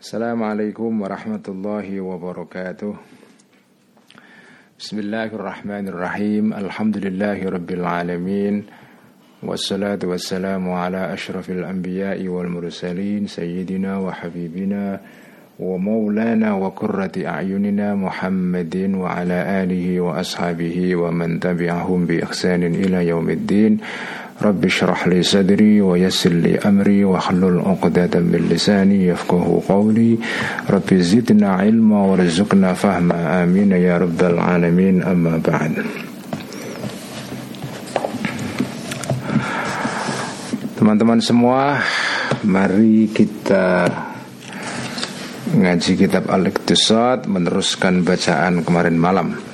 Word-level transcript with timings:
السلام 0.00 0.42
عليكم 0.42 1.02
ورحمة 1.02 1.44
الله 1.48 2.00
وبركاته. 2.00 2.92
بسم 4.80 4.96
الله 4.98 5.28
الرحمن 5.36 5.88
الرحيم. 5.92 6.44
الحمد 6.56 6.96
لله 7.04 7.38
رب 7.44 7.70
العالمين 7.70 8.64
والصلاة 9.44 10.00
والسلام 10.00 10.64
على 10.72 11.12
أشرف 11.12 11.50
الأنبياء 11.50 12.16
والمرسلين 12.16 13.28
سيدنا 13.28 13.98
وحبيبنا 14.00 15.00
ومولانا 15.60 16.48
وقرة 16.54 17.16
أعيننا 17.20 17.94
محمد 17.94 18.76
وعلى 19.04 19.38
آله 19.62 20.00
وأصحابه 20.00 20.96
ومن 20.96 21.40
تبعهم 21.44 21.98
بإحسان 22.08 22.62
إلى 22.64 22.98
يوم 23.12 23.30
الدين. 23.30 23.72
رب 24.41 24.65
اشرح 24.65 25.07
لي 25.07 25.23
صدري 25.23 25.81
ويسر 25.81 26.33
لي 26.43 26.59
أمري 26.59 27.03
واحلل 27.03 27.59
عقدة 27.59 28.19
من 28.19 28.47
لساني 28.51 29.07
يفقه 29.07 29.61
قولي 29.69 30.17
رب 30.69 30.89
زدنا 30.93 31.49
علما 31.63 31.99
وارزقنا 32.05 32.73
فهما 32.73 33.43
آمين 33.43 33.71
يا 33.71 33.97
رب 33.97 34.19
العالمين 34.21 35.03
أما 35.03 35.39
بعد 35.39 35.73
Teman-teman 40.75 41.17
semua, 41.17 41.81
mari 42.45 43.09
kita 43.09 43.89
ngaji 45.55 45.91
kitab 45.97 46.29
Al-Iqtisad 46.29 47.25
meneruskan 47.25 48.03
bacaan 48.03 48.61
kemarin 48.61 48.99
malam. 48.99 49.48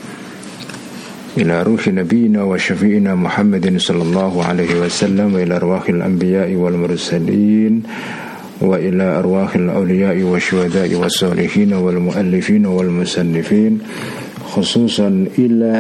إلى 1.39 1.63
روح 1.63 1.89
نبينا 1.89 2.43
وشفينا 2.43 3.15
محمد 3.15 3.77
صلى 3.79 4.03
الله 4.03 4.45
عليه 4.45 4.81
وسلم 4.81 5.35
وإلى 5.35 5.57
أرواح 5.57 5.89
الأنبياء 5.89 6.55
والمرسلين 6.55 7.83
وإلى 8.61 9.03
أرواح 9.19 9.55
الأولياء 9.57 10.23
والشهداء 10.23 10.95
والصالحين 10.95 11.73
والمؤلفين 11.73 12.67
والمسنفين 12.67 13.79
خصوصا 14.45 15.27
إلى 15.39 15.75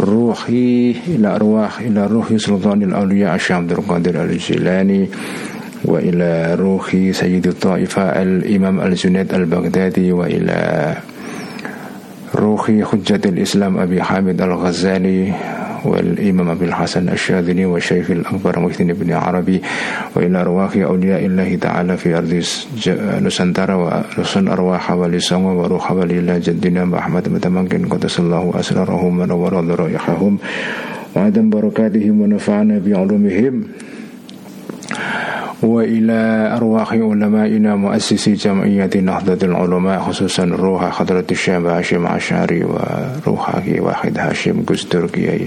روحي 0.00 0.94
إلى 1.08 1.28
أرواح 1.36 1.80
إلى 1.80 2.06
روح 2.06 2.36
سلطان 2.36 2.82
الأولياء 2.82 3.34
الشيخ 3.34 3.52
عبد 3.56 3.72
القادر 3.72 4.24
الجيلاني 4.24 5.08
وإلى 5.84 6.54
روح 6.54 6.96
سيد 7.10 7.46
الطائفة 7.46 8.02
الإمام 8.22 8.80
الجنيد 8.80 9.34
البغدادي 9.34 10.12
وإلى 10.12 10.96
روحي 12.34 12.84
حجة 12.84 13.20
الإسلام 13.26 13.78
أبي 13.78 14.02
حامد 14.02 14.40
الغزالي 14.40 15.32
والإمام 15.84 16.48
أبي 16.50 16.64
الحسن 16.64 17.08
الشاذلي 17.08 17.64
والشيخ 17.66 18.10
الأكبر 18.10 18.60
محسن 18.60 18.86
بن 18.86 19.12
عربي 19.12 19.62
وإلى 20.16 20.40
أرواح 20.40 20.76
أولياء 20.76 21.26
الله 21.26 21.56
تعالى 21.56 21.96
في 21.96 22.14
أرض 22.18 22.32
نسنترا 23.26 23.74
ورسل 23.74 24.48
أرواح 24.48 24.90
ولي 24.90 25.20
سنغ 25.20 25.46
وروح 25.60 25.92
ولي 25.92 26.40
جدنا 26.40 26.84
محمد 26.84 27.28
متمكن 27.28 27.88
قدس 27.88 28.20
الله 28.20 28.52
أسرارهم 28.54 29.20
ونور 29.20 29.60
ضرائحهم 29.60 30.38
وعدم 31.16 31.50
بركاتهم 31.50 32.20
ونفعنا 32.20 32.78
بعلومهم. 32.78 33.54
وإلى 35.62 36.52
أرواح 36.56 36.92
علمائنا 36.92 37.76
مؤسسي 37.76 38.32
جمعية 38.32 38.90
نهضة 39.00 39.46
العلماء 39.46 40.00
خصوصا 40.00 40.44
روح 40.44 40.90
حضرة 40.98 41.24
الشيخ 41.30 41.54
هاشم 41.54 42.06
عشاري 42.06 42.64
وروح 42.64 43.56
واحد 43.80 44.18
هاشم 44.18 44.62
قزدرقي 44.66 45.38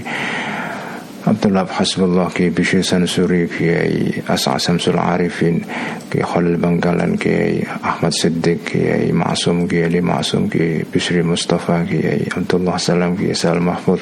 عبد 1.26 1.46
الله 1.46 1.62
بحسب 1.62 2.04
الله 2.04 2.28
كي 2.28 2.50
بشيسان 2.50 3.06
سوري 3.06 3.46
كي 3.46 4.22
أسعى 4.28 4.58
سمس 4.58 4.88
العارفين 4.88 5.60
كي 6.10 6.22
خل 6.22 6.56
بنغالان 6.56 7.16
كي 7.16 7.64
أحمد 7.84 8.12
صدق 8.12 8.56
كي 8.66 9.12
معصوم 9.12 9.66
كي 9.66 9.84
علي 9.84 10.00
معصوم 10.00 10.48
كي 10.48 10.84
بشري 10.94 11.22
مصطفى 11.22 11.84
كي 11.90 12.28
عبد 12.36 12.54
الله 12.54 12.76
سلام 12.76 13.16
كي 13.16 13.34
سال 13.34 13.62
محفوظ. 13.62 13.98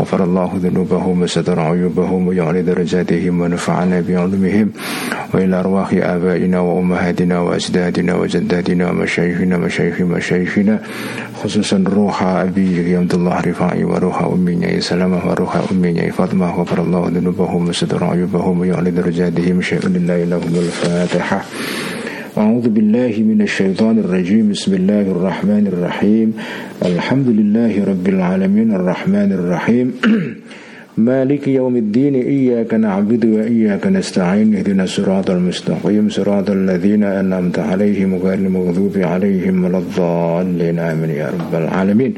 غفر 0.00 0.24
الله 0.24 0.52
ذنوبهم 0.62 1.22
وستر 1.22 1.60
عيوبهم 1.60 2.26
ويعلي 2.28 2.62
درجاتهم 2.62 3.40
ونفعنا 3.40 4.00
بعلمهم. 4.00 4.70
وإلى 5.34 5.60
أرواح 5.60 5.90
آبائنا 5.92 6.60
وأمهاتنا 6.60 7.40
وأجدادنا 7.40 8.14
وجدادنا 8.14 8.90
ومشايخنا 8.90 9.56
مشايخ 9.56 10.00
مشايخنا 10.00 10.78
خصوصا 11.44 11.84
روح 11.86 12.22
أبي 12.22 12.96
عبد 12.96 13.14
الله 13.14 13.40
رفاعي 13.40 13.84
وروح 13.84 14.22
أمي 14.22 14.80
سلامة 14.80 15.28
وروح 15.30 15.56
أمي 15.72 16.10
فاطمة 16.10 16.57
غفر 16.58 16.82
الله 16.82 17.08
ذنوبهم 17.14 17.68
وستر 17.68 18.04
عيوبهم 18.04 18.60
ويعلي 18.60 18.90
درجاتهم 18.90 19.62
شيء 19.62 19.88
لله 19.88 20.24
لهم 20.24 20.54
الفاتحة. 20.64 21.44
أعوذ 22.38 22.68
بالله 22.68 23.14
من 23.30 23.42
الشيطان 23.42 23.98
الرجيم. 23.98 24.50
بسم 24.50 24.74
الله 24.74 25.00
الرحمن 25.00 25.64
الرحيم. 25.72 26.28
الحمد 26.82 27.28
لله 27.28 27.84
رب 27.84 28.06
العالمين 28.08 28.68
الرحمن 28.74 29.32
الرحيم. 29.38 29.86
مالك 31.10 31.48
يوم 31.48 31.76
الدين. 31.76 32.14
إياك 32.14 32.74
نعبد 32.74 33.24
وإياك 33.24 33.86
نستعين. 33.86 34.54
اهدنا 34.54 34.84
الصراط 34.84 35.30
المستقيم. 35.30 36.10
صراط 36.10 36.50
الذين 36.50 37.04
أنعمت 37.04 37.58
عليهم 37.58 38.14
غير 38.14 38.38
المغضوب 38.38 38.98
عليهم 38.98 39.64
ولا 39.64 39.78
الضالين. 39.78 40.78
آمين 40.78 41.10
يا 41.10 41.28
رب 41.30 41.52
العالمين. 41.54 42.12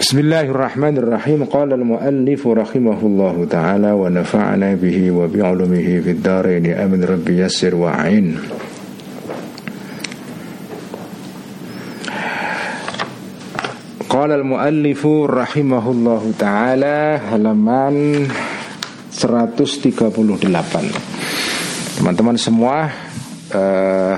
Bismillahirrahmanirrahim. 0.00 1.44
Qala 1.44 1.76
al-muallif 1.76 2.48
rahimahullahu 2.48 3.44
ta'ala 3.44 3.92
Wa 3.92 4.08
nafa'na 4.08 4.72
bihi 4.72 5.12
wa 5.12 5.28
bi'ulumihi 5.28 6.00
Fid 6.00 6.24
daraini 6.24 6.72
amin 6.72 7.04
rabbi 7.04 7.44
yassir 7.44 7.76
wa'in 7.76 8.40
Qala 14.08 14.40
al-muallif 14.40 15.04
rahimahullahu 15.04 16.32
ta'ala 16.32 17.20
Halaman 17.36 18.24
138 19.12 20.16
Teman-teman 22.00 22.40
semua 22.40 22.88
uh, 23.52 24.16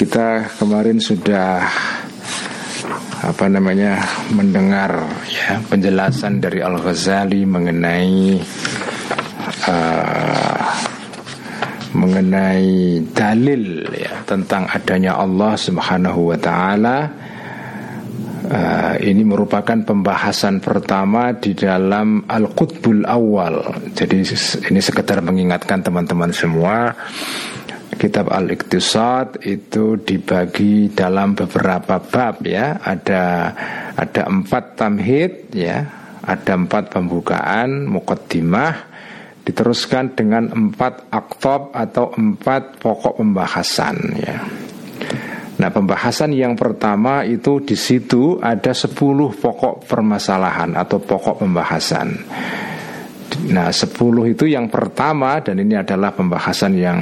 Kita 0.00 0.48
kemarin 0.56 0.96
sudah 0.96 1.92
apa 3.22 3.46
namanya 3.46 4.02
mendengar 4.34 5.06
ya 5.30 5.62
penjelasan 5.70 6.42
dari 6.42 6.58
Al 6.58 6.74
Ghazali 6.74 7.46
mengenai 7.46 8.34
uh, 9.70 10.62
mengenai 11.94 12.98
dalil 13.14 13.86
ya 13.94 14.26
tentang 14.26 14.66
adanya 14.66 15.22
Allah 15.22 15.54
Subhanahu 15.54 16.34
wa 16.34 16.38
taala 16.42 16.98
uh, 18.50 18.94
ini 18.98 19.22
merupakan 19.22 19.78
pembahasan 19.86 20.58
pertama 20.58 21.30
di 21.38 21.54
dalam 21.54 22.26
Al-Qutbul 22.26 23.06
Awal. 23.06 23.86
Jadi 23.94 24.18
ini 24.66 24.80
sekedar 24.82 25.22
mengingatkan 25.22 25.78
teman-teman 25.86 26.34
semua 26.34 26.90
kitab 28.02 28.34
Al-Iqtisad 28.34 29.46
itu 29.46 29.94
dibagi 30.02 30.90
dalam 30.90 31.38
beberapa 31.38 32.02
bab 32.02 32.42
ya. 32.42 32.82
Ada 32.82 33.24
ada 33.94 34.22
empat 34.26 34.74
tamhid 34.74 35.54
ya, 35.54 35.86
ada 36.26 36.52
empat 36.58 36.90
pembukaan, 36.90 37.86
mukaddimah, 37.86 38.74
diteruskan 39.46 40.18
dengan 40.18 40.50
empat 40.50 41.14
aktob 41.14 41.70
atau 41.70 42.10
empat 42.18 42.82
pokok 42.82 43.22
pembahasan 43.22 43.96
ya. 44.18 44.42
Nah 45.62 45.70
pembahasan 45.70 46.34
yang 46.34 46.58
pertama 46.58 47.22
itu 47.22 47.62
di 47.62 47.78
situ 47.78 48.34
ada 48.42 48.74
sepuluh 48.74 49.30
pokok 49.30 49.86
permasalahan 49.86 50.74
atau 50.74 50.98
pokok 50.98 51.46
pembahasan. 51.46 52.18
Nah 53.54 53.70
sepuluh 53.70 54.26
itu 54.26 54.50
yang 54.50 54.66
pertama 54.66 55.38
dan 55.38 55.62
ini 55.62 55.78
adalah 55.78 56.10
pembahasan 56.10 56.72
yang 56.74 56.98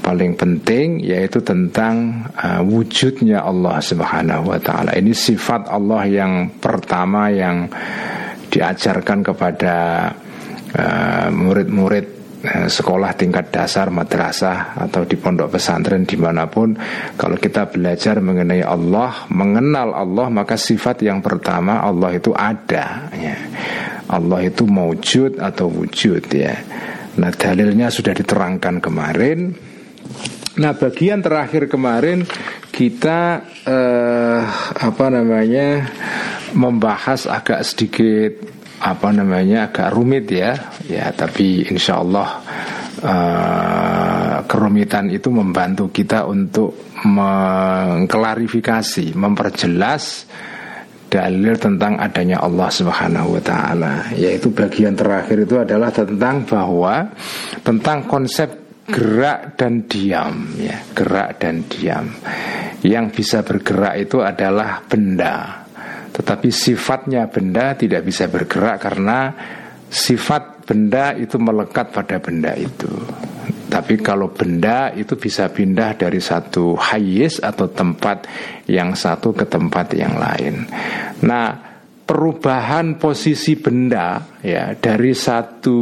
paling 0.00 0.34
penting 0.34 1.04
yaitu 1.04 1.44
tentang 1.44 2.26
uh, 2.34 2.64
wujudnya 2.64 3.44
Allah 3.44 3.78
Subhanahu 3.78 4.50
wa 4.50 4.58
taala. 4.58 4.96
Ini 4.96 5.12
sifat 5.12 5.68
Allah 5.68 6.02
yang 6.08 6.32
pertama 6.58 7.28
yang 7.30 7.68
diajarkan 8.50 9.22
kepada 9.22 9.76
uh, 10.74 11.28
murid-murid 11.30 12.06
uh, 12.42 12.66
sekolah 12.66 13.14
tingkat 13.14 13.54
dasar, 13.54 13.92
madrasah 13.92 14.74
atau 14.80 15.06
di 15.06 15.14
pondok 15.14 15.54
pesantren 15.54 16.02
di 16.02 16.18
mana 16.18 16.48
pun 16.50 16.74
kalau 17.14 17.38
kita 17.38 17.70
belajar 17.70 18.18
mengenai 18.18 18.64
Allah, 18.64 19.30
mengenal 19.30 19.94
Allah 19.94 20.26
maka 20.32 20.58
sifat 20.58 21.06
yang 21.06 21.22
pertama 21.22 21.84
Allah 21.84 22.16
itu 22.16 22.34
ada 22.34 23.12
ya. 23.14 23.36
Allah 24.10 24.42
itu 24.42 24.66
maujud 24.66 25.38
atau 25.38 25.70
wujud 25.70 26.26
ya. 26.34 26.58
Nah 27.22 27.30
dalilnya 27.30 27.94
sudah 27.94 28.10
diterangkan 28.10 28.82
kemarin 28.82 29.69
Nah 30.60 30.76
bagian 30.76 31.24
terakhir 31.24 31.70
kemarin 31.70 32.26
kita 32.70 33.46
eh, 33.64 34.42
apa 34.76 35.06
namanya 35.08 35.88
membahas 36.56 37.30
agak 37.30 37.62
sedikit 37.62 38.32
apa 38.80 39.12
namanya 39.12 39.68
agak 39.68 39.92
rumit 39.92 40.24
ya 40.32 40.56
ya 40.88 41.12
tapi 41.12 41.68
insya 41.68 42.00
Allah 42.00 42.40
uh, 43.04 44.40
permitan 44.44 45.08
itu 45.12 45.30
membantu 45.32 45.90
kita 45.92 46.26
untuk 46.28 46.74
mengklarifikasi, 47.04 49.14
memperjelas 49.16 50.26
dalil 51.10 51.58
tentang 51.58 51.98
adanya 51.98 52.38
Allah 52.38 52.70
Subhanahu 52.70 53.34
wa 53.34 53.42
taala. 53.42 54.06
Yaitu 54.14 54.54
bagian 54.54 54.94
terakhir 54.94 55.42
itu 55.42 55.58
adalah 55.58 55.90
tentang 55.90 56.46
bahwa 56.46 57.10
tentang 57.66 58.06
konsep 58.06 58.59
gerak 58.90 59.56
dan 59.56 59.86
diam 59.86 60.54
ya, 60.58 60.78
gerak 60.94 61.40
dan 61.40 61.64
diam. 61.66 62.06
Yang 62.80 63.06
bisa 63.22 63.38
bergerak 63.46 63.94
itu 63.98 64.20
adalah 64.20 64.82
benda. 64.84 65.66
Tetapi 66.10 66.48
sifatnya 66.50 67.30
benda 67.30 67.78
tidak 67.78 68.02
bisa 68.02 68.26
bergerak 68.26 68.82
karena 68.82 69.30
sifat 69.90 70.66
benda 70.66 71.14
itu 71.18 71.38
melekat 71.38 71.90
pada 71.94 72.22
benda 72.22 72.54
itu. 72.54 72.90
Tapi 73.70 74.02
kalau 74.02 74.34
benda 74.34 74.90
itu 74.90 75.14
bisa 75.14 75.46
pindah 75.46 75.94
dari 75.94 76.18
satu 76.18 76.74
hayis 76.74 77.38
atau 77.38 77.70
tempat 77.70 78.26
yang 78.66 78.98
satu 78.98 79.30
ke 79.30 79.46
tempat 79.46 79.94
yang 79.94 80.18
lain. 80.18 80.66
Nah, 81.22 81.70
perubahan 82.02 82.98
posisi 82.98 83.54
benda 83.54 84.18
ya 84.42 84.74
dari 84.74 85.14
satu 85.14 85.78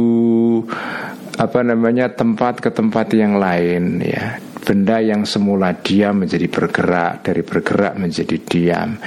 apa 1.39 1.63
namanya 1.63 2.11
tempat 2.11 2.59
ke 2.59 2.69
tempat 2.75 3.15
yang 3.15 3.39
lain 3.39 4.03
ya 4.03 4.43
benda 4.59 4.99
yang 4.99 5.23
semula 5.23 5.71
diam 5.71 6.27
menjadi 6.27 6.51
bergerak 6.51 7.23
dari 7.23 7.47
bergerak 7.47 7.95
menjadi 7.95 8.37
diam 8.43 8.99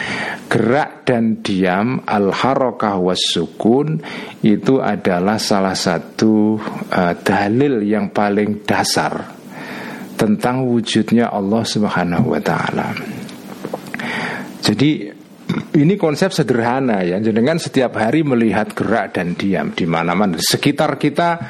gerak 0.48 1.04
dan 1.04 1.44
diam 1.44 2.00
al 2.08 2.32
harokah 2.32 2.96
sukun 3.12 4.00
itu 4.40 4.80
adalah 4.80 5.36
salah 5.36 5.76
satu 5.76 6.56
uh, 6.88 7.14
dalil 7.20 7.84
yang 7.84 8.08
paling 8.16 8.64
dasar 8.64 9.42
tentang 10.16 10.62
wujudnya 10.70 11.34
Allah 11.34 11.66
Subhanahu 11.66 12.30
wa 12.30 12.38
taala. 12.38 12.94
Jadi 14.62 15.10
ini 15.82 15.94
konsep 15.98 16.30
sederhana 16.30 17.02
ya. 17.02 17.18
Jangan 17.18 17.58
setiap 17.58 17.98
hari 17.98 18.22
melihat 18.22 18.70
gerak 18.70 19.18
dan 19.18 19.34
diam 19.34 19.74
di 19.74 19.82
mana-mana. 19.82 20.38
Sekitar 20.38 20.94
kita 21.02 21.42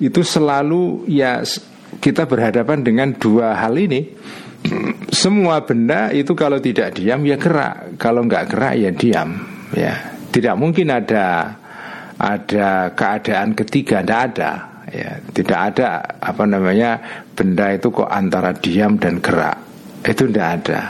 itu 0.00 0.24
selalu 0.24 1.04
ya 1.06 1.44
kita 2.00 2.24
berhadapan 2.24 2.80
dengan 2.80 3.12
dua 3.12 3.54
hal 3.60 3.76
ini. 3.76 4.08
Semua 5.12 5.64
benda 5.64 6.12
itu 6.12 6.36
kalau 6.36 6.60
tidak 6.60 6.96
diam 6.96 7.24
ya 7.24 7.36
gerak, 7.40 7.96
kalau 7.96 8.24
nggak 8.24 8.44
gerak 8.52 8.74
ya 8.76 8.90
diam. 8.92 9.30
Ya, 9.72 9.94
tidak 10.32 10.54
mungkin 10.60 10.92
ada 10.92 11.56
ada 12.20 12.92
keadaan 12.92 13.56
ketiga, 13.56 14.04
tidak 14.04 14.20
ada. 14.32 14.50
Ya, 14.90 15.22
tidak 15.30 15.58
ada 15.70 16.02
apa 16.18 16.44
namanya 16.44 16.98
benda 17.32 17.70
itu 17.70 17.94
kok 17.94 18.10
antara 18.10 18.52
diam 18.56 18.98
dan 18.98 19.22
gerak. 19.22 19.56
Itu 20.04 20.28
tidak 20.28 20.48
ada. 20.60 20.80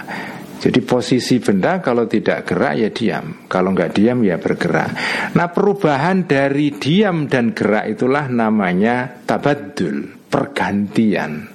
Jadi 0.60 0.84
posisi 0.84 1.40
benda 1.40 1.80
kalau 1.80 2.04
tidak 2.04 2.44
gerak 2.44 2.76
ya 2.76 2.92
diam 2.92 3.48
Kalau 3.48 3.72
nggak 3.72 3.96
diam 3.96 4.20
ya 4.20 4.36
bergerak 4.36 4.92
Nah 5.32 5.48
perubahan 5.48 6.28
dari 6.28 6.76
diam 6.76 7.24
dan 7.32 7.56
gerak 7.56 7.88
itulah 7.96 8.28
namanya 8.28 9.24
tabadul 9.24 10.20
pergantian. 10.30 11.50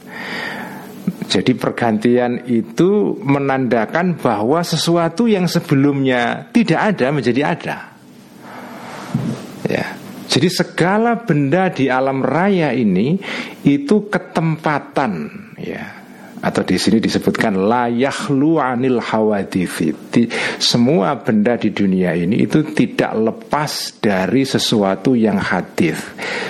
Jadi 1.26 1.58
pergantian 1.58 2.46
itu 2.46 3.18
menandakan 3.18 4.20
bahwa 4.20 4.62
sesuatu 4.62 5.26
yang 5.26 5.50
sebelumnya 5.50 6.52
tidak 6.54 6.94
ada 6.94 7.08
menjadi 7.10 7.42
ada. 7.56 7.78
Ya. 9.66 9.98
Jadi 10.30 10.52
segala 10.52 11.24
benda 11.24 11.72
di 11.72 11.88
alam 11.88 12.20
raya 12.22 12.76
ini 12.76 13.18
itu 13.64 14.12
ketempatan 14.12 15.32
ya 15.56 16.05
atau 16.46 16.62
di 16.62 16.78
sini 16.78 17.02
disebutkan 17.02 17.58
layahlu 17.58 18.62
anil 18.62 19.02
hawadithi. 19.02 19.98
Semua 20.62 21.18
benda 21.18 21.58
di 21.58 21.74
dunia 21.74 22.14
ini 22.14 22.46
itu 22.46 22.62
tidak 22.70 23.18
lepas 23.18 23.98
dari 23.98 24.46
sesuatu 24.46 25.18
yang 25.18 25.42
hadis, 25.42 25.98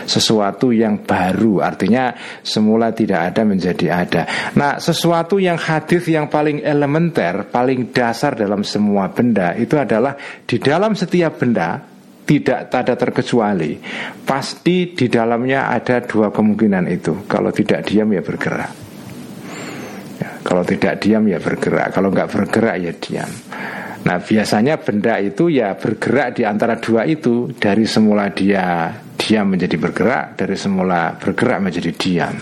sesuatu 0.04 0.76
yang 0.76 1.00
baru. 1.00 1.64
Artinya 1.64 2.12
semula 2.44 2.92
tidak 2.92 3.32
ada 3.32 3.48
menjadi 3.48 3.88
ada. 4.04 4.24
Nah, 4.60 4.84
sesuatu 4.84 5.40
yang 5.40 5.56
hadis 5.56 6.04
yang 6.12 6.28
paling 6.28 6.60
elementer, 6.60 7.48
paling 7.48 7.96
dasar 7.96 8.36
dalam 8.36 8.68
semua 8.68 9.08
benda 9.16 9.56
itu 9.56 9.80
adalah 9.80 10.20
di 10.44 10.60
dalam 10.60 10.92
setiap 10.92 11.40
benda 11.40 11.96
tidak 12.26 12.74
ada 12.74 12.98
terkecuali 12.98 13.78
pasti 14.26 14.98
di 14.98 15.06
dalamnya 15.06 15.70
ada 15.70 16.02
dua 16.02 16.34
kemungkinan 16.34 16.90
itu 16.90 17.30
kalau 17.30 17.54
tidak 17.54 17.86
diam 17.86 18.10
ya 18.10 18.26
bergerak 18.26 18.85
kalau 20.46 20.62
tidak 20.62 21.02
diam 21.02 21.26
ya 21.26 21.42
bergerak, 21.42 21.90
kalau 21.90 22.14
nggak 22.14 22.30
bergerak 22.30 22.76
ya 22.78 22.94
diam. 22.94 23.32
Nah 24.06 24.22
biasanya 24.22 24.78
benda 24.78 25.18
itu 25.18 25.50
ya 25.50 25.74
bergerak 25.74 26.38
di 26.38 26.46
antara 26.46 26.78
dua 26.78 27.10
itu. 27.10 27.50
Dari 27.58 27.90
semula 27.90 28.30
dia 28.30 28.94
diam 29.18 29.50
menjadi 29.50 29.82
bergerak 29.82 30.38
Dari 30.38 30.54
semula 30.54 31.18
bergerak 31.18 31.58
menjadi 31.66 31.92
diam. 31.98 32.36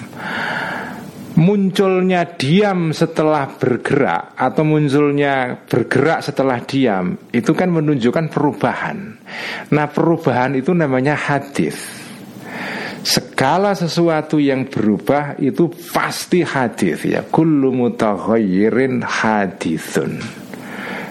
Munculnya 1.33 2.29
diam 2.38 2.94
setelah 2.94 3.50
bergerak 3.57 4.38
Atau 4.38 4.69
munculnya 4.69 5.65
bergerak 5.65 6.21
setelah 6.21 6.61
diam 6.61 7.17
Itu 7.31 7.56
kan 7.56 7.71
menunjukkan 7.71 8.27
perubahan. 8.27 8.97
Nah 9.71 9.88
perubahan 9.88 10.59
itu 10.59 10.75
namanya 10.75 11.15
hadis 11.15 12.02
Segala 13.03 13.75
sesuatu 13.75 14.39
yang 14.39 14.63
berubah 14.71 15.35
itu 15.35 15.67
pasti 15.91 16.39
hadis 16.39 17.03
ya. 17.03 17.27
Kullu 17.27 17.75
mutaghayyirin 17.75 19.03
hadithun. 19.03 20.23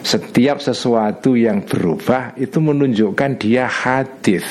Setiap 0.01 0.59
sesuatu 0.65 1.37
yang 1.37 1.69
berubah 1.69 2.33
itu 2.41 2.59
menunjukkan 2.65 3.31
dia 3.37 3.69
hadis. 3.69 4.43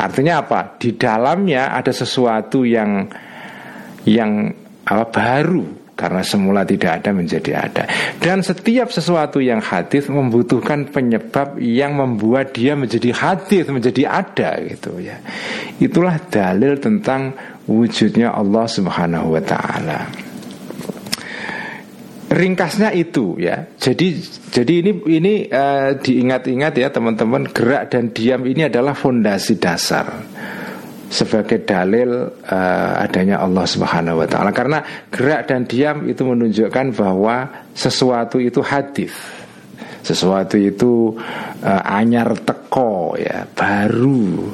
Artinya 0.00 0.40
apa? 0.40 0.80
Di 0.80 0.96
dalamnya 0.96 1.76
ada 1.76 1.92
sesuatu 1.92 2.64
yang 2.64 3.06
yang 4.08 4.50
apa 4.88 5.06
baru 5.12 5.81
karena 6.02 6.26
semula 6.26 6.66
tidak 6.66 6.98
ada 6.98 7.14
menjadi 7.14 7.52
ada. 7.62 7.86
Dan 8.18 8.42
setiap 8.42 8.90
sesuatu 8.90 9.38
yang 9.38 9.62
hadis 9.62 10.10
membutuhkan 10.10 10.90
penyebab 10.90 11.62
yang 11.62 11.94
membuat 11.94 12.50
dia 12.58 12.74
menjadi 12.74 13.14
hadis 13.14 13.70
menjadi 13.70 14.10
ada 14.10 14.58
gitu 14.66 14.98
ya. 14.98 15.22
Itulah 15.78 16.18
dalil 16.26 16.82
tentang 16.82 17.38
wujudnya 17.70 18.34
Allah 18.34 18.66
Subhanahu 18.66 19.38
wa 19.38 19.42
taala. 19.46 20.10
Ringkasnya 22.32 22.90
itu 22.96 23.38
ya. 23.38 23.70
Jadi 23.78 24.18
jadi 24.50 24.72
ini 24.82 24.92
ini 25.06 25.34
uh, 25.46 25.94
diingat-ingat 25.94 26.72
ya 26.74 26.90
teman-teman 26.90 27.46
gerak 27.54 27.94
dan 27.94 28.10
diam 28.10 28.42
ini 28.42 28.66
adalah 28.66 28.98
fondasi 28.98 29.60
dasar 29.62 30.08
sebagai 31.12 31.68
dalil 31.68 32.24
uh, 32.48 33.04
adanya 33.04 33.44
Allah 33.44 33.68
Subhanahu 33.68 34.24
wa 34.24 34.26
taala. 34.26 34.48
Karena 34.56 34.80
gerak 35.12 35.52
dan 35.52 35.68
diam 35.68 36.08
itu 36.08 36.24
menunjukkan 36.24 36.96
bahwa 36.96 37.68
sesuatu 37.76 38.40
itu 38.40 38.64
hadis. 38.64 39.12
Sesuatu 40.00 40.56
itu 40.56 41.12
uh, 41.60 41.82
anyar 41.84 42.32
teko 42.40 43.20
ya 43.20 43.44
baru. 43.44 44.48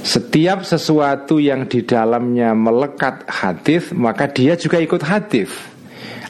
Setiap 0.00 0.64
sesuatu 0.64 1.36
yang 1.36 1.68
di 1.68 1.84
dalamnya 1.84 2.56
melekat 2.56 3.28
hadis 3.28 3.92
maka 3.92 4.24
dia 4.32 4.56
juga 4.56 4.80
ikut 4.80 5.04
hadis. 5.04 5.52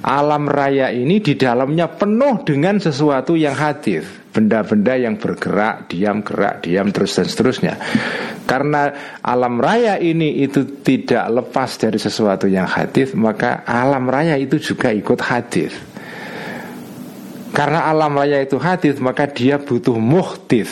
Alam 0.02 0.50
raya 0.50 0.90
ini 0.90 1.22
di 1.22 1.38
dalamnya 1.38 1.86
penuh 1.86 2.42
dengan 2.42 2.82
sesuatu 2.82 3.38
yang 3.38 3.54
hadis 3.54 4.19
benda-benda 4.30 4.94
yang 4.94 5.18
bergerak, 5.18 5.90
diam, 5.90 6.22
gerak, 6.22 6.62
diam, 6.62 6.88
terus 6.94 7.18
dan 7.18 7.26
seterusnya. 7.26 7.74
Karena 8.46 8.90
alam 9.22 9.58
raya 9.58 9.98
ini 9.98 10.42
itu 10.42 10.82
tidak 10.82 11.26
lepas 11.30 11.78
dari 11.78 11.98
sesuatu 11.98 12.46
yang 12.46 12.66
hadis, 12.66 13.14
maka 13.14 13.62
alam 13.66 14.06
raya 14.06 14.38
itu 14.38 14.58
juga 14.58 14.90
ikut 14.94 15.20
hadis. 15.22 15.74
Karena 17.50 17.90
alam 17.90 18.14
raya 18.14 18.38
itu 18.42 18.58
hadis, 18.62 19.02
maka 19.02 19.26
dia 19.26 19.58
butuh 19.58 19.98
muhtis. 19.98 20.70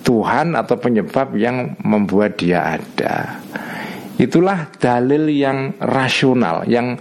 Tuhan 0.00 0.56
atau 0.56 0.80
penyebab 0.80 1.36
yang 1.36 1.76
membuat 1.84 2.40
dia 2.40 2.80
ada. 2.80 3.36
Itulah 4.16 4.72
dalil 4.80 5.28
yang 5.28 5.76
rasional, 5.80 6.64
yang 6.68 6.96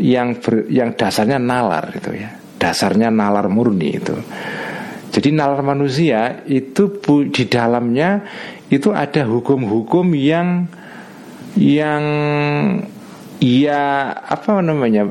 yang 0.00 0.38
ber, 0.38 0.66
yang 0.66 0.94
dasarnya 0.94 1.38
nalar 1.38 1.94
itu 1.94 2.10
ya. 2.14 2.30
Dasarnya 2.58 3.08
nalar 3.10 3.46
murni 3.46 3.96
itu. 3.96 4.14
Jadi 5.10 5.34
nalar 5.34 5.66
manusia 5.66 6.46
itu 6.46 7.02
di 7.34 7.44
dalamnya 7.50 8.22
itu 8.70 8.94
ada 8.94 9.26
hukum-hukum 9.26 10.14
yang 10.14 10.70
yang 11.58 12.04
ya 13.42 14.14
apa 14.14 14.62
namanya 14.62 15.10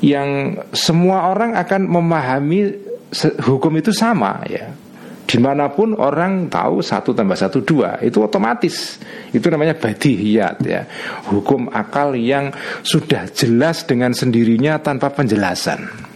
yang 0.00 0.56
semua 0.72 1.28
orang 1.28 1.52
akan 1.60 1.84
memahami 1.84 2.72
hukum 3.44 3.72
itu 3.76 3.92
sama 3.92 4.40
ya. 4.48 4.72
Di 5.24 5.40
mana 5.40 5.72
pun 5.72 5.96
orang 5.96 6.52
tahu 6.52 6.84
satu 6.84 7.16
tambah 7.16 7.36
satu 7.36 7.64
dua 7.64 7.96
itu 8.04 8.20
otomatis. 8.20 9.00
Itu 9.32 9.48
namanya 9.48 9.76
badihiyat 9.76 10.56
ya. 10.64 10.84
Hukum 11.32 11.72
akal 11.72 12.12
yang 12.16 12.52
sudah 12.84 13.28
jelas 13.32 13.88
dengan 13.88 14.12
sendirinya 14.12 14.76
tanpa 14.80 15.12
penjelasan. 15.12 16.12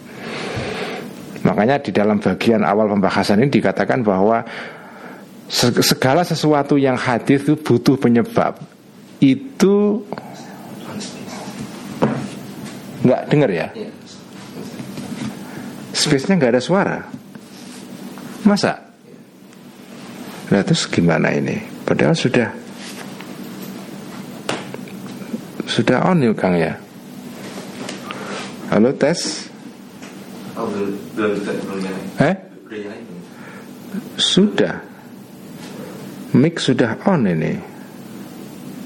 Makanya 1.48 1.80
di 1.80 1.96
dalam 1.96 2.20
bagian 2.20 2.60
awal 2.60 2.92
pembahasan 2.92 3.40
ini 3.40 3.48
dikatakan 3.48 4.04
bahwa 4.04 4.44
segala 5.80 6.20
sesuatu 6.20 6.76
yang 6.76 6.92
hadir 6.92 7.40
itu 7.40 7.56
butuh 7.56 7.96
penyebab. 7.96 8.60
Itu 9.16 10.04
nggak 13.00 13.22
dengar 13.32 13.48
ya? 13.48 13.72
Space-nya 15.96 16.36
nggak 16.36 16.52
ada 16.52 16.62
suara. 16.62 17.00
Masa? 18.44 18.76
Nah 20.52 20.60
terus 20.60 20.84
gimana 20.84 21.32
ini? 21.32 21.64
Padahal 21.88 22.12
sudah 22.12 22.52
Sudah 25.68 26.00
on 26.08 26.24
yuk 26.24 26.36
Kang 26.36 26.56
ya 26.56 26.80
Halo 28.72 28.92
tes 28.96 29.48
Oh 30.58 30.66
belum 30.66 30.90
belum 31.14 31.32
belum 31.46 31.78
Eh? 32.18 32.34
Sudah 34.18 34.74
Mic 36.34 36.60
sudah 36.60 36.98
on 37.08 37.24
ini 37.24 37.56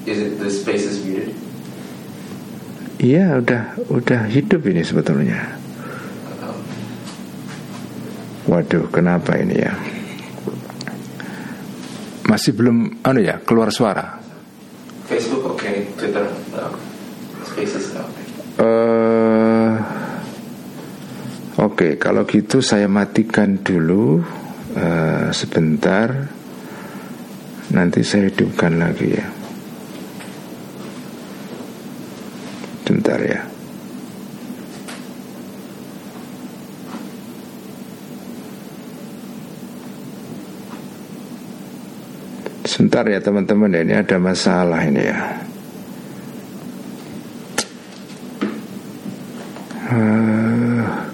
Is 0.07 0.19
it 0.19 0.39
the 0.39 0.51
space 0.53 0.87
is 0.87 1.03
muted? 1.03 1.33
Iya 3.03 3.43
udah 3.43 3.63
udah 3.91 4.21
hidup 4.31 4.63
ini 4.69 4.87
sebetulnya 4.87 5.59
Waduh 8.47 8.87
kenapa 8.93 9.41
ini 9.41 9.57
ya 9.59 9.75
masih 12.33 12.57
belum 12.57 13.05
anu 13.05 13.21
ya 13.21 13.37
keluar 13.45 13.69
suara. 13.69 14.17
Facebook 15.05 15.45
oke, 15.53 15.61
okay. 15.61 15.85
Twitter 16.01 16.25
no. 16.57 16.73
Spaces 17.45 17.93
no. 17.93 18.03
Uh, 18.57 19.22
Oke, 21.61 22.01
kalau 22.01 22.25
gitu 22.25 22.65
saya 22.65 22.89
matikan 22.89 23.61
dulu 23.61 24.25
uh, 24.73 25.29
sebentar. 25.37 26.09
Nanti 27.77 28.01
saya 28.01 28.33
hidupkan 28.33 28.81
lagi 28.81 29.09
ya. 29.13 29.27
Sebentar 32.89 33.21
ya. 33.21 33.41
Sebentar 42.65 43.05
ya 43.05 43.21
teman-teman 43.21 43.77
ini 43.77 43.93
ada 43.93 44.17
masalah 44.17 44.81
ini 44.89 45.05
ya. 45.05 45.21
Uh, 49.93 51.13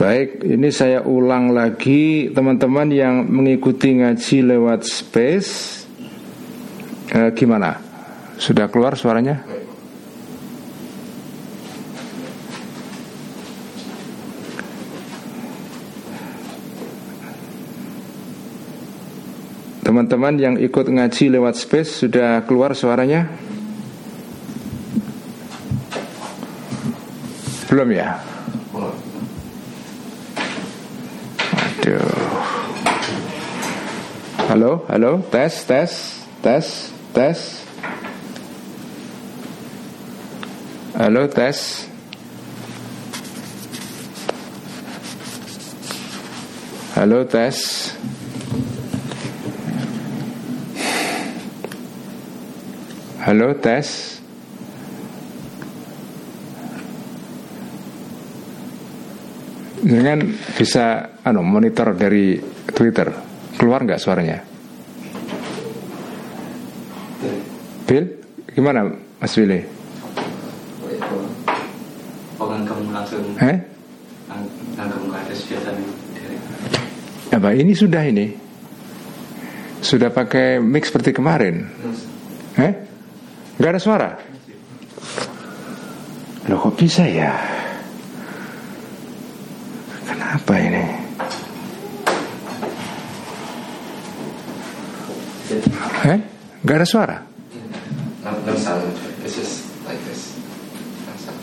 Baik, 0.00 0.48
ini 0.48 0.72
saya 0.72 1.04
ulang 1.04 1.52
lagi 1.52 2.32
teman-teman 2.32 2.88
yang 2.88 3.28
mengikuti 3.28 4.00
ngaji 4.00 4.48
lewat 4.48 4.88
space. 4.88 5.84
Eh, 7.12 7.28
gimana? 7.36 7.76
Sudah 8.40 8.72
keluar 8.72 8.96
suaranya? 8.96 9.44
Teman-teman 19.84 20.40
yang 20.40 20.56
ikut 20.56 20.88
ngaji 20.88 21.36
lewat 21.36 21.60
space 21.60 22.08
sudah 22.08 22.40
keluar 22.48 22.72
suaranya? 22.72 23.28
Belum 27.68 27.92
ya? 27.92 28.39
Halo, 34.60 34.84
halo, 34.92 35.24
tes, 35.32 35.64
tes, 35.64 36.20
tes, 36.44 36.92
tes. 37.16 37.38
Halo, 40.92 41.30
tes. 41.32 41.88
Halo, 46.92 47.24
tes. 47.24 47.56
Halo, 53.24 53.56
tes. 53.64 54.20
Dengan 59.80 60.20
bisa 60.52 61.16
anu 61.24 61.40
monitor 61.40 61.96
dari 61.96 62.36
Twitter. 62.76 63.08
Keluar 63.56 63.88
nggak 63.88 63.96
suaranya? 63.96 64.49
Bill, 67.90 68.06
gimana 68.54 68.86
Mas 69.18 69.34
Willy? 69.34 69.66
kamu 72.38 72.86
langsung 72.94 73.18
Eh? 73.42 73.58
ada 74.78 74.94
Apa 77.34 77.50
ini 77.50 77.74
sudah 77.74 78.06
ini? 78.06 78.30
Sudah 79.82 80.14
pakai 80.14 80.62
mix 80.62 80.86
seperti 80.94 81.10
kemarin? 81.10 81.66
Eh? 82.62 82.72
Gak 83.58 83.74
ada 83.74 83.82
suara? 83.82 84.10
Loh 86.46 86.58
kok 86.62 86.78
bisa 86.78 87.02
ya? 87.10 87.34
Kenapa 90.06 90.54
ini? 90.62 90.84
Eh? 96.06 96.18
Gak 96.62 96.78
ada 96.78 96.86
suara? 96.86 97.29
No, 98.50 98.56
sound. 98.56 98.82
It's 99.22 99.36
just 99.36 99.86
like 99.86 100.02
this. 100.06 100.34
No 101.06 101.14
sound. 101.22 101.38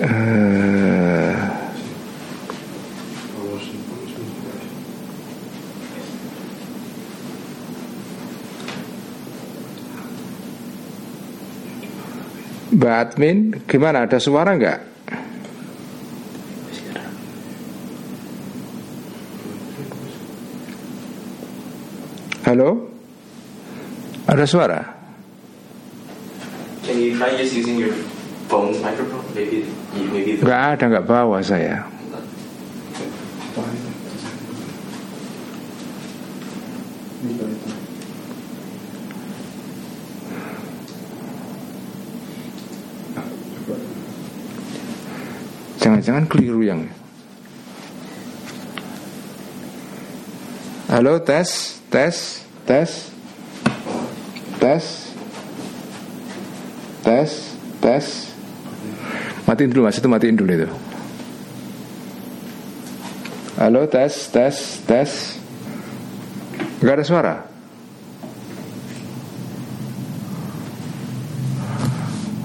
Uh, 0.00 1.42
Mbak 12.72 12.94
Admin, 13.02 13.58
gimana? 13.66 14.06
Ada 14.06 14.22
suara 14.22 14.54
nggak? 14.54 14.92
Halo? 22.52 22.84
Ada 24.32 24.48
suara? 24.48 24.80
Can 26.88 26.96
you 26.96 27.20
try 27.20 27.36
just 27.36 27.52
using 27.52 27.76
your 27.76 27.92
phone's 28.48 28.80
microphone? 28.80 29.20
Maybe, 29.36 29.68
maybe 29.92 30.40
the... 30.40 30.48
Gak 30.48 30.80
ada, 30.80 30.84
gak 30.88 31.04
bawa 31.04 31.44
saya. 31.44 31.84
Jangan-jangan 45.76 46.24
keliru 46.32 46.64
yang 46.64 46.80
Halo 50.88 51.20
tes, 51.20 51.76
tes, 51.92 52.48
tes. 52.64 53.12
Tes 54.62 55.10
tes 57.02 57.30
tes. 57.82 58.06
Matiin 59.42 59.74
dulu 59.74 59.90
mas 59.90 59.98
itu 59.98 60.06
matiin 60.06 60.38
dulu 60.38 60.54
itu. 60.54 60.68
Halo 63.58 63.90
tes 63.90 64.30
tes 64.30 64.78
tes. 64.86 65.10
Nggak 66.78 66.94
ada 66.94 67.04
suara? 67.06 67.34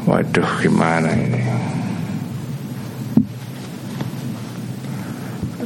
Waduh 0.10 0.50
gimana 0.66 1.14
ini 1.14 1.42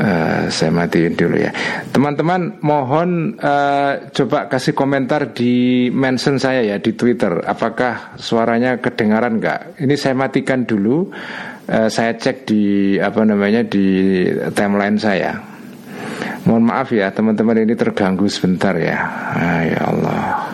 Uh, 0.01 0.50
saya 0.62 0.70
matiin 0.70 1.18
dulu 1.18 1.41
ya. 1.41 1.50
Teman-teman 1.89 2.62
mohon 2.62 3.34
uh, 3.41 4.13
coba 4.13 4.46
kasih 4.46 4.77
komentar 4.77 5.34
di 5.34 5.89
mention 5.89 6.38
saya 6.38 6.62
ya 6.62 6.77
di 6.77 6.94
Twitter. 6.94 7.41
Apakah 7.41 8.13
suaranya 8.22 8.77
kedengaran 8.77 9.41
nggak? 9.41 9.82
Ini 9.82 9.96
saya 9.98 10.13
matikan 10.13 10.70
dulu. 10.70 11.10
Uh, 11.65 11.89
Saya 11.89 12.13
cek 12.13 12.46
di 12.46 12.98
apa 13.00 13.25
namanya 13.25 13.65
di 13.65 14.27
timeline 14.53 15.01
saya. 15.01 15.34
Mohon 16.46 16.63
maaf 16.68 16.94
ya 16.94 17.10
teman-teman 17.10 17.63
ini 17.63 17.74
terganggu 17.74 18.27
sebentar 18.30 18.75
ya. 18.77 18.98
Ah, 19.34 19.62
Ya 19.65 19.82
Allah 19.88 20.51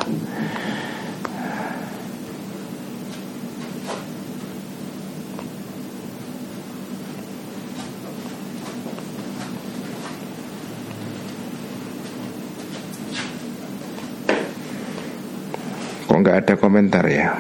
kok 16.18 16.26
nggak 16.26 16.38
ada 16.50 16.54
komentar 16.68 17.08
ya 17.08 17.32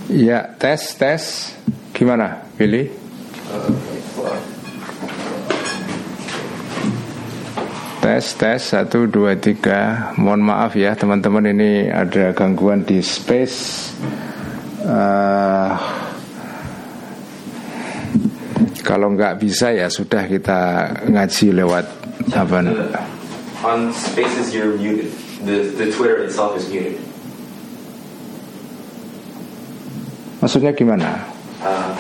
Ya, 0.07 0.55
tes, 0.57 0.95
tes. 0.95 1.64
Gimana, 1.95 2.43
Billy? 2.59 2.91
Tes, 8.03 8.25
tes, 8.37 8.61
satu, 8.61 9.09
dua, 9.09 9.33
tiga 9.33 10.13
Mohon 10.19 10.41
maaf 10.53 10.77
ya 10.77 10.93
teman-teman 10.93 11.49
ini 11.49 11.89
ada 11.89 12.35
gangguan 12.37 12.85
di 12.85 13.01
space 13.01 13.89
Eh, 14.85 15.71
Kalau 18.85 19.09
nggak 19.17 19.41
bisa 19.41 19.73
ya 19.73 19.89
sudah 19.89 20.29
kita 20.29 20.93
ngaji 21.09 21.57
lewat 21.57 21.85
apa 22.37 22.61
on 23.65 23.89
Spaces, 23.93 24.53
you're 24.53 24.77
muted. 24.77 25.09
The 25.41 25.73
the 25.73 25.89
Twitter 25.89 26.21
itself 26.21 26.53
is 26.53 26.69
muted. 26.69 27.01
Maksudnya 30.37 30.77
gimana? 30.77 31.25
Um, 31.65 31.97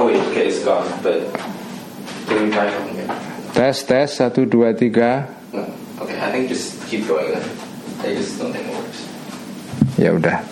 oh 0.00 0.08
wait, 0.08 0.16
okay, 0.32 0.48
it's 0.48 0.55
gone. 0.66 0.90
But? 0.98 1.30
Tes, 3.54 3.76
tes, 3.86 4.10
satu, 4.10 4.42
dua, 4.50 4.74
tiga 4.74 5.30
No. 5.54 5.62
Okay, 6.02 6.18
I 6.18 6.28
think 6.34 6.50
just 6.50 6.74
keep 6.90 7.06
going 7.06 7.30
then. 7.30 7.46
I 8.02 8.18
just 8.18 8.42
don't 8.42 8.50
think 8.50 8.66
it 8.66 8.74
works. 8.74 9.00
Ya 9.96 10.10
udah. 10.12 10.42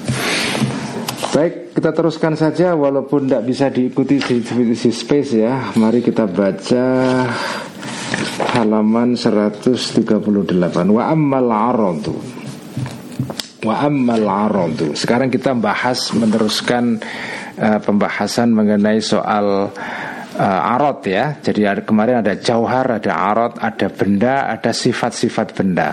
Baik, 1.34 1.74
kita 1.74 1.90
teruskan 1.90 2.38
saja 2.38 2.78
walaupun 2.78 3.26
tidak 3.26 3.42
bisa 3.42 3.66
diikuti 3.68 4.22
di 4.22 4.38
divisi 4.38 4.94
space 4.94 5.34
ya. 5.34 5.74
Mari 5.74 6.00
kita 6.00 6.30
baca 6.30 6.86
halaman 8.54 9.18
138. 9.18 10.14
Wa 10.94 11.10
ammal 11.10 11.50
aradu. 11.50 12.14
Wa 13.66 13.84
ammal 13.84 14.24
aradu. 14.24 14.94
Sekarang 14.94 15.28
kita 15.28 15.52
bahas 15.58 16.14
meneruskan 16.14 17.02
eh, 17.58 17.78
pembahasan 17.82 18.54
mengenai 18.54 18.98
soal 19.02 19.70
eh, 20.38 20.72
arot 20.74 21.00
ya. 21.06 21.38
Jadi 21.38 21.62
ada, 21.66 21.82
kemarin 21.82 22.22
ada 22.22 22.34
jauhar, 22.38 23.02
ada 23.02 23.12
arot, 23.34 23.58
ada 23.58 23.88
benda, 23.90 24.50
ada 24.50 24.70
sifat-sifat 24.70 25.54
benda. 25.54 25.90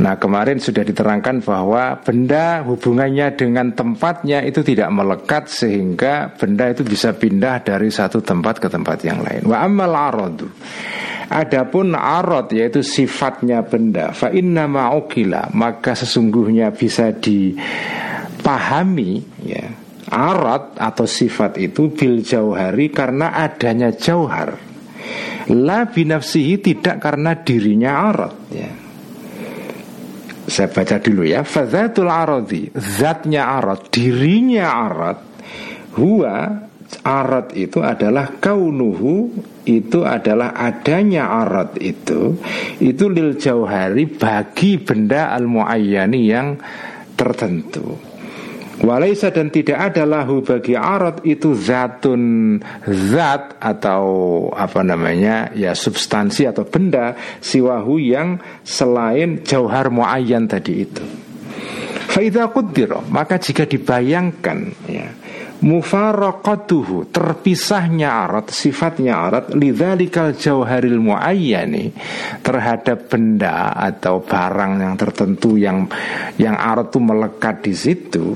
Nah 0.00 0.16
kemarin 0.16 0.56
sudah 0.56 0.82
diterangkan 0.88 1.44
bahwa 1.44 2.00
benda 2.00 2.64
hubungannya 2.64 3.36
dengan 3.36 3.76
tempatnya 3.76 4.40
itu 4.40 4.64
tidak 4.64 4.88
melekat 4.88 5.52
sehingga 5.52 6.32
benda 6.32 6.72
itu 6.72 6.80
bisa 6.80 7.12
pindah 7.12 7.60
dari 7.60 7.92
satu 7.92 8.24
tempat 8.24 8.56
ke 8.56 8.72
tempat 8.72 9.04
yang 9.04 9.20
lain. 9.20 9.44
Wa 9.44 9.68
ammal 9.68 9.92
aradu. 9.92 10.48
Adapun 11.28 11.94
arad 11.96 12.50
yaitu 12.52 12.82
sifatnya 12.84 13.62
benda 13.64 14.12
fa 14.12 14.28
inna 14.28 14.68
ma'ukila 14.68 15.48
maka 15.56 15.96
sesungguhnya 15.96 16.76
bisa 16.76 17.08
dipahami 17.16 18.44
ya 19.40 19.64
arad 20.12 20.76
atau 20.76 21.08
sifat 21.08 21.56
itu 21.56 21.88
bil 21.96 22.20
jauhari 22.20 22.92
karena 22.92 23.32
adanya 23.32 23.96
jauhar. 23.96 24.60
La 25.50 25.88
binafsihi 25.88 26.60
tidak 26.60 27.02
karena 27.02 27.34
dirinya 27.40 28.12
arad 28.12 28.36
ya. 28.52 28.70
Saya 30.46 30.68
baca 30.68 30.98
dulu 30.98 31.22
ya. 31.22 31.46
Fadzatul 31.46 32.10
aradi 32.10 32.66
Zatnya 32.74 33.46
arad 33.46 33.88
Dirinya 33.94 34.74
arad 34.74 35.18
Huwa 35.94 36.36
Arad 37.06 37.54
itu 37.54 37.78
adalah 37.78 38.36
kaunuhu 38.42 39.30
Itu 39.62 40.02
adalah 40.02 40.58
adanya 40.58 41.30
arad 41.30 41.78
itu 41.78 42.36
Itu 42.82 43.06
lil 43.06 43.38
jauhari 43.38 44.10
Bagi 44.10 44.82
benda 44.82 45.30
al-muayyani 45.30 46.20
yang 46.26 46.58
tertentu 47.14 48.11
Walaisa 48.82 49.30
dan 49.30 49.54
tidak 49.54 49.78
ada 49.78 50.02
lahu 50.02 50.42
bagi 50.42 50.74
arad 50.74 51.22
itu 51.22 51.54
zatun 51.54 52.58
zat 52.90 53.62
atau 53.62 54.02
apa 54.50 54.82
namanya 54.82 55.54
ya 55.54 55.70
substansi 55.70 56.50
atau 56.50 56.66
benda 56.66 57.14
siwahu 57.38 58.02
yang 58.02 58.42
selain 58.66 59.46
jauhar 59.46 59.86
muayyan 59.86 60.50
tadi 60.50 60.82
itu. 60.82 61.04
Faida 62.10 62.50
kudiro 62.50 63.06
maka 63.06 63.38
jika 63.38 63.64
dibayangkan 63.70 64.58
ya 64.90 65.08
mufaraqatuhu 65.62 67.08
terpisahnya 67.14 68.26
arat 68.26 68.50
sifatnya 68.50 69.14
arat 69.30 69.54
lidzalikal 69.54 70.34
jauharil 70.34 70.98
muayyani 70.98 71.94
terhadap 72.42 73.06
benda 73.06 73.70
atau 73.72 74.20
barang 74.26 74.72
yang 74.82 74.94
tertentu 74.98 75.54
yang 75.54 75.86
yang 76.36 76.58
arat 76.58 76.90
itu 76.90 76.98
melekat 76.98 77.56
di 77.62 77.74
situ 77.78 78.34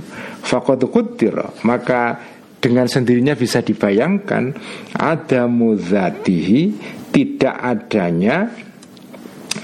maka 1.67 2.19
dengan 2.63 2.87
sendirinya 2.89 3.35
bisa 3.35 3.61
dibayangkan 3.61 4.57
ada 4.97 5.47
muzatihi 5.47 6.75
tidak 7.11 7.57
adanya 7.63 8.51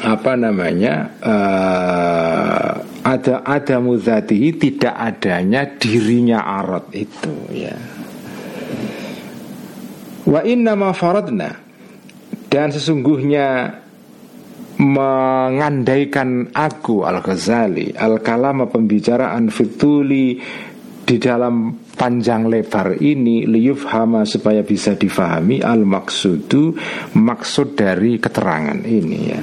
apa 0.03 0.33
namanya 0.35 0.95
eh, 1.21 2.71
ada 3.03 3.35
ada 3.43 3.77
muzatihi 3.83 4.55
tidak 4.57 4.95
adanya 4.95 5.67
dirinya 5.67 6.47
arat 6.47 6.87
itu 6.95 7.35
ya. 7.51 7.75
Wa 10.23 10.41
inna 10.47 10.79
ma 10.79 10.95
faradna. 10.95 11.51
Dan 12.47 12.69
sesungguhnya 12.69 13.81
mengandaikan 14.83 16.53
aku 16.53 17.07
al 17.07 17.25
Ghazali 17.25 17.97
al 17.97 18.21
kalama 18.21 18.69
pembicaraan 18.69 19.49
fituli 19.49 20.37
di 21.03 21.19
dalam 21.19 21.83
panjang 21.99 22.47
lebar 22.47 23.03
ini 23.03 23.45
liyufhama 23.45 24.23
supaya 24.23 24.63
bisa 24.63 24.95
difahami 24.95 25.59
al 25.59 25.83
maksudu 25.83 26.79
maksud 27.19 27.75
dari 27.75 28.23
keterangan 28.23 28.79
ini 28.87 29.19
ya. 29.27 29.43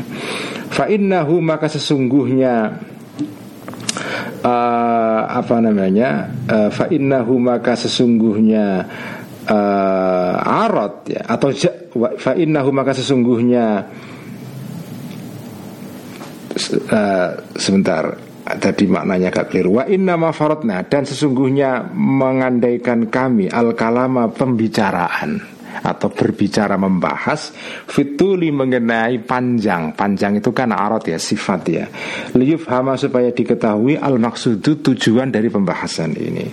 Fa 0.72 0.88
innahu 0.88 1.44
maka 1.44 1.68
sesungguhnya 1.68 2.80
uh, 4.44 5.22
apa 5.28 5.56
namanya 5.60 6.32
uh, 6.48 6.70
fa 6.72 6.88
innahu 6.88 7.36
maka 7.42 7.76
sesungguhnya 7.76 8.88
uh, 9.50 10.64
arad 10.64 11.12
ya 11.12 11.22
atau 11.28 11.52
fa 12.16 12.34
innahu 12.40 12.70
maka 12.72 12.96
sesungguhnya 12.96 13.66
uh, 16.88 17.30
sebentar 17.58 18.29
tadi 18.58 18.90
maknanya 18.90 19.30
agak 19.30 19.54
keliru. 19.54 19.78
Wa 19.78 19.86
inna 19.86 20.18
ma 20.18 20.34
faradna 20.34 20.82
dan 20.88 21.06
sesungguhnya 21.06 21.94
mengandaikan 21.94 23.12
kami 23.12 23.52
al 23.52 23.78
kalama 23.78 24.32
pembicaraan 24.34 25.60
atau 25.80 26.12
berbicara 26.12 26.76
membahas 26.76 27.54
fituli 27.88 28.50
mengenai 28.50 29.22
panjang. 29.24 29.94
Panjang 29.96 30.42
itu 30.42 30.52
kan 30.52 30.74
arot 30.74 31.08
ya 31.08 31.20
sifat 31.22 31.62
ya. 31.70 31.86
Liuf 32.36 32.68
hama 32.68 33.00
supaya 33.00 33.32
diketahui 33.32 33.96
al 33.96 34.20
maksudu 34.20 34.82
tujuan 34.84 35.32
dari 35.32 35.48
pembahasan 35.48 36.18
ini. 36.18 36.46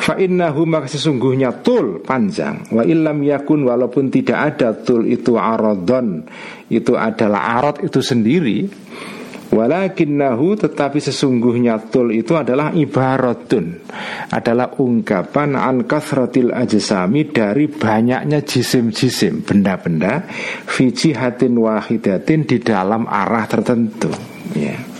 Fa 0.00 0.18
innahu 0.18 0.66
maka 0.66 0.90
sesungguhnya 0.90 1.62
tul 1.62 2.02
panjang. 2.02 2.72
Wa 2.72 2.82
illam 2.82 3.22
yakun 3.22 3.68
walaupun 3.68 4.10
tidak 4.10 4.56
ada 4.56 4.74
tul 4.74 5.06
itu 5.06 5.36
arodon 5.38 6.24
itu 6.72 6.96
adalah 6.96 7.60
arot 7.60 7.84
itu 7.84 8.00
sendiri 8.00 8.64
Walakinnahu 9.52 10.56
tetapi 10.56 10.96
sesungguhnya 10.96 11.92
tul 11.92 12.08
itu 12.16 12.32
adalah 12.32 12.72
ibaratun. 12.72 13.84
Adalah 14.32 14.80
ungkapan 14.80 15.60
an 15.60 15.84
kathratil 15.84 16.56
ajsami 16.56 17.28
dari 17.28 17.68
banyaknya 17.68 18.40
jisim-jisim 18.40 19.44
Benda-benda 19.44 20.24
Fijihatin 20.64 21.52
wahidatin 21.60 22.48
di 22.48 22.64
dalam 22.64 23.04
arah 23.04 23.44
tertentu. 23.44 24.08
Ya 24.56 24.91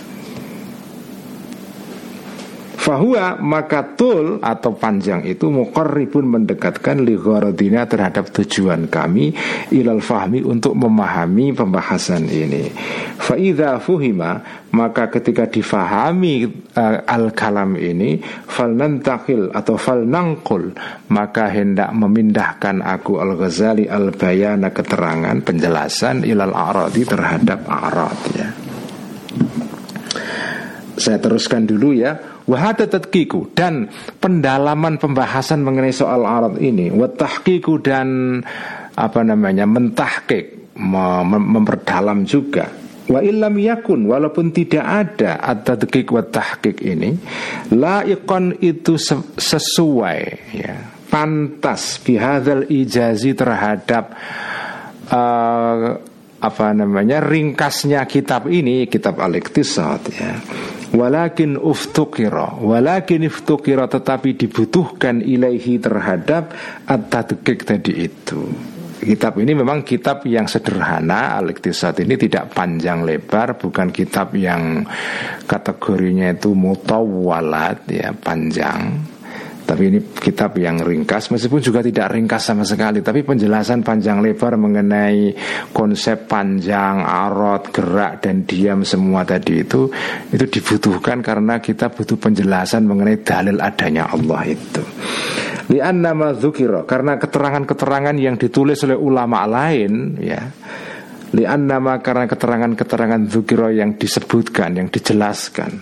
Fahuwa 2.82 3.38
maka 3.38 3.94
tul 3.94 4.42
atau 4.42 4.74
panjang 4.74 5.22
itu 5.22 5.46
muqarribun 5.54 6.26
mendekatkan 6.26 7.06
lighorodina 7.06 7.86
terhadap 7.86 8.34
tujuan 8.34 8.90
kami 8.90 9.30
ilal 9.70 10.02
fahmi 10.02 10.42
untuk 10.42 10.74
memahami 10.74 11.54
pembahasan 11.54 12.26
ini. 12.26 12.74
Faidha 13.22 13.78
fuhima 13.78 14.42
maka 14.74 15.06
ketika 15.14 15.46
difahami 15.46 16.42
uh, 16.74 17.06
al-kalam 17.06 17.78
ini 17.78 18.18
fal 18.50 18.74
nantakil 18.74 19.54
atau 19.54 19.78
fal 19.78 20.02
nangkul 20.02 20.74
maka 21.14 21.54
hendak 21.54 21.94
memindahkan 21.94 22.82
aku 22.82 23.22
al-ghazali 23.22 23.86
al-bayana 23.86 24.74
keterangan 24.74 25.38
penjelasan 25.38 26.26
ilal 26.26 26.50
a'radi 26.50 27.02
terhadap 27.06 27.62
a'rad 27.62 28.20
ya. 28.34 28.48
Saya 30.98 31.18
teruskan 31.22 31.62
dulu 31.62 31.94
ya 31.94 32.31
Tadkiku 32.58 33.52
dan 33.56 33.88
pendalaman 34.20 35.00
pembahasan 35.00 35.64
mengenai 35.64 35.94
soal 35.94 36.26
arat 36.26 36.58
ini. 36.60 36.92
Watahkiku 36.92 37.80
dan 37.80 38.40
apa 38.92 39.20
namanya 39.24 39.64
mentahkik 39.64 40.76
memperdalam 40.76 42.24
juga. 42.28 42.68
Wa 43.02 43.18
illam 43.18 43.58
yakun 43.58 44.06
walaupun 44.06 44.54
tidak 44.54 44.86
ada 44.86 45.42
at-tadqiq 45.42 46.06
wa 46.14 46.22
tahqiq 46.22 46.86
ini 46.86 47.10
la 47.74 48.06
ikon 48.06 48.62
itu 48.62 48.94
sesuai 49.36 50.20
ya. 50.54 50.76
Pantas 51.12 52.00
bihadzal 52.00 52.72
ijazi 52.72 53.36
terhadap 53.36 54.16
uh, 55.12 56.00
apa 56.42 56.66
namanya 56.72 57.20
ringkasnya 57.20 58.02
kitab 58.08 58.48
ini 58.48 58.88
kitab 58.88 59.20
al-iktisad 59.20 60.00
ya 60.10 60.32
Walakin 60.92 61.56
uftukira. 61.56 62.52
Walakin 62.60 63.24
uftukira 63.24 63.88
tetapi 63.88 64.36
dibutuhkan 64.36 65.24
ilaihi 65.24 65.80
terhadap 65.80 66.52
At-tadqiq 66.84 67.64
tadi 67.64 68.12
itu. 68.12 68.40
Kitab 69.02 69.34
ini 69.42 69.50
memang 69.58 69.82
kitab 69.82 70.22
yang 70.30 70.46
sederhana 70.46 71.34
al 71.34 71.50
ini 71.50 72.14
tidak 72.14 72.54
panjang 72.54 73.02
lebar 73.02 73.58
Bukan 73.58 73.90
kitab 73.90 74.30
yang 74.38 74.86
kategorinya 75.42 76.30
itu 76.30 76.54
mutawalat 76.54 77.82
ya 77.90 78.14
panjang 78.14 79.11
tapi 79.72 79.88
ini 79.88 80.04
kitab 80.04 80.60
yang 80.60 80.84
ringkas 80.84 81.32
Meskipun 81.32 81.64
juga 81.64 81.80
tidak 81.80 82.12
ringkas 82.12 82.44
sama 82.44 82.60
sekali. 82.68 83.00
Tapi 83.00 83.24
penjelasan 83.24 83.80
panjang 83.80 84.20
lebar 84.20 84.60
mengenai 84.60 85.32
Konsep 85.72 86.28
panjang, 86.28 87.00
arot, 87.00 87.72
gerak 87.72 88.20
dan 88.20 88.44
diam 88.44 88.84
semua 88.84 89.24
tadi 89.24 89.64
itu 89.64 89.88
Itu 90.28 90.44
dibutuhkan 90.44 91.24
karena 91.24 91.56
kita 91.64 91.88
butuh 91.88 92.20
penjelasan 92.20 92.84
mengenai 92.84 93.24
dalil 93.24 93.56
adanya 93.64 94.12
Allah 94.12 94.44
itu. 94.44 94.84
Lian 95.72 96.04
nama 96.04 96.36
dzukira 96.36 96.84
Karena 96.84 97.16
keterangan-keterangan 97.16 98.16
yang 98.20 98.36
ditulis 98.36 98.76
oleh 98.84 99.00
ulama 99.00 99.48
lain 99.48 100.20
ya. 100.20 100.52
Lian 101.32 101.64
nama 101.64 101.96
karena 102.04 102.28
keterangan-keterangan 102.28 103.24
dzukira 103.24 103.72
yang 103.72 103.96
disebutkan, 103.96 104.76
yang 104.76 104.92
dijelaskan. 104.92 105.80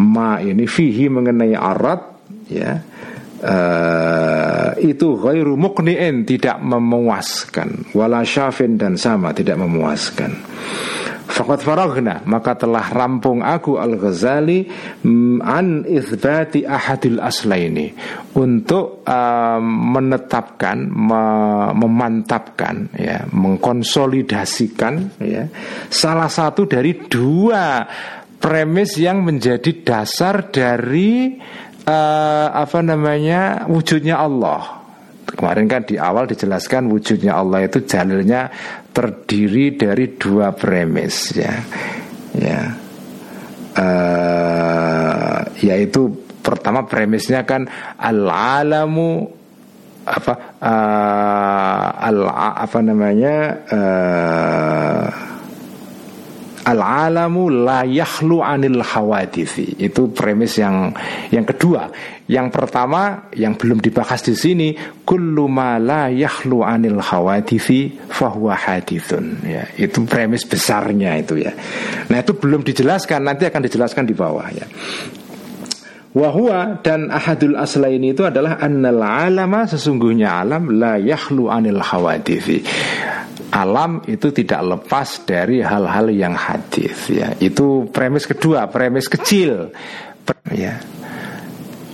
Ma 0.00 0.40
ini 0.40 0.64
fihi 0.64 1.12
mengenai 1.12 1.52
arat 1.52 2.09
ya. 2.50 2.82
Uh, 3.40 4.76
itu 4.84 5.16
ghairu 5.16 5.56
muqni'in 5.56 6.28
tidak 6.28 6.60
memuaskan. 6.60 7.88
Wala 7.96 8.20
syafin 8.20 8.76
dan 8.76 9.00
sama 9.00 9.32
tidak 9.32 9.56
memuaskan. 9.56 10.36
Fakat 11.30 11.62
faragna 11.62 12.26
Maka 12.26 12.58
telah 12.58 12.90
rampung 12.90 13.40
aku 13.40 13.78
Al-Ghazali 13.78 14.66
mm, 15.06 15.38
An 15.40 15.86
ithbati 15.86 16.66
ahadil 16.66 17.22
aslaini. 17.22 17.94
Untuk 18.36 19.06
uh, 19.06 19.62
menetapkan 19.62 20.90
me 20.90 21.24
Memantapkan 21.70 22.92
ya, 22.98 23.24
Mengkonsolidasikan 23.30 25.22
ya, 25.22 25.46
Salah 25.88 26.28
satu 26.28 26.66
dari 26.66 27.08
dua 27.08 27.86
Premis 28.40 28.96
yang 28.96 29.20
menjadi 29.20 29.84
dasar 29.84 30.48
dari 30.48 31.36
uh, 31.86 32.46
apa 32.52 32.78
namanya 32.82 33.64
wujudnya 33.70 34.20
Allah. 34.20 34.82
Kemarin 35.30 35.70
kan 35.70 35.86
di 35.86 35.94
awal 35.94 36.26
dijelaskan 36.26 36.90
wujudnya 36.90 37.38
Allah 37.38 37.62
itu 37.62 37.86
jalilnya 37.86 38.50
terdiri 38.90 39.78
dari 39.78 40.18
dua 40.18 40.50
premis 40.50 41.30
ya, 41.38 41.54
ya, 42.34 42.60
uh, 43.78 45.38
yaitu 45.62 46.10
pertama 46.42 46.82
premisnya 46.90 47.46
kan 47.46 47.70
al 47.94 48.26
alamu 48.26 49.30
apa 50.02 50.34
uh, 50.58 51.88
al 52.10 52.18
apa 52.66 52.78
namanya 52.82 53.36
uh, 53.70 55.29
Al-alamu 56.60 57.48
la 57.48 57.88
yakhlu 57.88 58.44
anil 58.44 58.84
hawadithi 58.84 59.80
Itu 59.80 60.12
premis 60.12 60.60
yang 60.60 60.92
yang 61.32 61.48
kedua. 61.48 61.88
Yang 62.30 62.48
pertama 62.54 63.32
yang 63.34 63.58
belum 63.58 63.82
dibahas 63.82 64.22
di 64.22 64.38
sini, 64.38 64.68
kullu 65.02 65.50
ma 65.50 65.80
la 65.82 66.06
yakhlu 66.12 66.62
anil 66.62 67.02
hawadithi 67.02 67.98
fahuwa 68.06 68.54
hadithun. 68.54 69.42
Ya, 69.42 69.66
itu 69.74 70.04
premis 70.06 70.46
besarnya 70.46 71.18
itu 71.18 71.42
ya. 71.42 71.50
Nah, 72.06 72.22
itu 72.22 72.36
belum 72.38 72.62
dijelaskan, 72.62 73.26
nanti 73.26 73.50
akan 73.50 73.66
dijelaskan 73.66 74.04
di 74.06 74.14
bawah 74.14 74.46
ya. 74.52 74.62
Wahua 76.10 76.82
dan 76.82 77.06
ahadul 77.06 77.54
aslaini 77.54 78.10
itu 78.10 78.26
adalah 78.26 78.58
annal 78.58 78.98
alama 78.98 79.62
sesungguhnya 79.62 80.42
alam 80.42 80.74
la 80.74 80.98
yakhlu 80.98 81.46
anil 81.46 81.78
hawadithi. 81.78 82.66
Alam 83.54 84.02
itu 84.10 84.34
tidak 84.34 84.62
lepas 84.62 85.22
dari 85.22 85.62
hal-hal 85.62 86.10
yang 86.10 86.34
hadis 86.34 87.06
ya. 87.10 87.30
Itu 87.38 87.86
premis 87.94 88.26
kedua 88.26 88.66
premis 88.66 89.06
kecil. 89.06 89.70
Ya. 90.50 90.82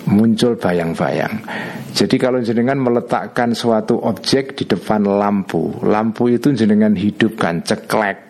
Muncul 0.09 0.57
bayang-bayang. 0.57 1.45
Jadi 1.93 2.17
kalau 2.17 2.41
jenengan 2.41 2.81
meletakkan 2.81 3.53
suatu 3.53 4.01
objek 4.01 4.57
di 4.57 4.65
depan 4.65 5.05
lampu 5.05 5.77
lampu 5.85 6.33
itu 6.33 6.57
jenengan 6.57 6.93
hidupkan 6.93 7.65
ceklek 7.65 8.27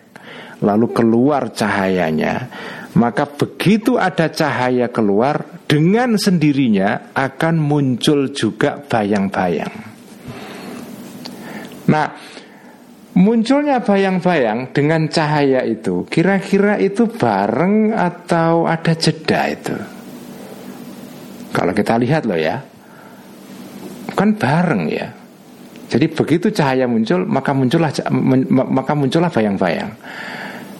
lalu 0.63 0.89
keluar 0.89 1.53
cahayanya 1.53 2.49
maka 2.97 3.29
begitu 3.29 4.01
ada 4.01 4.33
cahaya 4.33 4.89
keluar 4.89 5.61
dengan 5.69 6.17
sendirinya 6.17 7.13
akan 7.13 7.61
muncul 7.61 8.33
juga 8.33 8.81
bayang-bayang. 8.81 9.73
Nah 11.87 12.07
Munculnya 13.17 13.81
bayang-bayang 13.81 14.69
dengan 14.77 15.09
cahaya 15.09 15.65
itu 15.65 16.05
Kira-kira 16.05 16.77
itu 16.77 17.09
bareng 17.09 17.89
atau 17.89 18.69
ada 18.69 18.93
jeda 18.93 19.41
itu? 19.49 19.73
Kalau 21.49 21.73
kita 21.73 21.97
lihat 21.97 22.29
loh 22.29 22.37
ya 22.37 22.61
Kan 24.13 24.37
bareng 24.37 24.85
ya. 24.93 25.09
Jadi 25.89 26.13
begitu 26.13 26.53
cahaya 26.53 26.85
muncul 26.85 27.25
Maka 27.25 27.57
muncullah 27.57 27.89
maka 28.53 28.93
muncullah 28.93 29.33
bayang-bayang. 29.33 29.89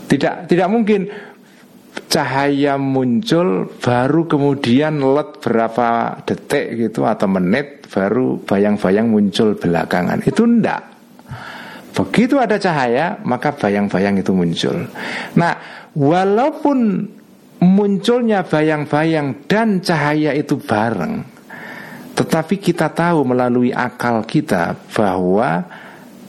Tidak 0.05 0.45
tidak 0.45 0.67
mungkin 0.69 1.09
cahaya 2.05 2.77
muncul 2.77 3.73
baru 3.81 4.29
kemudian 4.29 5.01
let 5.01 5.41
berapa 5.41 6.21
detik 6.21 6.77
gitu 6.77 7.09
atau 7.09 7.25
menit 7.25 7.89
baru 7.89 8.37
bayang-bayang 8.45 9.09
muncul 9.09 9.57
belakangan 9.57 10.21
itu 10.21 10.45
ndak 10.45 10.97
Begitu 11.97 12.37
ada 12.37 12.61
cahaya, 12.61 13.17
maka 13.25 13.57
bayang-bayang 13.57 14.21
itu 14.21 14.29
muncul. 14.29 14.85
Nah, 15.33 15.57
walaupun 15.97 17.09
munculnya 17.57 18.45
bayang-bayang 18.45 19.49
dan 19.49 19.81
cahaya 19.81 20.29
itu 20.37 20.61
bareng, 20.61 21.25
tetapi 22.13 22.61
kita 22.61 22.93
tahu 22.93 23.25
melalui 23.25 23.73
akal 23.73 24.21
kita 24.29 24.77
bahwa 24.93 25.65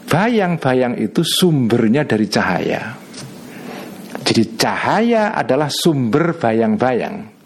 bayang-bayang 0.08 0.96
itu 0.96 1.20
sumbernya 1.20 2.08
dari 2.08 2.32
cahaya. 2.32 2.96
Jadi 4.22 4.58
cahaya 4.58 5.32
adalah 5.34 5.70
sumber 5.70 6.36
bayang-bayang. 6.36 7.38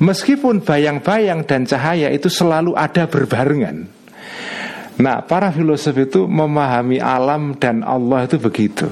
Meskipun 0.00 0.62
bayang-bayang 0.64 1.44
dan 1.44 1.68
cahaya 1.68 2.08
itu 2.12 2.30
selalu 2.30 2.72
ada 2.78 3.04
berbarengan. 3.10 3.88
Nah, 4.96 5.20
para 5.28 5.52
filosof 5.52 5.92
itu 6.00 6.24
memahami 6.24 6.96
alam 6.96 7.52
dan 7.60 7.84
Allah 7.84 8.24
itu 8.24 8.40
begitu. 8.40 8.88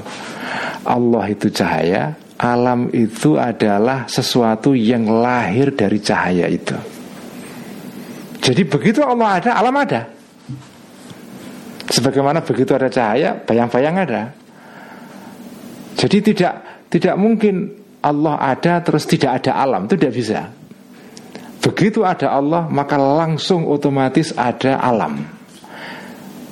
Allah 0.84 1.24
itu 1.32 1.48
cahaya, 1.48 2.12
alam 2.36 2.92
itu 2.92 3.40
adalah 3.40 4.04
sesuatu 4.04 4.76
yang 4.76 5.08
lahir 5.08 5.72
dari 5.72 5.96
cahaya 6.04 6.44
itu. 6.44 6.76
Jadi 8.44 8.62
begitu 8.68 9.00
Allah 9.00 9.40
ada, 9.40 9.50
alam 9.56 9.72
ada. 9.80 10.04
Sebagaimana 11.88 12.44
begitu 12.44 12.76
ada 12.76 12.92
cahaya, 12.92 13.40
bayang-bayang 13.40 13.96
ada. 13.96 14.22
Jadi 15.96 16.20
tidak 16.20 16.63
tidak 16.94 17.18
mungkin 17.18 17.74
Allah 18.06 18.38
ada 18.38 18.78
terus 18.86 19.02
tidak 19.02 19.42
ada 19.42 19.58
alam, 19.58 19.90
itu 19.90 19.98
tidak 19.98 20.14
bisa. 20.14 20.46
Begitu 21.58 22.06
ada 22.06 22.30
Allah, 22.38 22.70
maka 22.70 22.94
langsung 22.94 23.66
otomatis 23.66 24.30
ada 24.38 24.78
alam. 24.78 25.26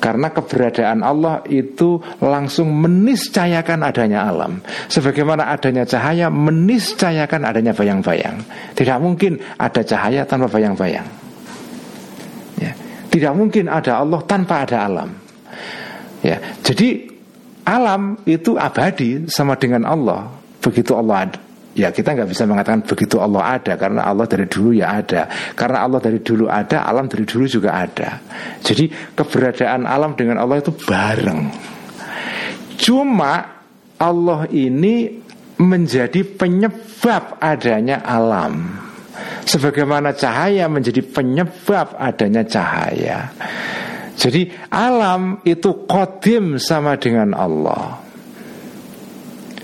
Karena 0.03 0.35
keberadaan 0.35 1.07
Allah 1.07 1.47
itu 1.47 2.03
langsung 2.19 2.75
meniscayakan 2.75 3.87
adanya 3.87 4.27
alam 4.27 4.59
Sebagaimana 4.91 5.47
adanya 5.55 5.87
cahaya 5.87 6.27
meniscayakan 6.27 7.47
adanya 7.47 7.71
bayang-bayang 7.71 8.43
Tidak 8.75 8.99
mungkin 8.99 9.39
ada 9.63 9.79
cahaya 9.87 10.27
tanpa 10.27 10.51
bayang-bayang 10.51 11.07
ya. 12.59 12.75
Tidak 13.15 13.31
mungkin 13.31 13.71
ada 13.71 14.03
Allah 14.03 14.19
tanpa 14.27 14.67
ada 14.67 14.91
alam 14.91 15.15
ya. 16.27 16.35
Jadi 16.67 17.12
alam 17.63 18.19
itu 18.27 18.59
abadi 18.59 19.27
sama 19.31 19.55
dengan 19.59 19.87
Allah 19.87 20.31
Begitu 20.63 20.95
Allah 20.95 21.27
ada 21.27 21.39
Ya 21.73 21.89
kita 21.89 22.13
nggak 22.13 22.29
bisa 22.29 22.45
mengatakan 22.45 22.85
begitu 22.85 23.17
Allah 23.17 23.57
ada 23.57 23.81
karena 23.81 24.05
Allah 24.05 24.29
dari 24.29 24.45
dulu 24.45 24.77
ya 24.77 25.01
ada. 25.01 25.25
Karena 25.57 25.89
Allah 25.89 26.05
dari 26.05 26.21
dulu 26.21 26.45
ada, 26.45 26.85
alam 26.85 27.09
dari 27.09 27.25
dulu 27.25 27.49
juga 27.49 27.73
ada. 27.73 28.21
Jadi 28.61 28.93
keberadaan 29.17 29.89
alam 29.89 30.13
dengan 30.13 30.37
Allah 30.37 30.61
itu 30.61 30.69
bareng. 30.69 31.49
Cuma 32.77 33.65
Allah 33.97 34.41
ini 34.53 35.17
menjadi 35.57 36.21
penyebab 36.29 37.41
adanya 37.41 38.05
alam. 38.05 38.77
Sebagaimana 39.49 40.13
cahaya 40.13 40.69
menjadi 40.69 41.01
penyebab 41.01 41.97
adanya 41.97 42.45
cahaya. 42.45 43.33
Jadi 44.13 44.53
alam 44.69 45.41
itu 45.45 45.89
kodim 45.89 46.61
sama 46.61 47.01
dengan 47.01 47.33
Allah. 47.33 48.03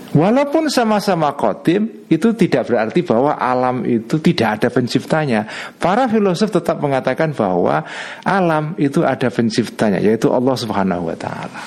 Walaupun 0.09 0.73
sama-sama 0.73 1.37
kotim 1.37 2.09
Itu 2.09 2.33
tidak 2.33 2.65
berarti 2.65 3.05
bahwa 3.05 3.37
alam 3.37 3.85
itu 3.85 4.17
tidak 4.17 4.57
ada 4.57 4.73
penciptanya. 4.73 5.45
Para 5.77 6.09
filosof 6.09 6.49
tetap 6.49 6.81
mengatakan 6.81 7.37
bahwa 7.37 7.85
Alam 8.25 8.73
itu 8.81 9.05
ada 9.05 9.29
penciptanya 9.29 10.01
Yaitu 10.01 10.33
Allah 10.33 10.57
subhanahu 10.57 11.13
wa 11.13 11.17
ta'ala. 11.17 11.61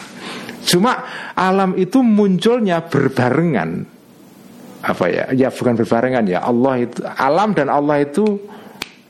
Cuma 0.67 1.07
alam 1.39 1.79
itu 1.79 2.03
munculnya 2.03 2.83
berbarengan. 2.83 3.87
Apa 4.83 5.07
ya? 5.07 5.25
Ya 5.31 5.55
bukan 5.55 5.79
berbarengan 5.79 6.27
ya. 6.27 6.43
Allah 6.43 6.83
itu 6.83 6.99
Alam 7.07 7.55
dan 7.55 7.71
Allah 7.71 8.03
itu 8.03 8.43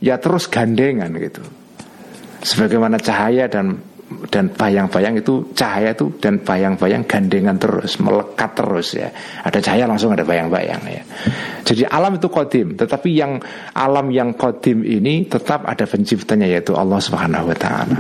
Ya 0.05 0.21
terus 0.21 0.45
gandengan 0.45 1.09
gitu 1.17 1.62
Sebagaimana 2.42 2.98
cahaya 2.98 3.46
dan 3.46 3.78
dan 4.28 4.52
bayang-bayang 4.52 5.24
itu 5.24 5.57
cahaya 5.57 5.96
itu 5.96 6.12
dan 6.20 6.44
bayang-bayang 6.44 7.09
gandengan 7.09 7.57
terus 7.57 7.96
melekat 7.96 8.50
terus 8.52 8.98
ya. 8.98 9.09
Ada 9.40 9.59
cahaya 9.62 9.88
langsung 9.88 10.12
ada 10.12 10.26
bayang-bayang 10.26 10.83
ya. 10.85 11.02
Jadi 11.64 11.88
alam 11.88 12.20
itu 12.20 12.28
kodim 12.28 12.76
tetapi 12.76 13.09
yang 13.14 13.40
alam 13.72 14.12
yang 14.12 14.37
kodim 14.37 14.85
ini 14.85 15.24
tetap 15.24 15.64
ada 15.64 15.88
penciptanya 15.88 16.44
yaitu 16.44 16.76
Allah 16.76 17.00
subhanahu 17.00 17.48
wa 17.48 17.57
taala. 17.57 17.98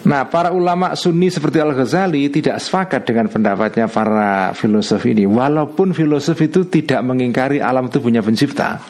Nah, 0.00 0.24
para 0.32 0.48
ulama 0.48 0.96
Sunni 0.96 1.28
seperti 1.28 1.60
Al 1.60 1.76
Ghazali 1.76 2.24
tidak 2.32 2.56
sepakat 2.56 3.04
dengan 3.04 3.28
pendapatnya 3.28 3.84
para 3.84 4.56
filosof 4.56 5.04
ini, 5.04 5.28
walaupun 5.28 5.92
filosof 5.92 6.40
itu 6.40 6.64
tidak 6.72 7.04
mengingkari 7.04 7.60
alam 7.60 7.92
itu 7.92 8.00
punya 8.00 8.24
pencipta, 8.24 8.80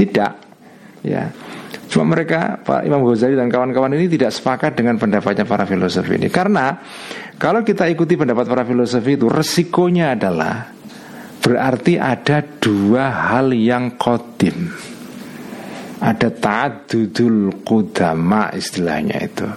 tidak, 0.00 0.40
ya. 1.04 1.28
Cuma 1.90 2.14
mereka 2.14 2.62
Pak 2.62 2.86
Imam 2.86 3.02
Ghazali 3.02 3.34
dan 3.34 3.50
kawan-kawan 3.50 3.90
ini 3.98 4.06
tidak 4.06 4.30
sepakat 4.30 4.78
dengan 4.78 4.94
pendapatnya 4.94 5.42
para 5.42 5.66
filosof 5.66 6.06
ini. 6.06 6.30
Karena 6.30 6.78
kalau 7.34 7.66
kita 7.66 7.90
ikuti 7.90 8.14
pendapat 8.14 8.46
para 8.46 8.62
filosof 8.62 9.02
itu 9.10 9.26
Resikonya 9.26 10.14
adalah 10.14 10.80
Berarti 11.40 11.96
ada 11.96 12.44
dua 12.44 13.32
hal 13.32 13.56
yang 13.56 13.96
kodim. 13.96 14.68
Ada 16.00 16.28
ta'adudul 16.32 17.64
kudama 17.64 18.52
istilahnya 18.52 19.16
itu. 19.24 19.48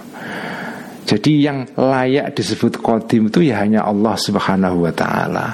Jadi 1.04 1.44
yang 1.44 1.68
layak 1.76 2.32
disebut 2.32 2.80
kodim 2.80 3.28
itu 3.28 3.44
ya 3.44 3.60
hanya 3.60 3.84
Allah 3.84 4.16
subhanahu 4.16 4.88
wa 4.88 4.92
ta'ala. 4.96 5.46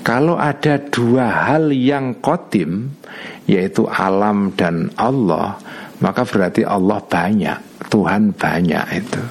Kalau 0.00 0.40
ada 0.40 0.80
dua 0.80 1.52
hal 1.52 1.68
yang 1.68 2.24
kodim 2.24 2.96
Yaitu 3.44 3.84
alam 3.84 4.56
dan 4.56 4.88
Allah 4.96 5.60
maka 6.02 6.26
berarti 6.26 6.66
Allah 6.66 6.98
banyak, 6.98 7.86
Tuhan 7.90 8.34
banyak 8.34 8.86
itu. 8.98 9.22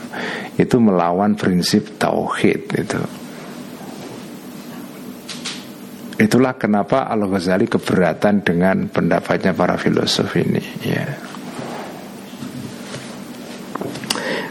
Itu 0.55 0.79
melawan 0.79 1.35
prinsip 1.35 1.99
tauhid 1.99 2.61
itu. 2.77 3.01
Itulah 6.23 6.55
kenapa 6.55 7.09
Al-Ghazali 7.09 7.67
keberatan 7.67 8.45
dengan 8.45 8.87
pendapatnya 8.87 9.51
para 9.51 9.75
filosof 9.75 10.31
ini 10.39 10.63
ya. 10.85 11.03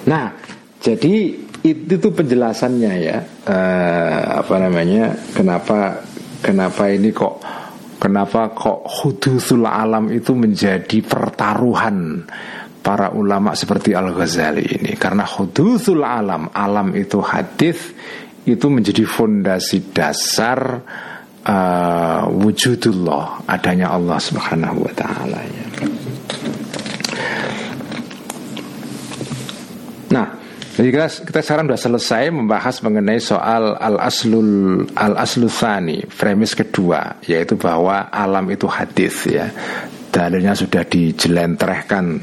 Nah, 0.03 0.35
jadi 0.83 1.39
itu 1.63 1.95
tuh 2.03 2.11
penjelasannya 2.11 2.93
ya 2.99 3.19
uh, 3.47 4.43
apa 4.43 4.55
namanya 4.59 5.15
kenapa 5.31 6.03
kenapa 6.43 6.91
ini 6.91 7.15
kok 7.15 7.39
Kenapa 8.03 8.51
kok 8.51 8.83
hudusul 8.83 9.63
alam 9.63 10.11
itu 10.11 10.35
menjadi 10.35 10.99
pertaruhan 11.07 12.27
para 12.83 13.15
ulama 13.15 13.55
seperti 13.55 13.95
Al-Ghazali 13.95 14.83
ini 14.83 14.99
Karena 14.99 15.23
hudusul 15.23 16.03
alam, 16.03 16.51
alam 16.51 16.91
itu 16.99 17.23
hadis 17.23 17.95
Itu 18.43 18.67
menjadi 18.75 19.07
fondasi 19.07 19.95
dasar 19.95 20.83
uh, 21.47 22.27
wujudullah 22.27 23.47
Adanya 23.47 23.95
Allah 23.95 24.19
subhanahu 24.19 24.83
wa 24.83 24.93
ta'ala 24.99 25.39
ya. 25.47 25.62
Jadi 30.83 30.99
kita, 30.99 31.09
kita 31.31 31.41
sekarang 31.47 31.65
sudah 31.71 31.79
selesai 31.79 32.35
membahas 32.35 32.83
mengenai 32.83 33.23
soal 33.23 33.79
al 33.79 34.03
aslul 34.03 34.83
al 34.99 35.15
asluthani 35.15 36.03
premis 36.11 36.59
kedua 36.59 37.23
yaitu 37.23 37.55
bahwa 37.55 38.11
alam 38.11 38.51
itu 38.51 38.67
hadis 38.67 39.31
ya 39.31 39.47
dalilnya 40.11 40.59
sudah 40.59 40.83
dijelentrehkan 40.83 42.19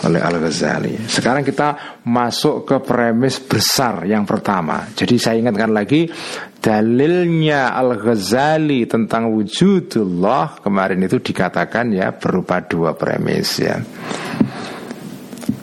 oleh 0.00 0.16
Al 0.16 0.40
Ghazali. 0.40 0.96
Sekarang 1.04 1.44
kita 1.44 2.00
masuk 2.08 2.64
ke 2.64 2.76
premis 2.80 3.36
besar 3.36 4.08
yang 4.08 4.24
pertama. 4.24 4.88
Jadi 4.96 5.20
saya 5.20 5.36
ingatkan 5.36 5.68
lagi 5.68 6.08
dalilnya 6.56 7.76
Al 7.76 8.00
Ghazali 8.00 8.88
tentang 8.88 9.28
wujudullah 9.28 10.64
kemarin 10.64 11.04
itu 11.04 11.20
dikatakan 11.20 11.92
ya 11.92 12.16
berupa 12.16 12.64
dua 12.64 12.96
premis 12.96 13.60
ya. 13.60 13.76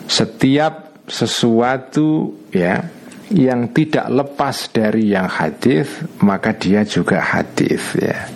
Setiap 0.05 0.86
sesuatu 1.07 2.35
ya 2.51 2.83
yang 3.27 3.75
tidak 3.75 4.07
lepas 4.07 4.71
dari 4.71 5.11
yang 5.11 5.27
hadis 5.27 5.87
maka 6.23 6.55
dia 6.55 6.83
juga 6.87 7.19
hadis 7.19 7.95
ya. 7.95 8.27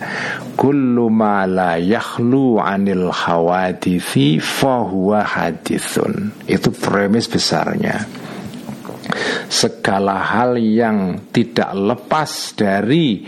Kullu 0.52 1.08
ma 1.08 1.48
la 1.48 1.80
yakhlu 1.80 2.60
anil 2.60 3.08
hawadithi 3.08 4.36
fahuwa 4.36 5.24
hadithun 5.24 6.44
itu 6.44 6.68
premis 6.76 7.28
besarnya. 7.28 8.04
Segala 9.48 10.20
hal 10.20 10.56
yang 10.60 11.28
tidak 11.32 11.72
lepas 11.72 12.56
dari 12.56 13.24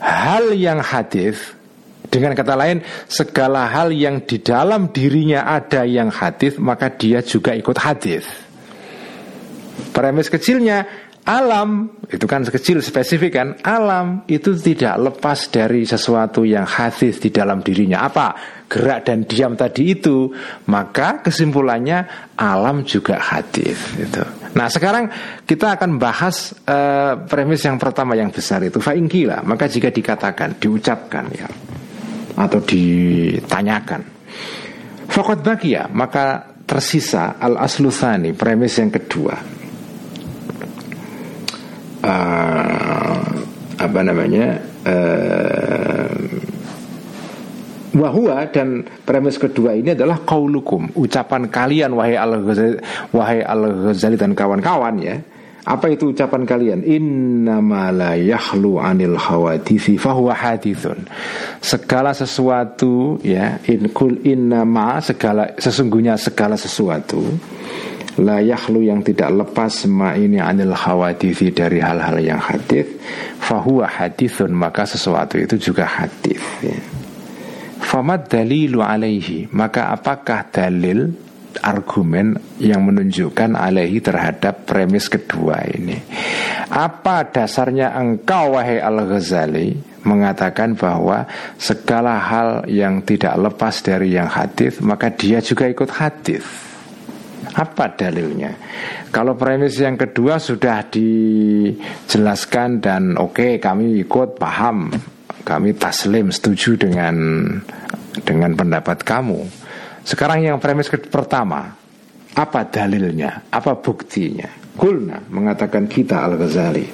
hal 0.00 0.52
yang 0.56 0.80
hadis 0.80 1.56
dengan 2.08 2.32
kata 2.32 2.56
lain, 2.56 2.80
segala 3.04 3.68
hal 3.68 3.92
yang 3.92 4.24
di 4.24 4.40
dalam 4.40 4.88
dirinya 4.88 5.44
ada 5.44 5.84
yang 5.84 6.08
hadis, 6.08 6.56
maka 6.56 6.88
dia 6.88 7.20
juga 7.20 7.52
ikut 7.52 7.76
hadis. 7.76 8.47
Premis 9.94 10.30
kecilnya 10.30 11.08
Alam 11.28 12.00
itu 12.08 12.24
kan 12.24 12.40
kecil 12.40 12.80
spesifik 12.80 13.36
kan 13.36 13.48
Alam 13.60 14.24
itu 14.32 14.56
tidak 14.56 14.96
lepas 14.96 15.52
dari 15.52 15.84
sesuatu 15.84 16.40
yang 16.40 16.64
hadis 16.64 17.20
di 17.20 17.28
dalam 17.28 17.60
dirinya. 17.60 18.08
Apa? 18.08 18.32
Gerak 18.64 19.04
dan 19.04 19.28
diam 19.28 19.52
tadi 19.52 19.92
itu. 19.92 20.32
Maka 20.72 21.20
kesimpulannya 21.20 22.32
alam 22.32 22.80
juga 22.88 23.20
hadis 23.20 23.76
itu. 24.00 24.24
Nah 24.56 24.72
sekarang 24.72 25.12
kita 25.44 25.76
akan 25.76 26.00
bahas 26.00 26.56
uh, 26.64 27.20
premis 27.28 27.60
yang 27.60 27.76
pertama 27.76 28.16
yang 28.16 28.32
besar 28.32 28.64
itu 28.64 28.80
Fa'ingkila 28.80 29.44
Maka 29.44 29.68
jika 29.68 29.92
dikatakan, 29.92 30.56
diucapkan 30.56 31.28
ya 31.28 31.44
Atau 32.40 32.64
ditanyakan. 32.64 34.00
Fakot 35.12 35.44
bagia 35.44 35.92
Maka 35.92 36.56
tersisa 36.64 37.36
al-asluthani 37.36 38.32
Premis 38.32 38.80
yang 38.80 38.88
kedua 38.88 39.57
uh, 42.08 43.20
apa 43.78 44.00
namanya 44.00 44.58
uh, 44.88 46.16
wahwa 47.94 48.48
dan 48.48 48.88
premis 49.04 49.36
kedua 49.36 49.76
ini 49.76 49.92
adalah 49.92 50.24
kaulukum 50.24 50.90
ucapan 50.96 51.46
kalian 51.52 51.92
wahai 51.92 52.16
al 52.16 52.40
ghazali 52.42 52.80
wahai 53.12 53.40
al 53.44 53.92
ghazali 53.92 54.16
dan 54.16 54.32
kawan-kawan 54.32 54.96
ya 54.98 55.16
apa 55.68 55.92
itu 55.92 56.16
ucapan 56.16 56.48
kalian? 56.48 56.80
La 57.92 58.16
yahlu 58.16 58.80
anil 58.80 59.20
hawadithi 59.20 60.00
fahuwa 60.00 60.32
hadithun. 60.32 61.04
Segala 61.60 62.16
sesuatu 62.16 63.20
ya, 63.20 63.60
in 63.68 63.92
kul 63.92 64.16
innama 64.24 64.96
segala 65.04 65.52
sesungguhnya 65.60 66.16
segala 66.16 66.56
sesuatu 66.56 67.20
la 68.18 68.42
yahlu 68.42 68.90
yang 68.90 69.00
tidak 69.06 69.30
lepas 69.30 69.86
ma 69.86 70.18
ini 70.18 70.42
anil 70.42 70.74
khawatifi 70.74 71.54
dari 71.54 71.78
hal-hal 71.78 72.18
yang 72.18 72.42
hadith. 72.42 72.98
Fahuwa 73.38 73.86
hadithun 73.86 74.50
maka 74.52 74.84
sesuatu 74.84 75.38
itu 75.38 75.70
juga 75.70 75.86
hadith 75.86 76.42
ya. 76.60 76.74
famad 77.78 78.26
dalilu 78.28 78.82
alaihi 78.82 79.48
maka 79.54 79.94
apakah 79.94 80.50
dalil 80.50 81.14
argumen 81.64 82.36
yang 82.60 82.84
menunjukkan 82.84 83.56
alaihi 83.56 84.04
terhadap 84.04 84.68
premis 84.68 85.08
kedua 85.08 85.64
ini? 85.64 85.96
Apa 86.68 87.24
dasarnya 87.32 87.96
engkau 87.96 88.58
wahai 88.58 88.82
al-Ghazali 88.82 89.80
mengatakan 90.04 90.76
bahwa 90.76 91.24
segala 91.56 92.20
hal 92.20 92.68
yang 92.68 93.00
tidak 93.02 93.34
lepas 93.40 93.80
dari 93.80 94.14
yang 94.14 94.28
hadith 94.28 94.84
maka 94.84 95.08
dia 95.10 95.40
juga 95.40 95.66
ikut 95.66 95.90
hadith 95.90 96.67
apa 97.54 97.94
dalilnya? 97.96 98.52
Kalau 99.08 99.38
premis 99.38 99.78
yang 99.80 99.96
kedua 99.96 100.36
sudah 100.36 100.84
dijelaskan 100.90 102.80
dan 102.82 103.16
oke 103.16 103.32
okay, 103.38 103.52
kami 103.56 104.04
ikut 104.04 104.36
paham, 104.36 104.92
kami 105.46 105.72
taslim 105.78 106.28
setuju 106.28 106.76
dengan 106.76 107.16
dengan 108.20 108.52
pendapat 108.52 109.00
kamu. 109.06 109.40
Sekarang 110.04 110.44
yang 110.44 110.56
premis 110.60 110.88
pertama, 110.88 111.72
apa 112.36 112.60
dalilnya? 112.68 113.48
Apa 113.48 113.76
buktinya? 113.80 114.48
Kulna 114.78 115.20
mengatakan 115.32 115.90
kita 115.90 116.22
Al 116.22 116.38
Ghazali. 116.38 116.86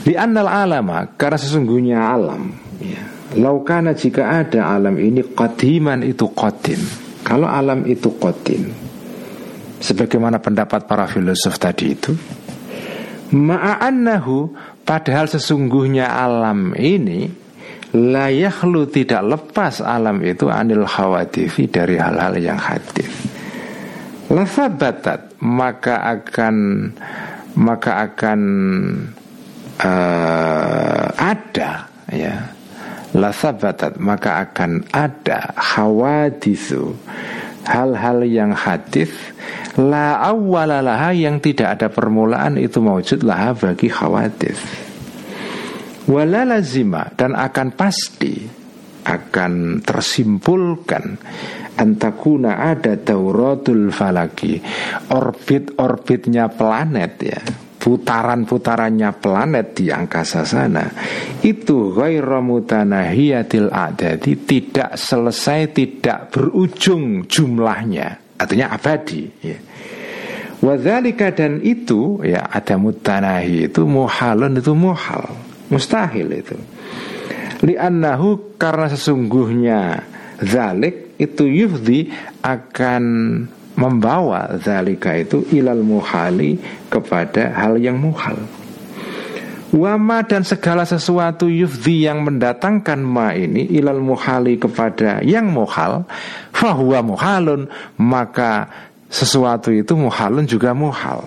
Di 0.00 0.16
annal 0.16 0.48
alama 0.48 1.04
karena 1.16 1.36
sesungguhnya 1.36 1.98
alam 2.00 2.52
ya. 2.80 3.02
Laukana 3.38 3.94
jika 3.94 4.42
ada 4.42 4.74
alam 4.74 4.98
ini 4.98 5.22
qadiman 5.22 6.02
itu 6.02 6.26
qadim 6.34 7.09
Kalau 7.30 7.46
alam 7.46 7.86
itu 7.86 8.10
qadim 8.18 8.74
sebagaimana 9.78 10.42
pendapat 10.42 10.90
para 10.90 11.06
filosof 11.06 11.62
tadi 11.62 11.94
itu 11.94 12.10
ma'annahu 13.30 14.50
padahal 14.82 15.30
sesungguhnya 15.30 16.10
alam 16.10 16.74
ini 16.74 17.30
layahlu 17.94 18.90
tidak 18.90 19.22
lepas 19.22 19.78
alam 19.78 20.18
itu 20.26 20.50
anil 20.50 20.82
khawatifi 20.82 21.70
dari 21.70 22.02
hal-hal 22.02 22.34
yang 22.38 22.58
hadis. 22.58 23.06
Lafabatat 24.26 25.38
maka 25.42 26.02
akan 26.06 26.56
maka 27.54 28.10
akan 28.10 28.40
uh, 29.78 31.06
ada 31.14 31.90
ya 32.10 32.58
lasabatat 33.16 33.98
maka 33.98 34.44
akan 34.46 34.86
ada 34.90 35.54
khawatisu 35.56 36.94
hal-hal 37.66 38.24
yang 38.26 38.52
hadis. 38.54 39.10
La 39.78 40.18
awwalalaha 40.18 41.14
yang 41.14 41.38
tidak 41.38 41.78
ada 41.78 41.88
permulaan 41.90 42.58
itu 42.58 42.82
maujud 42.82 43.22
laha 43.22 43.54
bagi 43.54 43.86
khawatir 43.86 44.58
wala 46.10 46.42
lazima 46.42 47.06
dan 47.14 47.38
akan 47.38 47.78
pasti 47.78 48.42
akan 49.06 49.80
tersimpulkan 49.80 51.16
antakuna 51.78 52.60
ada 52.74 52.98
dauratul 52.98 53.94
falaki 53.94 54.60
orbit-orbitnya 55.08 56.50
planet 56.50 57.12
ya 57.22 57.40
putaran-putarannya 57.80 59.10
planet 59.16 59.66
di 59.80 59.88
angkasa 59.88 60.44
sana 60.44 60.84
itu 61.40 61.96
ghairamutanahiyatil 61.96 63.72
adadi 63.72 64.36
tidak 64.36 65.00
selesai 65.00 65.72
tidak 65.72 66.28
berujung 66.28 67.24
jumlahnya 67.24 68.36
artinya 68.36 68.76
abadi 68.76 69.24
ya. 69.40 69.58
Wadhalika 70.60 71.32
dan 71.32 71.64
itu 71.64 72.20
ya 72.20 72.44
ada 72.44 72.76
mutanahi 72.76 73.72
itu 73.72 73.88
muhalun 73.88 74.60
itu 74.60 74.76
muhal 74.76 75.24
mustahil 75.72 76.28
itu 76.36 76.60
li'annahu 77.64 78.60
karena 78.60 78.92
sesungguhnya 78.92 80.04
zalik 80.44 81.16
itu 81.16 81.48
yufdi 81.48 82.12
akan 82.44 83.04
membawa 83.80 84.60
zalika 84.60 85.16
itu 85.16 85.48
ilal 85.56 85.80
muhali 85.80 86.60
kepada 86.92 87.56
hal 87.56 87.80
yang 87.80 87.96
muhal. 87.96 88.36
Wama 89.70 90.26
dan 90.26 90.42
segala 90.42 90.82
sesuatu 90.82 91.46
yufdi 91.46 92.04
yang 92.04 92.26
mendatangkan 92.26 93.00
ma 93.00 93.32
ini 93.32 93.70
ilal 93.70 94.02
muhali 94.02 94.58
kepada 94.58 95.22
yang 95.22 95.46
muhal 95.48 96.04
fahuwa 96.50 97.00
muhalun 97.06 97.70
maka 97.94 98.66
sesuatu 99.06 99.70
itu 99.72 99.94
muhalun 99.94 100.44
juga 100.44 100.74
muhal. 100.74 101.22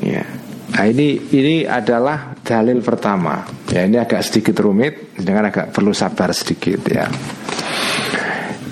Ya. 0.00 0.22
Nah 0.68 0.84
ini 0.86 1.18
ini 1.34 1.66
adalah 1.66 2.38
dalil 2.46 2.78
pertama. 2.78 3.42
Ya 3.74 3.82
ini 3.82 3.98
agak 3.98 4.22
sedikit 4.22 4.62
rumit, 4.62 5.18
dengan 5.18 5.50
agak 5.50 5.74
perlu 5.74 5.90
sabar 5.90 6.30
sedikit 6.30 6.78
ya. 6.86 7.10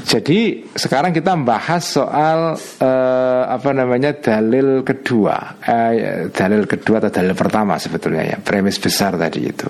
Jadi 0.06 0.62
sekarang 0.70 1.10
kita 1.10 1.34
membahas 1.34 1.82
soal 1.82 2.54
uh, 2.54 3.42
apa 3.50 3.74
namanya 3.74 4.14
dalil 4.14 4.86
kedua, 4.86 5.58
uh, 5.58 6.30
dalil 6.30 6.62
kedua 6.70 7.02
atau 7.02 7.10
dalil 7.10 7.34
pertama 7.34 7.74
sebetulnya 7.74 8.22
ya, 8.22 8.36
premis 8.38 8.78
besar 8.78 9.18
tadi 9.18 9.50
itu. 9.50 9.66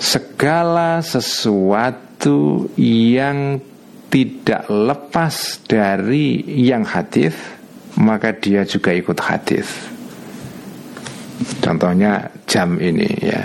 Segala 0.00 1.04
sesuatu 1.04 2.72
yang 2.80 3.60
tidak 4.08 4.64
lepas 4.64 5.60
dari 5.68 6.40
yang 6.64 6.88
hadis, 6.88 7.36
maka 8.00 8.32
dia 8.32 8.64
juga 8.64 8.96
ikut 8.96 9.20
hadis. 9.20 9.68
Contohnya 11.60 12.32
jam 12.48 12.80
ini 12.80 13.12
ya. 13.20 13.44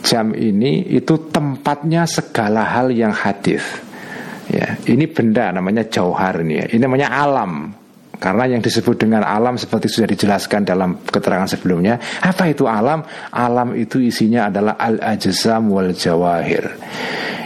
Jam 0.00 0.32
ini 0.32 0.88
itu 0.88 1.28
tempatnya 1.28 2.08
segala 2.08 2.64
hal 2.64 2.88
yang 2.88 3.12
hadis 3.12 3.91
Ya, 4.52 4.76
ini 4.84 5.08
benda 5.08 5.48
namanya 5.48 5.88
jauhar 5.88 6.44
ini 6.44 6.60
ya. 6.60 6.66
Ini 6.68 6.80
namanya 6.84 7.08
alam. 7.08 7.72
Karena 8.22 8.46
yang 8.46 8.62
disebut 8.62 9.02
dengan 9.02 9.26
alam 9.26 9.58
seperti 9.58 9.90
sudah 9.90 10.06
dijelaskan 10.06 10.62
dalam 10.62 11.02
keterangan 11.02 11.50
sebelumnya, 11.50 11.98
apa 12.22 12.46
itu 12.46 12.70
alam? 12.70 13.02
Alam 13.34 13.74
itu 13.74 13.98
isinya 13.98 14.46
adalah 14.46 14.78
al-ajzam 14.78 15.66
wal 15.66 15.90
jawahir. 15.90 16.70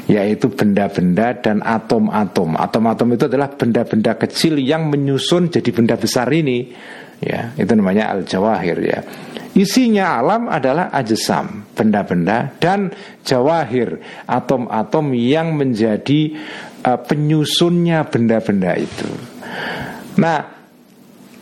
Yaitu 0.05 0.53
benda-benda 0.53 1.33
dan 1.41 1.65
atom-atom. 1.65 2.61
Atom-atom 2.61 3.09
itu 3.17 3.25
adalah 3.25 3.49
benda-benda 3.57 4.21
kecil 4.21 4.61
yang 4.61 4.93
menyusun 4.93 5.49
jadi 5.49 5.71
benda 5.73 5.97
besar 5.97 6.29
ini. 6.29 6.69
Ya, 7.25 7.57
itu 7.57 7.73
namanya 7.73 8.13
al-jawahir 8.13 8.77
ya. 8.85 9.01
Isinya 9.57 10.21
alam 10.21 10.53
adalah 10.53 10.93
ajsam, 10.93 11.65
benda-benda 11.73 12.53
dan 12.61 12.93
jawahir, 13.25 14.05
atom-atom 14.29 15.17
yang 15.17 15.57
menjadi 15.57 16.37
uh, 16.87 16.99
penyusunnya 17.03 18.07
benda-benda 18.07 18.79
itu. 18.79 19.11
Nah, 20.23 20.41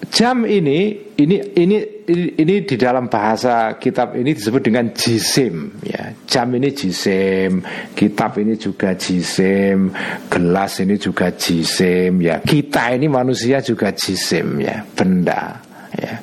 jam 0.09 0.49
ini 0.49 1.13
ini 1.21 1.37
ini 1.55 1.77
ini 2.11 2.55
di 2.67 2.77
dalam 2.77 3.07
bahasa 3.07 3.77
kitab 3.79 4.17
ini 4.19 4.35
disebut 4.35 4.63
dengan 4.65 4.91
jisim 4.97 5.79
ya. 5.85 6.11
Jam 6.27 6.51
ini 6.57 6.73
jisim, 6.73 7.63
kitab 7.95 8.41
ini 8.41 8.57
juga 8.57 8.97
jisim, 8.97 9.93
gelas 10.33 10.81
ini 10.81 10.97
juga 10.97 11.31
jisim 11.31 12.19
ya. 12.25 12.41
Kita 12.43 12.97
ini 12.97 13.07
manusia 13.07 13.61
juga 13.61 13.93
jisim 13.95 14.59
ya, 14.59 14.83
benda 14.97 15.61
ya. 15.95 16.15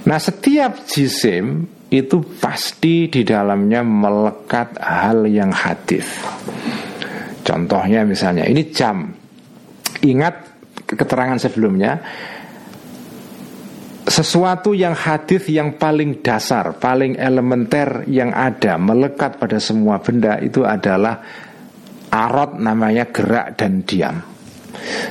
Nah 0.00 0.18
setiap 0.18 0.88
jisim 0.88 1.68
itu 1.90 2.22
pasti 2.38 3.10
di 3.10 3.22
dalamnya 3.26 3.82
melekat 3.82 4.78
hal 4.78 5.26
yang 5.26 5.50
hadis. 5.50 6.06
Contohnya 7.50 8.06
misalnya 8.06 8.46
ini 8.46 8.70
jam. 8.70 9.10
Ingat 10.06 10.34
keterangan 10.86 11.34
sebelumnya 11.42 11.98
sesuatu 14.06 14.70
yang 14.70 14.94
hadis 14.94 15.50
yang 15.50 15.74
paling 15.74 16.22
dasar, 16.22 16.78
paling 16.78 17.18
elementer 17.18 18.06
yang 18.06 18.30
ada 18.30 18.78
melekat 18.78 19.42
pada 19.42 19.58
semua 19.58 19.98
benda 19.98 20.38
itu 20.38 20.62
adalah 20.62 21.18
arot 22.10 22.58
namanya 22.62 23.10
gerak 23.10 23.58
dan 23.58 23.82
diam. 23.82 24.22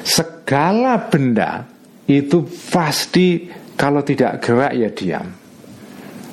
Segala 0.07 1.11
benda 1.11 1.67
itu 2.07 2.47
pasti 2.71 3.51
kalau 3.75 4.03
tidak 4.03 4.39
gerak 4.43 4.73
ya 4.79 4.89
diam. 4.95 5.27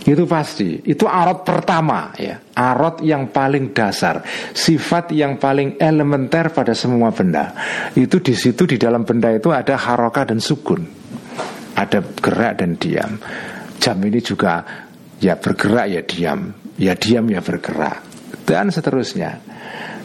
Itu 0.07 0.23
pasti. 0.31 0.87
Itu 0.87 1.11
arot 1.11 1.43
pertama 1.43 2.15
ya. 2.15 2.39
Arot 2.55 3.03
yang 3.03 3.35
paling 3.35 3.75
dasar, 3.75 4.23
sifat 4.55 5.11
yang 5.11 5.37
paling 5.37 5.83
elementer 5.83 6.55
pada 6.55 6.79
semua 6.79 7.11
benda. 7.11 7.53
Itu 7.93 8.23
di 8.23 8.39
situ 8.39 8.71
di 8.71 8.79
dalam 8.79 9.03
benda 9.03 9.35
itu 9.35 9.51
ada 9.51 9.75
haroka 9.75 10.23
dan 10.23 10.39
sukun. 10.39 10.87
Ada 11.75 12.01
gerak 12.23 12.63
dan 12.63 12.79
diam. 12.79 13.19
Jam 13.83 13.99
ini 14.01 14.23
juga 14.23 14.63
ya 15.19 15.37
bergerak 15.37 15.87
ya 15.91 16.03
diam, 16.07 16.41
ya 16.79 16.95
diam 16.97 17.27
ya 17.29 17.43
bergerak 17.43 18.07
dan 18.47 18.71
seterusnya. 18.71 19.43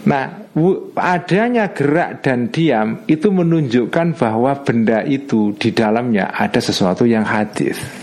Nah, 0.02 0.50
adanya 0.98 1.70
gerak 1.70 2.26
dan 2.26 2.50
diam 2.50 3.06
itu 3.06 3.30
menunjukkan 3.30 4.18
bahwa 4.18 4.58
benda 4.66 5.06
itu 5.06 5.54
di 5.54 5.70
dalamnya 5.70 6.34
ada 6.34 6.58
sesuatu 6.58 7.06
yang 7.06 7.22
hadis. 7.22 8.01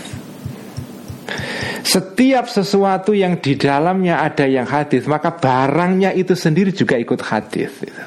Setiap 1.83 2.45
sesuatu 2.51 3.15
yang 3.15 3.39
di 3.39 3.55
dalamnya 3.55 4.21
ada 4.21 4.45
yang 4.45 4.67
hadis, 4.67 5.07
maka 5.09 5.33
barangnya 5.33 6.13
itu 6.13 6.35
sendiri 6.35 6.75
juga 6.75 6.99
ikut 6.99 7.21
hadis. 7.23 7.71
Gitu. 7.81 8.03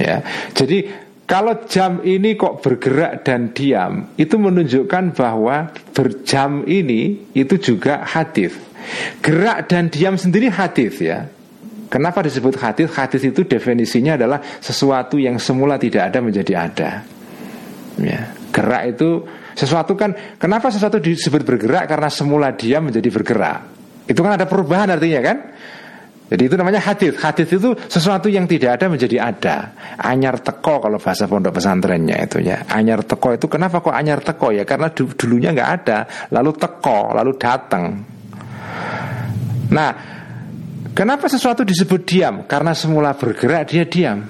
Ya, 0.00 0.24
jadi 0.56 0.88
kalau 1.28 1.64
jam 1.64 2.02
ini 2.04 2.34
kok 2.36 2.60
bergerak 2.60 3.24
dan 3.24 3.56
diam, 3.56 4.12
itu 4.20 4.36
menunjukkan 4.36 5.16
bahwa 5.16 5.72
berjam 5.94 6.66
ini 6.66 7.32
itu 7.32 7.56
juga 7.56 8.04
hadis. 8.04 8.52
Gerak 9.22 9.70
dan 9.70 9.88
diam 9.88 10.18
sendiri 10.18 10.50
hadis 10.50 10.98
ya. 10.98 11.30
Kenapa 11.92 12.24
disebut 12.24 12.56
hadis? 12.56 12.88
Hadis 12.96 13.20
itu 13.20 13.44
definisinya 13.44 14.16
adalah 14.16 14.40
sesuatu 14.64 15.20
yang 15.20 15.36
semula 15.36 15.76
tidak 15.76 16.08
ada 16.08 16.18
menjadi 16.24 16.54
ada. 16.56 16.90
Ya, 18.00 18.32
gerak 18.48 18.96
itu 18.96 19.28
sesuatu 19.52 19.96
kan 19.96 20.38
kenapa 20.38 20.72
sesuatu 20.72 20.98
disebut 20.98 21.42
bergerak 21.44 21.88
karena 21.88 22.08
semula 22.08 22.52
dia 22.52 22.78
menjadi 22.78 23.08
bergerak. 23.08 23.60
Itu 24.08 24.20
kan 24.20 24.34
ada 24.34 24.46
perubahan 24.50 24.90
artinya 24.90 25.20
kan? 25.22 25.36
Jadi 26.32 26.48
itu 26.48 26.56
namanya 26.56 26.80
hadis. 26.80 27.12
Hadis 27.20 27.44
itu 27.52 27.76
sesuatu 27.92 28.32
yang 28.32 28.48
tidak 28.48 28.80
ada 28.80 28.88
menjadi 28.88 29.20
ada. 29.20 29.76
Anyar 30.00 30.40
teko 30.40 30.80
kalau 30.80 30.96
bahasa 30.96 31.28
pondok 31.28 31.60
pesantrennya 31.60 32.24
itu 32.24 32.40
ya. 32.40 32.64
Anyar 32.72 33.04
teko 33.04 33.36
itu 33.36 33.52
kenapa 33.52 33.84
kok 33.84 33.92
anyar 33.92 34.24
teko 34.24 34.48
ya? 34.48 34.64
Karena 34.64 34.88
dulunya 34.96 35.52
nggak 35.52 35.70
ada, 35.84 35.98
lalu 36.32 36.56
teko, 36.56 37.12
lalu 37.12 37.36
datang. 37.36 37.84
Nah, 39.76 39.90
kenapa 40.96 41.28
sesuatu 41.28 41.68
disebut 41.68 42.00
diam? 42.08 42.48
Karena 42.48 42.72
semula 42.72 43.12
bergerak 43.12 43.68
dia 43.68 43.84
diam. 43.84 44.24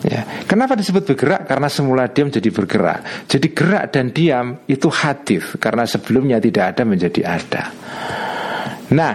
Ya. 0.00 0.24
Kenapa 0.48 0.76
disebut 0.76 1.04
bergerak? 1.12 1.44
Karena 1.44 1.68
semula 1.68 2.08
diam 2.08 2.32
jadi 2.32 2.48
bergerak. 2.48 3.28
Jadi 3.28 3.46
gerak 3.52 3.84
dan 3.92 4.12
diam 4.16 4.64
itu 4.64 4.88
hadis 4.88 5.60
karena 5.60 5.84
sebelumnya 5.84 6.40
tidak 6.40 6.76
ada 6.76 6.82
menjadi 6.88 7.20
ada. 7.36 7.62
Nah, 8.90 9.14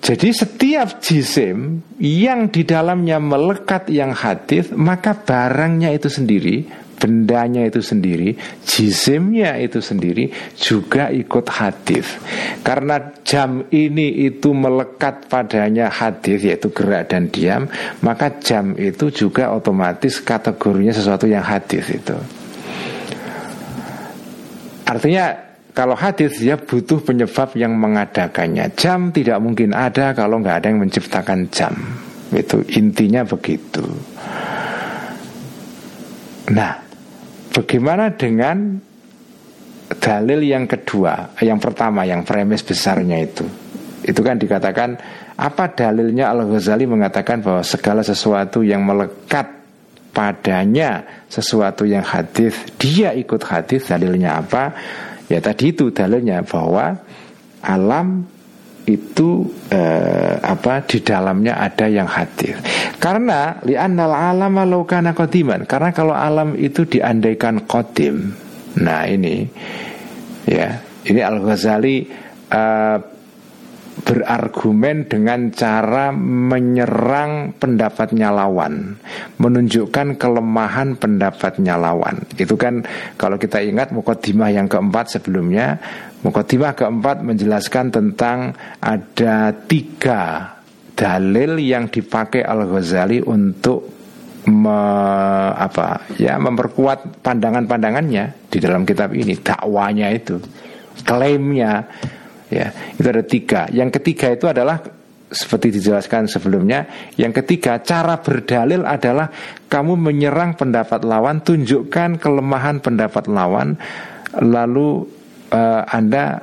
jadi 0.00 0.32
setiap 0.32 1.04
jisim 1.04 1.84
yang 2.00 2.48
di 2.48 2.64
dalamnya 2.64 3.20
melekat 3.20 3.92
yang 3.92 4.16
hadis, 4.16 4.72
maka 4.72 5.12
barangnya 5.12 5.92
itu 5.92 6.08
sendiri 6.08 6.64
bendanya 7.00 7.64
itu 7.64 7.80
sendiri, 7.80 8.36
jisimnya 8.68 9.56
itu 9.56 9.80
sendiri 9.80 10.28
juga 10.60 11.08
ikut 11.08 11.48
hadis. 11.48 12.04
Karena 12.60 13.00
jam 13.24 13.64
ini 13.72 14.28
itu 14.28 14.52
melekat 14.52 15.32
padanya 15.32 15.88
hadis 15.88 16.44
yaitu 16.44 16.68
gerak 16.68 17.08
dan 17.08 17.32
diam, 17.32 17.64
maka 18.04 18.36
jam 18.44 18.76
itu 18.76 19.08
juga 19.08 19.56
otomatis 19.56 20.20
kategorinya 20.20 20.92
sesuatu 20.92 21.24
yang 21.24 21.42
hadis 21.42 21.88
itu. 21.88 22.14
Artinya 24.84 25.50
kalau 25.70 25.94
hadis 25.94 26.36
ya 26.42 26.60
butuh 26.60 27.00
penyebab 27.00 27.54
yang 27.56 27.72
mengadakannya. 27.78 28.74
Jam 28.76 29.14
tidak 29.14 29.38
mungkin 29.40 29.72
ada 29.72 30.12
kalau 30.12 30.42
nggak 30.42 30.56
ada 30.60 30.66
yang 30.68 30.82
menciptakan 30.82 31.48
jam. 31.48 31.72
Itu 32.34 32.62
intinya 32.74 33.22
begitu. 33.22 33.86
Nah, 36.50 36.89
Bagaimana 37.50 38.14
dengan 38.14 38.78
dalil 39.98 40.40
yang 40.46 40.70
kedua, 40.70 41.34
yang 41.42 41.58
pertama, 41.58 42.06
yang 42.06 42.22
premis 42.22 42.62
besarnya 42.62 43.18
itu? 43.18 43.42
Itu 44.06 44.22
kan 44.22 44.38
dikatakan 44.38 44.96
apa 45.40 45.72
dalilnya 45.72 46.30
Al 46.30 46.46
Ghazali 46.46 46.86
mengatakan 46.86 47.42
bahwa 47.42 47.64
segala 47.66 48.00
sesuatu 48.06 48.62
yang 48.62 48.86
melekat 48.86 49.60
padanya 50.10 51.24
sesuatu 51.30 51.86
yang 51.86 52.02
hadis 52.02 52.54
dia 52.76 53.14
ikut 53.14 53.40
hadis 53.46 53.86
dalilnya 53.86 54.42
apa 54.42 54.74
ya 55.30 55.38
tadi 55.38 55.70
itu 55.70 55.94
dalilnya 55.94 56.42
bahwa 56.42 56.98
alam 57.62 58.26
itu 58.90 59.46
eh, 59.70 60.34
apa 60.42 60.82
di 60.82 60.98
dalamnya 61.00 61.62
ada 61.62 61.86
yang 61.86 62.10
hadir. 62.10 62.58
Karena 62.98 63.62
li'annal 63.62 64.10
alam 64.10 64.58
law 64.66 64.82
kana 64.82 65.14
qadiman. 65.14 65.64
Karena 65.64 65.94
kalau 65.94 66.12
alam 66.12 66.58
itu 66.58 66.82
diandaikan 66.84 67.64
qadim. 67.70 68.34
Nah, 68.82 69.06
ini 69.06 69.46
ya, 70.46 70.78
ini 71.06 71.20
Al-Ghazali 71.22 71.96
eh, 72.50 72.98
berargumen 74.00 75.06
dengan 75.06 75.52
cara 75.52 76.10
menyerang 76.14 77.54
pendapatnya 77.60 78.32
lawan, 78.32 78.96
menunjukkan 79.36 80.16
kelemahan 80.16 80.96
pendapatnya 80.96 81.76
lawan. 81.76 82.24
Itu 82.34 82.56
kan 82.56 82.82
kalau 83.20 83.36
kita 83.36 83.60
ingat 83.60 83.92
mukaddimah 83.92 84.50
yang 84.50 84.66
keempat 84.66 85.20
sebelumnya, 85.20 85.78
mukaddimah 86.24 86.72
keempat 86.76 87.24
menjelaskan 87.24 87.92
tentang 87.92 88.52
ada 88.80 89.52
tiga 89.66 90.54
dalil 90.92 91.56
yang 91.56 91.88
dipakai 91.88 92.44
Al 92.44 92.68
Ghazali 92.68 93.24
untuk 93.24 93.88
me, 94.48 94.80
apa 95.56 96.04
ya 96.20 96.36
memperkuat 96.36 97.24
pandangan-pandangannya 97.24 98.48
di 98.52 98.58
dalam 98.60 98.84
kitab 98.84 99.16
ini 99.16 99.36
dakwanya 99.40 100.12
itu 100.12 100.36
klaimnya 101.04 101.88
Ya, 102.50 102.74
itu 102.98 103.06
ada 103.06 103.22
tiga. 103.22 103.70
Yang 103.70 104.02
ketiga 104.02 104.34
itu 104.34 104.50
adalah 104.50 104.82
seperti 105.30 105.70
dijelaskan 105.78 106.26
sebelumnya. 106.26 106.90
Yang 107.14 107.42
ketiga, 107.42 107.78
cara 107.78 108.18
berdalil 108.18 108.82
adalah 108.82 109.30
kamu 109.70 109.94
menyerang 109.94 110.58
pendapat 110.58 111.06
lawan, 111.06 111.46
tunjukkan 111.46 112.18
kelemahan 112.18 112.82
pendapat 112.82 113.30
lawan, 113.30 113.78
lalu 114.42 115.06
uh, 115.50 115.82
anda 115.90 116.42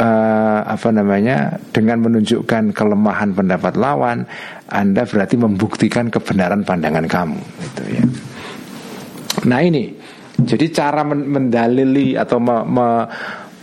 uh, 0.00 0.60
apa 0.66 0.88
namanya 0.90 1.58
dengan 1.70 2.02
menunjukkan 2.04 2.72
kelemahan 2.72 3.36
pendapat 3.36 3.74
lawan, 3.76 4.24
anda 4.72 5.04
berarti 5.04 5.36
membuktikan 5.36 6.08
kebenaran 6.08 6.64
pandangan 6.64 7.06
kamu. 7.06 7.40
Itu 7.40 7.82
ya. 7.86 8.04
Nah 9.46 9.60
ini, 9.64 9.94
jadi 10.40 10.66
cara 10.72 11.06
mendalili 11.06 12.16
atau 12.16 12.40
me, 12.40 12.56
me, 12.66 12.88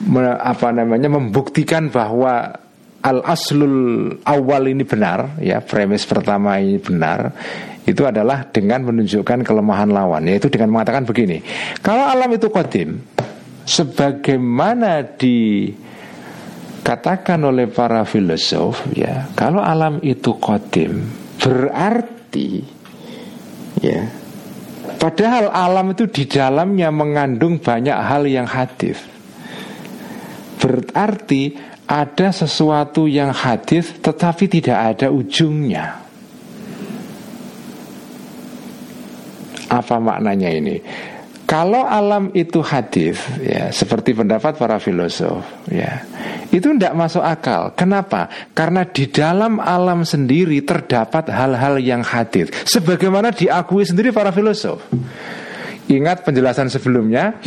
me, 0.09 0.21
apa 0.37 0.73
namanya 0.73 1.09
membuktikan 1.11 1.89
bahwa 1.89 2.65
al 3.07 3.21
aslul 3.23 4.09
awal 4.25 4.63
ini 4.67 4.81
benar 4.81 5.37
ya 5.37 5.61
premis 5.61 6.03
pertama 6.03 6.57
ini 6.57 6.81
benar 6.81 7.29
itu 7.87 8.03
adalah 8.03 8.43
dengan 8.49 8.83
menunjukkan 8.89 9.45
kelemahan 9.45 9.93
lawan 9.93 10.27
yaitu 10.27 10.49
dengan 10.49 10.73
mengatakan 10.73 11.05
begini 11.05 11.39
kalau 11.79 12.03
alam 12.09 12.27
itu 12.33 12.49
kodim 12.49 12.99
sebagaimana 13.67 15.03
dikatakan 15.19 15.75
oleh 17.43 17.67
para 17.67 18.07
filosof 18.07 18.87
ya 18.95 19.27
kalau 19.35 19.59
alam 19.59 19.99
itu 19.99 20.39
kodim 20.39 21.11
berarti 21.37 22.63
ya 23.83 24.07
padahal 24.97 25.51
alam 25.51 25.91
itu 25.91 26.07
di 26.07 26.23
dalamnya 26.25 26.89
mengandung 26.89 27.59
banyak 27.59 27.93
hal 27.93 28.23
yang 28.23 28.47
hadis 28.47 29.17
Berarti 30.57 31.53
ada 31.87 32.33
sesuatu 32.33 33.05
yang 33.05 33.31
hadis 33.31 33.93
tetapi 34.01 34.49
tidak 34.49 34.97
ada 34.97 35.07
ujungnya. 35.13 36.03
Apa 39.71 39.95
maknanya 40.01 40.49
ini? 40.51 40.75
Kalau 41.47 41.87
alam 41.87 42.27
itu 42.35 42.59
hadis, 42.59 43.23
ya 43.39 43.71
seperti 43.71 44.11
pendapat 44.11 44.59
para 44.59 44.83
filosof, 44.83 45.47
ya 45.71 46.03
itu 46.51 46.75
tidak 46.75 46.91
masuk 46.91 47.23
akal. 47.23 47.71
Kenapa? 47.71 48.27
Karena 48.51 48.83
di 48.83 49.07
dalam 49.07 49.63
alam 49.63 50.03
sendiri 50.03 50.59
terdapat 50.67 51.31
hal-hal 51.31 51.79
yang 51.79 52.03
hadis, 52.03 52.51
sebagaimana 52.67 53.31
diakui 53.31 53.87
sendiri 53.87 54.11
para 54.11 54.35
filosof. 54.35 54.83
Ingat 55.87 56.27
penjelasan 56.27 56.67
sebelumnya, 56.67 57.39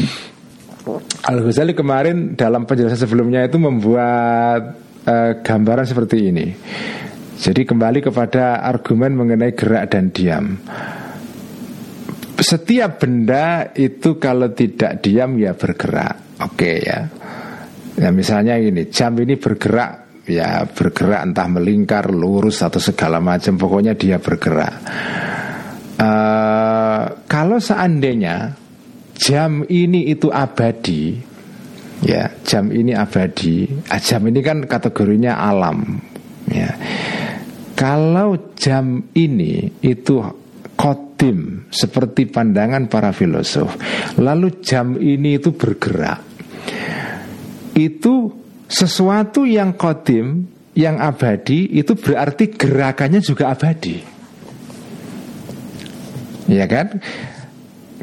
Al 1.29 1.45
Ghazali 1.45 1.77
kemarin 1.77 2.41
dalam 2.41 2.65
penjelasan 2.65 3.05
sebelumnya 3.05 3.45
itu 3.45 3.61
membuat 3.61 4.81
uh, 5.05 5.45
gambaran 5.45 5.85
seperti 5.85 6.33
ini. 6.33 6.57
Jadi 7.37 7.69
kembali 7.69 8.01
kepada 8.01 8.65
argumen 8.65 9.13
mengenai 9.13 9.53
gerak 9.53 9.93
dan 9.93 10.09
diam 10.09 10.57
setiap 12.41 13.05
benda 13.05 13.71
itu 13.77 14.17
kalau 14.17 14.51
tidak 14.57 15.05
diam 15.05 15.37
ya 15.37 15.53
bergerak. 15.53 16.41
Oke 16.41 16.57
okay, 16.57 16.77
ya. 16.81 17.01
Ya 18.01 18.09
misalnya 18.11 18.57
ini 18.57 18.89
jam 18.89 19.13
ini 19.21 19.37
bergerak 19.37 20.25
ya 20.25 20.65
bergerak 20.65 21.21
entah 21.27 21.49
melingkar 21.51 22.09
lurus 22.15 22.65
atau 22.65 22.81
segala 22.81 23.21
macam 23.21 23.61
pokoknya 23.61 23.93
dia 23.99 24.17
bergerak. 24.17 24.75
Uh, 26.01 27.05
kalau 27.29 27.61
seandainya 27.61 28.57
jam 29.21 29.69
ini 29.69 30.09
itu 30.09 30.33
abadi, 30.33 31.13
ya 32.01 32.33
jam 32.41 32.73
ini 32.73 32.97
abadi, 32.97 33.69
ah, 33.93 34.01
jam 34.01 34.25
ini 34.25 34.41
kan 34.41 34.65
kategorinya 34.65 35.37
alam, 35.37 36.01
ya. 36.49 36.73
Kalau 37.77 38.57
jam 38.57 39.13
ini 39.13 39.77
itu 39.85 40.40
kodim 41.21 41.69
seperti 41.69 42.33
pandangan 42.33 42.89
para 42.89 43.13
filosof. 43.13 43.77
Lalu 44.17 44.65
jam 44.65 44.97
ini 44.97 45.37
itu 45.37 45.53
bergerak. 45.53 46.25
Itu 47.77 48.33
sesuatu 48.65 49.45
yang 49.45 49.77
kodim, 49.77 50.49
yang 50.73 50.97
abadi 50.97 51.77
itu 51.77 51.93
berarti 51.93 52.57
gerakannya 52.57 53.21
juga 53.21 53.53
abadi. 53.53 54.01
Ya 56.49 56.65
kan? 56.65 57.05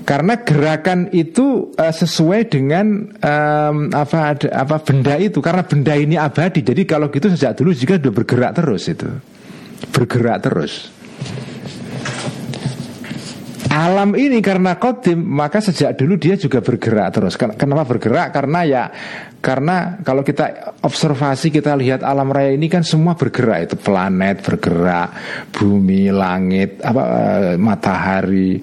Karena 0.06 0.38
gerakan 0.38 1.10
itu 1.10 1.74
uh, 1.74 1.90
sesuai 1.90 2.54
dengan 2.54 3.18
um, 3.18 3.90
apa 3.98 4.38
ada, 4.38 4.48
apa 4.62 4.78
benda 4.86 5.18
itu 5.18 5.42
karena 5.42 5.66
benda 5.66 5.98
ini 5.98 6.22
abadi. 6.22 6.62
Jadi 6.62 6.86
kalau 6.86 7.10
gitu 7.10 7.34
sejak 7.34 7.58
dulu 7.58 7.74
juga 7.74 7.98
sudah 7.98 8.14
bergerak 8.14 8.52
terus 8.62 8.94
itu. 8.94 9.10
Bergerak 9.90 10.38
terus 10.46 10.94
alam 13.68 14.16
ini 14.16 14.40
karena 14.40 14.80
kodim 14.80 15.20
maka 15.20 15.60
sejak 15.60 16.00
dulu 16.00 16.16
dia 16.16 16.40
juga 16.40 16.64
bergerak 16.64 17.10
terus. 17.14 17.36
Kenapa 17.36 17.84
bergerak? 17.84 18.32
Karena 18.32 18.60
ya 18.64 18.84
karena 19.38 20.00
kalau 20.02 20.24
kita 20.24 20.76
observasi 20.82 21.52
kita 21.52 21.76
lihat 21.76 22.02
alam 22.02 22.32
raya 22.32 22.56
ini 22.56 22.68
kan 22.72 22.82
semua 22.82 23.14
bergerak 23.14 23.70
itu 23.72 23.76
planet 23.76 24.44
bergerak, 24.44 25.10
bumi, 25.52 26.10
langit, 26.10 26.80
apa 26.82 27.02
uh, 27.04 27.54
matahari, 27.60 28.60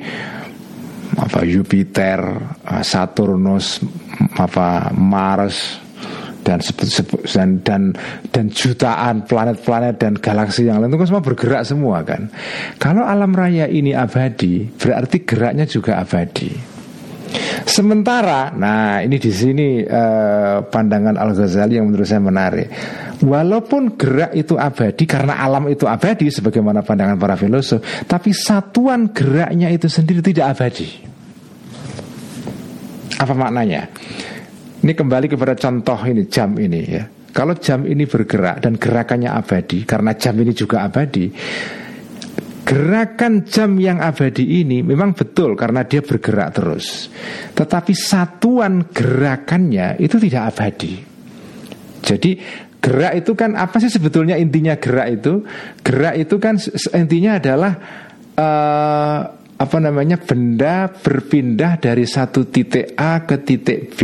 apa 1.14 1.38
Jupiter, 1.46 2.20
uh, 2.64 2.82
Saturnus, 2.82 3.80
apa 4.34 4.90
Mars, 4.96 5.84
dan 6.45 6.61
dan 7.24 7.49
dan 7.64 7.82
dan 8.30 8.45
jutaan 8.53 9.24
planet-planet 9.24 9.97
dan 9.97 10.12
galaksi 10.20 10.68
yang 10.68 10.84
lain 10.84 10.92
itu 10.92 11.01
kan 11.01 11.09
semua 11.09 11.24
bergerak 11.24 11.62
semua 11.64 11.99
kan. 12.05 12.28
Kalau 12.76 13.03
alam 13.03 13.32
raya 13.32 13.64
ini 13.64 13.97
abadi, 13.97 14.68
berarti 14.68 15.24
geraknya 15.24 15.64
juga 15.64 15.99
abadi. 15.99 16.76
Sementara, 17.64 18.55
nah 18.55 19.03
ini 19.03 19.18
di 19.18 19.32
sini 19.32 19.82
eh, 19.82 20.59
pandangan 20.62 21.18
Al 21.18 21.34
Ghazali 21.34 21.80
yang 21.80 21.90
menurut 21.90 22.07
saya 22.07 22.22
menarik. 22.22 22.68
Walaupun 23.24 23.97
gerak 23.97 24.36
itu 24.36 24.55
abadi 24.55 25.09
karena 25.09 25.40
alam 25.40 25.66
itu 25.72 25.88
abadi, 25.88 26.28
sebagaimana 26.28 26.84
pandangan 26.84 27.16
para 27.16 27.34
filosof, 27.34 27.80
tapi 28.05 28.36
satuan 28.36 29.11
geraknya 29.11 29.72
itu 29.72 29.88
sendiri 29.88 30.20
tidak 30.20 30.55
abadi. 30.55 30.86
Apa 33.18 33.32
maknanya? 33.32 33.88
Ini 34.85 34.93
kembali 34.93 35.32
kepada 35.32 35.57
contoh 35.57 35.97
ini 36.05 36.28
jam 36.28 36.61
ini 36.61 36.80
ya. 36.85 37.09
Kalau 37.32 37.57
jam 37.57 37.89
ini 37.89 38.05
bergerak 38.05 38.61
dan 38.61 38.76
gerakannya 38.76 39.32
abadi 39.32 39.89
karena 39.89 40.12
jam 40.12 40.37
ini 40.37 40.53
juga 40.53 40.85
abadi. 40.85 41.32
Gerakan 42.68 43.49
jam 43.49 43.80
yang 43.80 44.05
abadi 44.05 44.61
ini 44.61 44.85
memang 44.85 45.16
betul 45.16 45.57
karena 45.57 45.89
dia 45.89 46.05
bergerak 46.05 46.61
terus. 46.61 47.09
Tetapi 47.57 47.97
satuan 47.97 48.93
gerakannya 48.93 49.97
itu 50.05 50.20
tidak 50.20 50.53
abadi. 50.53 51.01
Jadi 52.05 52.30
gerak 52.85 53.24
itu 53.24 53.32
kan 53.32 53.57
apa 53.57 53.80
sih 53.80 53.89
sebetulnya 53.89 54.37
intinya 54.37 54.76
gerak 54.76 55.09
itu? 55.16 55.49
Gerak 55.80 56.14
itu 56.20 56.37
kan 56.37 56.61
intinya 56.93 57.41
adalah 57.41 57.72
uh, 58.37 59.20
apa 59.55 59.78
namanya 59.80 60.20
benda 60.20 60.93
berpindah 60.93 61.80
dari 61.80 62.05
satu 62.05 62.53
titik 62.53 62.93
A 63.01 63.24
ke 63.24 63.41
titik 63.41 63.80
B 63.97 64.01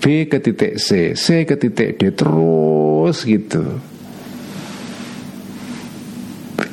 B 0.00 0.30
ke 0.30 0.38
titik 0.38 0.76
C, 0.76 1.12
C 1.16 1.44
ke 1.48 1.56
titik 1.56 1.96
D 2.00 2.12
terus 2.12 3.24
gitu. 3.24 3.64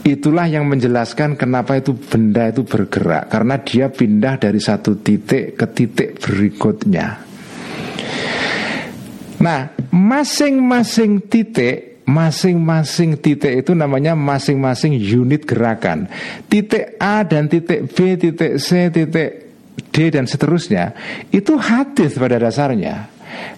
Itulah 0.03 0.51
yang 0.51 0.67
menjelaskan 0.67 1.39
kenapa 1.39 1.80
itu 1.80 1.95
benda 1.95 2.51
itu 2.51 2.67
bergerak 2.67 3.32
karena 3.32 3.55
dia 3.63 3.88
pindah 3.88 4.36
dari 4.36 4.59
satu 4.59 4.99
titik 4.99 5.55
ke 5.55 5.65
titik 5.71 6.19
berikutnya. 6.19 7.24
Nah, 9.39 9.71
masing-masing 9.91 11.24
titik 11.28 11.93
masing-masing 12.03 13.15
titik 13.24 13.63
itu 13.63 13.71
namanya 13.71 14.11
masing-masing 14.11 14.99
unit 14.99 15.47
gerakan. 15.47 16.11
Titik 16.51 16.99
A 16.99 17.24
dan 17.24 17.47
titik 17.47 17.88
B, 17.95 18.19
titik 18.19 18.59
C, 18.59 18.91
titik 18.91 19.30
D 19.93 20.11
dan 20.11 20.28
seterusnya 20.28 20.93
itu 21.32 21.55
hadis 21.55 22.17
pada 22.19 22.38
dasarnya. 22.41 23.12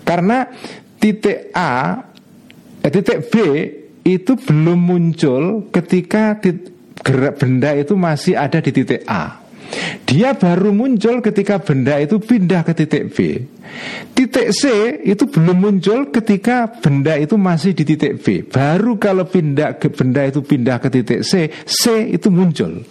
Karena 0.06 0.46
titik 1.00 1.50
A, 1.54 2.02
eh, 2.82 2.92
titik 2.92 3.20
B 3.30 3.36
itu 4.06 4.38
belum 4.38 4.78
muncul 4.78 5.70
ketika 5.74 6.38
gerak 7.02 7.42
benda 7.42 7.74
itu 7.74 7.98
masih 7.98 8.38
ada 8.38 8.62
di 8.62 8.70
titik 8.70 9.02
A. 9.10 9.46
Dia 10.06 10.38
baru 10.38 10.70
muncul 10.70 11.26
ketika 11.26 11.58
benda 11.58 11.98
itu 11.98 12.22
pindah 12.22 12.62
ke 12.62 12.78
titik 12.78 13.04
B. 13.18 13.18
Titik 14.14 14.54
C 14.54 14.64
itu 15.02 15.26
belum 15.26 15.58
muncul 15.58 16.14
ketika 16.14 16.70
benda 16.70 17.18
itu 17.18 17.34
masih 17.36 17.74
di 17.74 17.84
titik 17.84 18.22
B. 18.22 18.46
Baru 18.46 19.02
kalau 19.02 19.26
pindah 19.26 19.82
ke 19.82 19.90
benda 19.90 20.22
itu 20.30 20.46
pindah 20.46 20.78
ke 20.78 20.88
titik 20.94 21.26
C, 21.26 21.50
C 21.66 22.14
itu 22.14 22.30
muncul. 22.30 22.86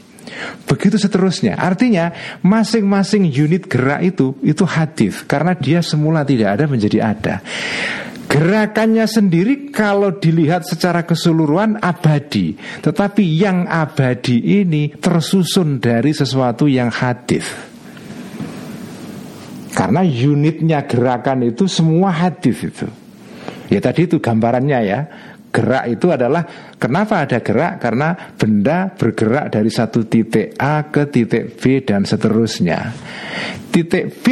Begitu 0.65 0.97
seterusnya. 0.97 1.57
Artinya 1.61 2.11
masing-masing 2.41 3.29
unit 3.29 3.69
gerak 3.69 4.01
itu 4.03 4.37
itu 4.43 4.65
hadis 4.65 5.23
karena 5.25 5.53
dia 5.55 5.81
semula 5.85 6.25
tidak 6.25 6.61
ada 6.61 6.65
menjadi 6.67 6.99
ada. 7.01 7.35
Gerakannya 8.25 9.05
sendiri 9.05 9.71
kalau 9.71 10.17
dilihat 10.17 10.67
secara 10.67 11.05
keseluruhan 11.05 11.79
abadi, 11.79 12.57
tetapi 12.83 13.23
yang 13.23 13.69
abadi 13.69 14.65
ini 14.65 14.91
tersusun 14.97 15.79
dari 15.79 16.11
sesuatu 16.11 16.65
yang 16.67 16.91
hadis. 16.91 17.47
Karena 19.75 20.07
unitnya 20.07 20.87
gerakan 20.87 21.51
itu 21.51 21.67
semua 21.67 22.11
hadis 22.15 22.59
itu. 22.63 22.87
Ya 23.69 23.83
tadi 23.83 24.07
itu 24.07 24.23
gambarannya 24.23 24.81
ya. 24.87 25.01
Gerak 25.55 25.87
itu 25.87 26.11
adalah 26.11 26.74
kenapa 26.85 27.25
ada 27.25 27.41
gerak? 27.41 27.81
Karena 27.81 28.13
benda 28.37 28.93
bergerak 28.93 29.49
dari 29.49 29.73
satu 29.73 30.05
titik 30.05 30.53
A 30.61 30.85
ke 30.93 31.09
titik 31.09 31.57
B 31.57 31.81
dan 31.81 32.05
seterusnya. 32.05 32.93
Titik 33.73 34.21
B 34.21 34.27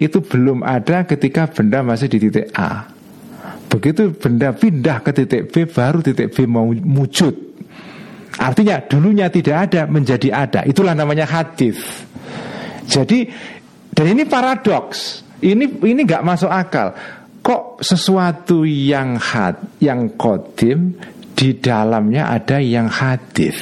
itu 0.00 0.24
belum 0.24 0.64
ada 0.64 1.04
ketika 1.04 1.52
benda 1.52 1.84
masih 1.84 2.08
di 2.08 2.16
titik 2.16 2.48
A. 2.56 2.88
Begitu 3.68 4.16
benda 4.16 4.56
pindah 4.56 5.04
ke 5.04 5.12
titik 5.12 5.52
B 5.52 5.68
baru 5.68 6.00
titik 6.00 6.32
B 6.32 6.48
mau 6.48 6.72
wujud. 6.72 7.52
Artinya 8.40 8.80
dulunya 8.80 9.28
tidak 9.28 9.68
ada 9.68 9.84
menjadi 9.84 10.28
ada. 10.32 10.60
Itulah 10.64 10.96
namanya 10.96 11.28
hadis. 11.28 11.76
Jadi 12.88 13.28
dan 13.92 14.06
ini 14.16 14.24
paradoks. 14.24 15.28
Ini 15.40 15.84
ini 15.84 16.00
nggak 16.04 16.24
masuk 16.24 16.48
akal 16.48 16.96
kok 17.40 17.80
sesuatu 17.80 18.68
yang 18.68 19.16
had, 19.16 19.56
yang 19.80 20.12
kodim 20.16 20.96
di 21.40 21.56
dalamnya 21.56 22.28
ada 22.28 22.60
yang 22.60 22.92
hadis. 22.92 23.56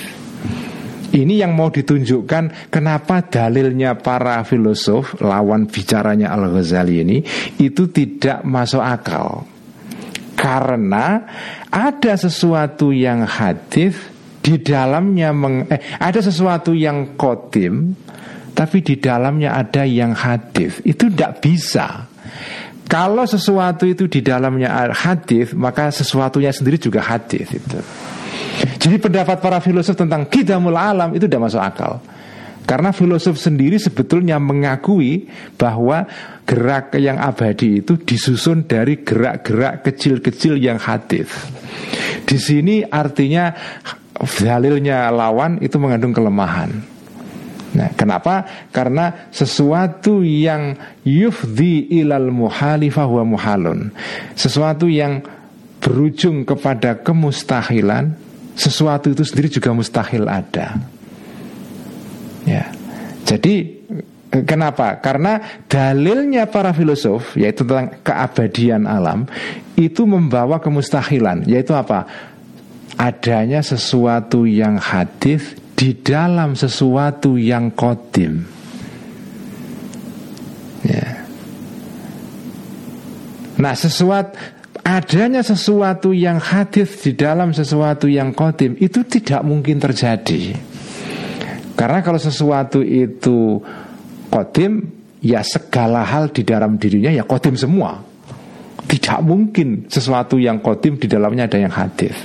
Ini 1.14 1.46
yang 1.46 1.54
mau 1.54 1.70
ditunjukkan 1.70 2.74
kenapa 2.74 3.22
dalilnya 3.30 3.94
para 3.94 4.42
filosof 4.42 5.22
lawan 5.22 5.70
bicaranya 5.70 6.34
Al 6.34 6.50
Ghazali 6.50 7.06
ini 7.06 7.22
itu 7.62 7.86
tidak 7.94 8.42
masuk 8.42 8.82
akal. 8.82 9.46
Karena 10.34 11.22
ada 11.70 12.12
sesuatu 12.18 12.90
yang 12.90 13.22
hadis 13.22 13.94
di 14.42 14.58
dalamnya 14.58 15.30
meng, 15.30 15.70
eh, 15.70 15.80
ada 16.02 16.18
sesuatu 16.18 16.74
yang 16.74 17.14
kodim 17.14 17.94
tapi 18.58 18.82
di 18.82 18.98
dalamnya 18.98 19.54
ada 19.54 19.86
yang 19.86 20.18
hadis. 20.18 20.82
Itu 20.82 21.06
tidak 21.14 21.38
bisa. 21.46 22.07
Kalau 22.88 23.28
sesuatu 23.28 23.84
itu 23.84 24.08
di 24.08 24.24
dalamnya 24.24 24.88
hadis, 24.96 25.52
maka 25.52 25.92
sesuatunya 25.92 26.48
sendiri 26.48 26.80
juga 26.80 27.04
hadis 27.04 27.52
itu. 27.52 27.78
Jadi 28.80 28.96
pendapat 28.96 29.44
para 29.44 29.60
filosof 29.60 29.94
tentang 29.94 30.24
kidamul 30.24 30.74
alam 30.74 31.12
itu 31.12 31.28
tidak 31.28 31.52
masuk 31.52 31.60
akal. 31.60 32.00
Karena 32.68 32.92
filosof 32.92 33.40
sendiri 33.40 33.80
sebetulnya 33.80 34.36
mengakui 34.36 35.28
bahwa 35.56 36.04
gerak 36.44 36.96
yang 37.00 37.16
abadi 37.16 37.80
itu 37.80 37.96
disusun 37.96 38.68
dari 38.68 39.00
gerak-gerak 39.00 39.88
kecil-kecil 39.88 40.60
yang 40.60 40.76
hadis. 40.76 41.28
Di 42.28 42.36
sini 42.36 42.84
artinya 42.84 43.56
dalilnya 44.20 45.08
lawan 45.08 45.64
itu 45.64 45.80
mengandung 45.80 46.12
kelemahan. 46.12 46.97
Nah, 47.78 47.94
kenapa? 47.94 48.66
Karena 48.74 49.30
sesuatu 49.30 50.26
yang 50.26 50.74
yufdi 51.06 51.86
ilal 52.02 52.34
muhalifah 52.34 53.06
wa 53.06 53.22
muhalun. 53.22 53.94
Sesuatu 54.34 54.90
yang 54.90 55.22
berujung 55.78 56.42
kepada 56.42 56.98
kemustahilan, 56.98 58.18
sesuatu 58.58 59.14
itu 59.14 59.22
sendiri 59.22 59.46
juga 59.46 59.70
mustahil 59.70 60.26
ada. 60.26 60.74
Ya. 62.42 62.74
Jadi 63.22 63.78
kenapa? 64.42 64.98
Karena 64.98 65.62
dalilnya 65.70 66.50
para 66.50 66.74
filosof 66.74 67.38
yaitu 67.38 67.62
tentang 67.62 67.94
keabadian 68.02 68.90
alam 68.90 69.30
itu 69.78 70.02
membawa 70.02 70.58
kemustahilan, 70.58 71.46
yaitu 71.46 71.78
apa? 71.78 72.10
Adanya 72.98 73.62
sesuatu 73.62 74.42
yang 74.42 74.82
hadis 74.82 75.54
di 75.78 75.94
dalam 76.02 76.58
sesuatu 76.58 77.38
yang 77.38 77.70
kodim. 77.70 78.42
Ya. 80.82 81.22
Nah, 83.62 83.74
sesuatu 83.78 84.34
adanya 84.82 85.46
sesuatu 85.46 86.10
yang 86.10 86.42
hadis 86.42 86.98
di 87.06 87.14
dalam 87.14 87.54
sesuatu 87.54 88.10
yang 88.10 88.34
kodim 88.34 88.74
itu 88.82 89.06
tidak 89.06 89.46
mungkin 89.46 89.78
terjadi. 89.78 90.58
Karena 91.78 92.02
kalau 92.02 92.18
sesuatu 92.18 92.82
itu 92.82 93.62
kodim, 94.34 94.82
ya 95.22 95.46
segala 95.46 96.02
hal 96.02 96.34
di 96.34 96.42
dalam 96.42 96.74
dirinya 96.74 97.14
ya 97.14 97.22
kodim 97.22 97.54
semua. 97.54 98.02
Tidak 98.88 99.20
mungkin 99.22 99.86
sesuatu 99.86 100.42
yang 100.42 100.58
kodim 100.58 100.98
di 100.98 101.06
dalamnya 101.06 101.46
ada 101.46 101.58
yang 101.62 101.70
hadis. 101.70 102.18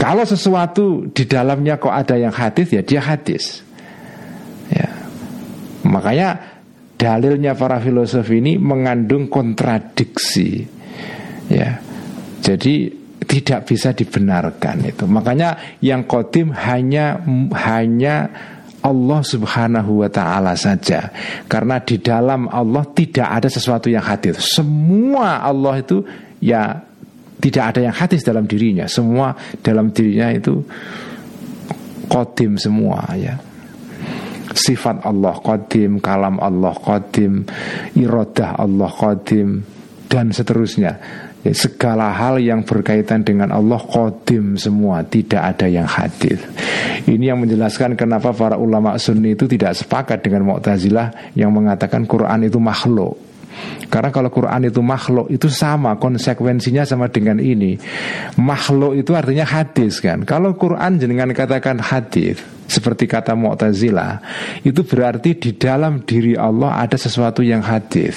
Kalau 0.00 0.24
sesuatu 0.24 1.12
di 1.12 1.28
dalamnya 1.28 1.76
kok 1.76 1.92
ada 1.92 2.16
yang 2.16 2.32
hadis 2.32 2.72
ya 2.72 2.80
dia 2.80 3.04
hadis. 3.04 3.60
Ya. 4.72 4.88
Makanya 5.84 6.40
dalilnya 6.96 7.52
para 7.52 7.76
filosof 7.84 8.24
ini 8.32 8.56
mengandung 8.56 9.28
kontradiksi. 9.28 10.64
Ya. 11.52 11.84
Jadi 12.40 12.88
tidak 13.28 13.68
bisa 13.68 13.92
dibenarkan 13.92 14.88
itu. 14.88 15.04
Makanya 15.04 15.76
yang 15.84 16.08
kodim 16.08 16.56
hanya 16.56 17.20
hanya 17.60 18.32
Allah 18.80 19.20
Subhanahu 19.20 20.00
wa 20.00 20.08
taala 20.08 20.56
saja. 20.56 21.12
Karena 21.44 21.76
di 21.84 22.00
dalam 22.00 22.48
Allah 22.48 22.88
tidak 22.96 23.28
ada 23.28 23.48
sesuatu 23.52 23.92
yang 23.92 24.00
hadir. 24.00 24.40
Semua 24.40 25.44
Allah 25.44 25.84
itu 25.84 26.00
ya 26.40 26.88
tidak 27.40 27.74
ada 27.74 27.80
yang 27.88 27.94
hadis 27.96 28.22
dalam 28.22 28.44
dirinya. 28.44 28.86
Semua 28.86 29.32
dalam 29.64 29.90
dirinya 29.90 30.30
itu 30.30 30.60
kodim 32.06 32.60
semua 32.60 33.00
ya. 33.16 33.34
Sifat 34.50 35.06
Allah 35.06 35.38
kodim, 35.38 36.02
kalam 36.02 36.42
Allah 36.42 36.74
kodim, 36.74 37.46
irodah 37.94 38.58
Allah 38.58 38.90
kodim, 38.90 39.62
dan 40.10 40.34
seterusnya 40.34 40.98
Ya, 41.40 41.56
segala 41.56 42.12
hal 42.12 42.36
yang 42.36 42.68
berkaitan 42.68 43.24
dengan 43.24 43.48
Allah 43.48 43.80
kodim 43.80 44.60
semua 44.60 45.00
Tidak 45.00 45.40
ada 45.40 45.64
yang 45.64 45.88
hadir 45.88 46.36
Ini 47.08 47.32
yang 47.32 47.40
menjelaskan 47.40 47.96
kenapa 47.96 48.36
para 48.36 48.60
ulama 48.60 49.00
sunni 49.00 49.32
itu 49.32 49.48
tidak 49.48 49.72
sepakat 49.72 50.20
dengan 50.20 50.44
Mu'tazilah 50.44 51.32
Yang 51.32 51.50
mengatakan 51.56 52.04
Quran 52.04 52.44
itu 52.44 52.60
makhluk 52.60 53.29
karena 53.90 54.10
kalau 54.14 54.30
Quran 54.30 54.70
itu 54.70 54.80
makhluk 54.80 55.26
itu 55.28 55.50
sama 55.50 55.98
konsekuensinya 55.98 56.86
sama 56.86 57.10
dengan 57.10 57.42
ini. 57.42 57.76
Makhluk 58.38 58.98
itu 58.98 59.12
artinya 59.14 59.46
hadis 59.46 59.98
kan. 59.98 60.22
Kalau 60.22 60.54
Quran 60.54 60.98
jenengan 61.00 61.30
katakan 61.34 61.82
hadis 61.82 62.38
seperti 62.70 63.10
kata 63.10 63.34
Mu'tazilah 63.34 64.22
itu 64.62 64.86
berarti 64.86 65.34
di 65.34 65.50
dalam 65.58 66.06
diri 66.06 66.38
Allah 66.38 66.78
ada 66.78 66.94
sesuatu 66.94 67.42
yang 67.42 67.66
hadis 67.66 68.14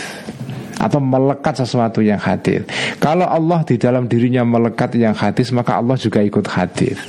atau 0.78 1.00
melekat 1.00 1.64
sesuatu 1.64 2.04
yang 2.04 2.20
hadir. 2.20 2.68
Kalau 3.00 3.24
Allah 3.24 3.64
di 3.64 3.80
dalam 3.80 4.10
dirinya 4.10 4.44
melekat 4.44 5.00
yang 5.00 5.16
hadis, 5.16 5.54
maka 5.56 5.80
Allah 5.80 5.96
juga 5.96 6.20
ikut 6.20 6.44
hadir. 6.52 7.00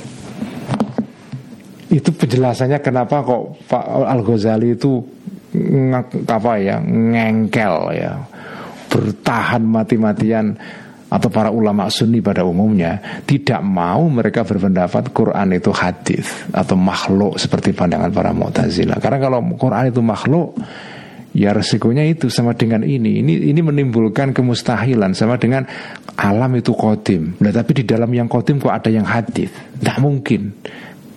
Itu 1.91 2.15
penjelasannya 2.15 2.79
kenapa 2.79 3.21
kok 3.23 3.67
Pak 3.67 3.83
Al 3.83 4.21
Ghazali 4.23 4.73
itu 4.73 5.03
apa 6.27 6.51
ya 6.59 6.77
ngengkel 6.81 7.75
ya 7.95 8.19
bertahan 8.91 9.63
mati-matian 9.65 10.55
atau 11.05 11.29
para 11.29 11.53
ulama 11.53 11.87
sunni 11.87 12.19
pada 12.19 12.43
umumnya 12.43 13.21
tidak 13.23 13.61
mau 13.61 14.03
mereka 14.09 14.41
berpendapat 14.43 15.13
Quran 15.13 15.53
itu 15.53 15.71
hadis 15.71 16.27
atau 16.51 16.75
makhluk 16.75 17.37
seperti 17.37 17.71
pandangan 17.71 18.09
para 18.09 18.33
Mu'tazilah. 18.33 18.97
Karena 18.99 19.19
kalau 19.21 19.39
Quran 19.55 19.93
itu 19.93 20.01
makhluk 20.01 20.57
Ya 21.35 21.51
resikonya 21.51 22.07
itu 22.07 22.31
sama 22.31 22.55
dengan 22.55 22.79
ini. 22.87 23.19
Ini 23.19 23.51
ini 23.51 23.59
menimbulkan 23.59 24.31
kemustahilan 24.31 25.11
sama 25.11 25.35
dengan 25.35 25.67
alam 26.15 26.47
itu 26.55 26.71
kodim. 26.71 27.35
Nah 27.43 27.51
tapi 27.51 27.75
di 27.75 27.83
dalam 27.83 28.07
yang 28.15 28.31
kodim 28.31 28.55
kok 28.55 28.71
ada 28.71 28.87
yang 28.87 29.03
hadis? 29.03 29.51
Tidak 29.51 29.99
mungkin. 29.99 30.55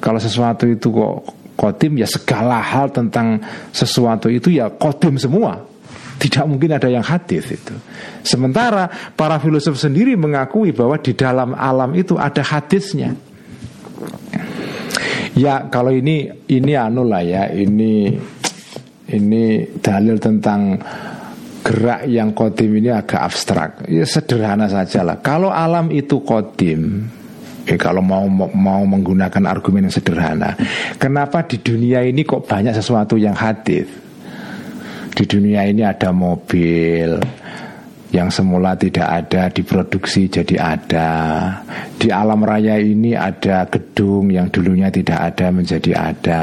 Kalau 0.03 0.19
sesuatu 0.19 0.67
itu 0.67 0.91
kok 0.91 1.38
kodim 1.59 1.99
ya 1.99 2.07
segala 2.07 2.63
hal 2.63 2.95
tentang 2.95 3.43
sesuatu 3.75 4.31
itu 4.31 4.55
ya 4.55 4.71
kodim 4.71 5.19
semua. 5.19 5.67
Tidak 6.19 6.51
mungkin 6.51 6.75
ada 6.75 6.91
yang 6.91 7.03
hadis 7.03 7.47
itu. 7.47 7.75
Sementara 8.27 8.91
para 9.15 9.39
filosof 9.39 9.79
sendiri 9.79 10.19
mengakui 10.19 10.75
bahwa 10.75 10.99
di 10.99 11.15
dalam 11.15 11.55
alam 11.55 11.95
itu 11.95 12.19
ada 12.19 12.43
hadisnya. 12.43 13.15
Ya 15.39 15.71
kalau 15.71 15.95
ini 15.95 16.27
ini 16.51 16.75
anu 16.75 17.07
lah 17.07 17.23
ya 17.23 17.47
ini 17.55 18.19
ini 19.15 19.45
dalil 19.79 20.19
tentang 20.19 20.75
gerak 21.63 22.11
yang 22.11 22.35
kodim 22.35 22.83
ini 22.83 22.91
agak 22.91 23.23
abstrak. 23.29 23.71
Ya 23.87 24.03
sederhana 24.03 24.67
saja 24.67 25.07
lah. 25.07 25.23
Kalau 25.23 25.55
alam 25.55 25.95
itu 25.95 26.19
kodim, 26.27 27.07
eh, 27.69 27.79
kalau 27.79 28.01
mau 28.01 28.25
mau 28.53 28.83
menggunakan 28.89 29.45
argumen 29.45 29.87
yang 29.87 29.95
sederhana, 29.95 30.57
kenapa 30.97 31.45
di 31.45 31.61
dunia 31.61 32.01
ini 32.01 32.25
kok 32.25 32.49
banyak 32.49 32.73
sesuatu 32.73 33.21
yang 33.21 33.37
hadir? 33.37 33.85
Di 35.13 35.25
dunia 35.27 35.67
ini 35.67 35.83
ada 35.83 36.15
mobil, 36.15 37.19
yang 38.09 38.33
semula 38.33 38.73
tidak 38.73 39.05
ada 39.05 39.53
diproduksi 39.53 40.33
jadi 40.33 40.57
ada. 40.57 41.11
Di 41.99 42.09
alam 42.09 42.41
raya 42.41 42.81
ini 42.81 43.13
ada 43.13 43.69
gedung 43.69 44.33
yang 44.33 44.49
dulunya 44.49 44.89
tidak 44.89 45.35
ada 45.35 45.53
menjadi 45.53 45.93
ada. 45.93 46.43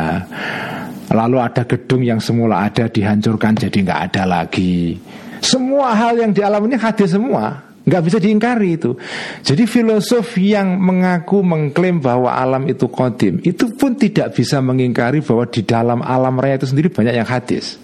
Lalu 1.10 1.38
ada 1.42 1.64
gedung 1.66 2.02
yang 2.06 2.22
semula 2.22 2.66
ada 2.70 2.86
dihancurkan 2.90 3.58
jadi 3.58 3.78
nggak 3.82 4.02
ada 4.12 4.24
lagi. 4.26 4.98
Semua 5.42 5.94
hal 5.94 6.18
yang 6.18 6.34
di 6.34 6.42
alam 6.42 6.66
ini 6.66 6.78
hadir 6.78 7.06
semua, 7.06 7.62
nggak 7.86 8.02
bisa 8.02 8.18
diingkari 8.18 8.82
itu. 8.82 8.98
Jadi 9.46 9.64
filosof 9.70 10.36
yang 10.42 10.82
mengaku 10.82 11.46
mengklaim 11.46 12.02
bahwa 12.02 12.34
alam 12.34 12.66
itu 12.66 12.90
kodim, 12.90 13.40
itu 13.46 13.70
pun 13.78 13.94
tidak 13.94 14.34
bisa 14.34 14.60
mengingkari 14.60 15.22
bahwa 15.22 15.46
di 15.46 15.62
dalam 15.62 16.02
alam 16.02 16.36
raya 16.42 16.58
itu 16.58 16.68
sendiri 16.74 16.90
banyak 16.90 17.14
yang 17.14 17.30
hadis. 17.30 17.78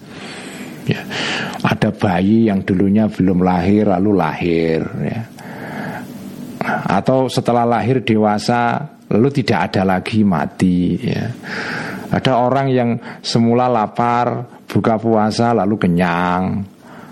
Ya. 0.89 1.05
Ada 1.61 1.93
bayi 1.93 2.49
yang 2.49 2.65
dulunya 2.65 3.05
belum 3.05 3.45
lahir 3.45 3.85
lalu 3.85 4.11
lahir 4.17 4.81
ya. 5.05 5.21
Atau 6.89 7.29
setelah 7.29 7.65
lahir 7.65 8.01
dewasa 8.01 8.89
lalu 9.13 9.29
tidak 9.29 9.69
ada 9.71 9.85
lagi 9.85 10.25
mati 10.25 10.97
ya. 10.97 11.29
Ada 12.11 12.43
orang 12.43 12.67
yang 12.67 12.89
semula 13.23 13.71
lapar, 13.71 14.43
buka 14.67 14.99
puasa 14.99 15.55
lalu 15.55 15.79
kenyang. 15.79 16.70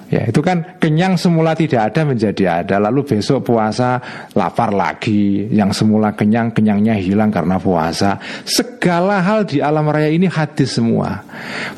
Ya, 0.09 0.25
itu 0.25 0.41
kan 0.41 0.81
kenyang 0.81 1.21
semula 1.21 1.53
tidak 1.53 1.93
ada 1.93 2.01
menjadi 2.01 2.65
ada, 2.65 2.81
lalu 2.81 3.05
besok 3.05 3.53
puasa 3.53 4.01
lapar 4.33 4.73
lagi. 4.73 5.45
Yang 5.53 5.85
semula 5.85 6.17
kenyang, 6.17 6.49
kenyangnya 6.49 6.97
hilang 6.97 7.29
karena 7.29 7.61
puasa. 7.61 8.17
Segala 8.41 9.21
hal 9.21 9.45
di 9.45 9.61
alam 9.61 9.85
raya 9.85 10.09
ini 10.09 10.25
hadis 10.25 10.81
semua. 10.81 11.21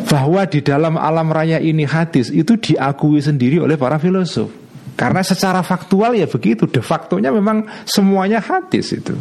Bahwa 0.08 0.48
di 0.48 0.64
dalam 0.64 0.96
alam 0.96 1.28
raya 1.28 1.60
ini 1.60 1.84
hadis 1.84 2.32
itu 2.32 2.56
diakui 2.56 3.20
sendiri 3.20 3.60
oleh 3.60 3.76
para 3.76 4.00
filosof. 4.00 4.48
Karena 4.96 5.28
secara 5.28 5.60
faktual 5.60 6.16
ya 6.16 6.28
begitu, 6.32 6.72
de 6.72 6.80
factonya 6.80 7.36
memang 7.36 7.68
semuanya 7.84 8.40
hadis 8.40 8.96
itu. 8.96 9.12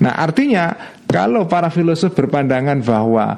Nah 0.00 0.16
artinya 0.16 0.96
kalau 1.04 1.44
para 1.44 1.68
filosof 1.68 2.16
berpandangan 2.16 2.80
bahwa 2.80 3.36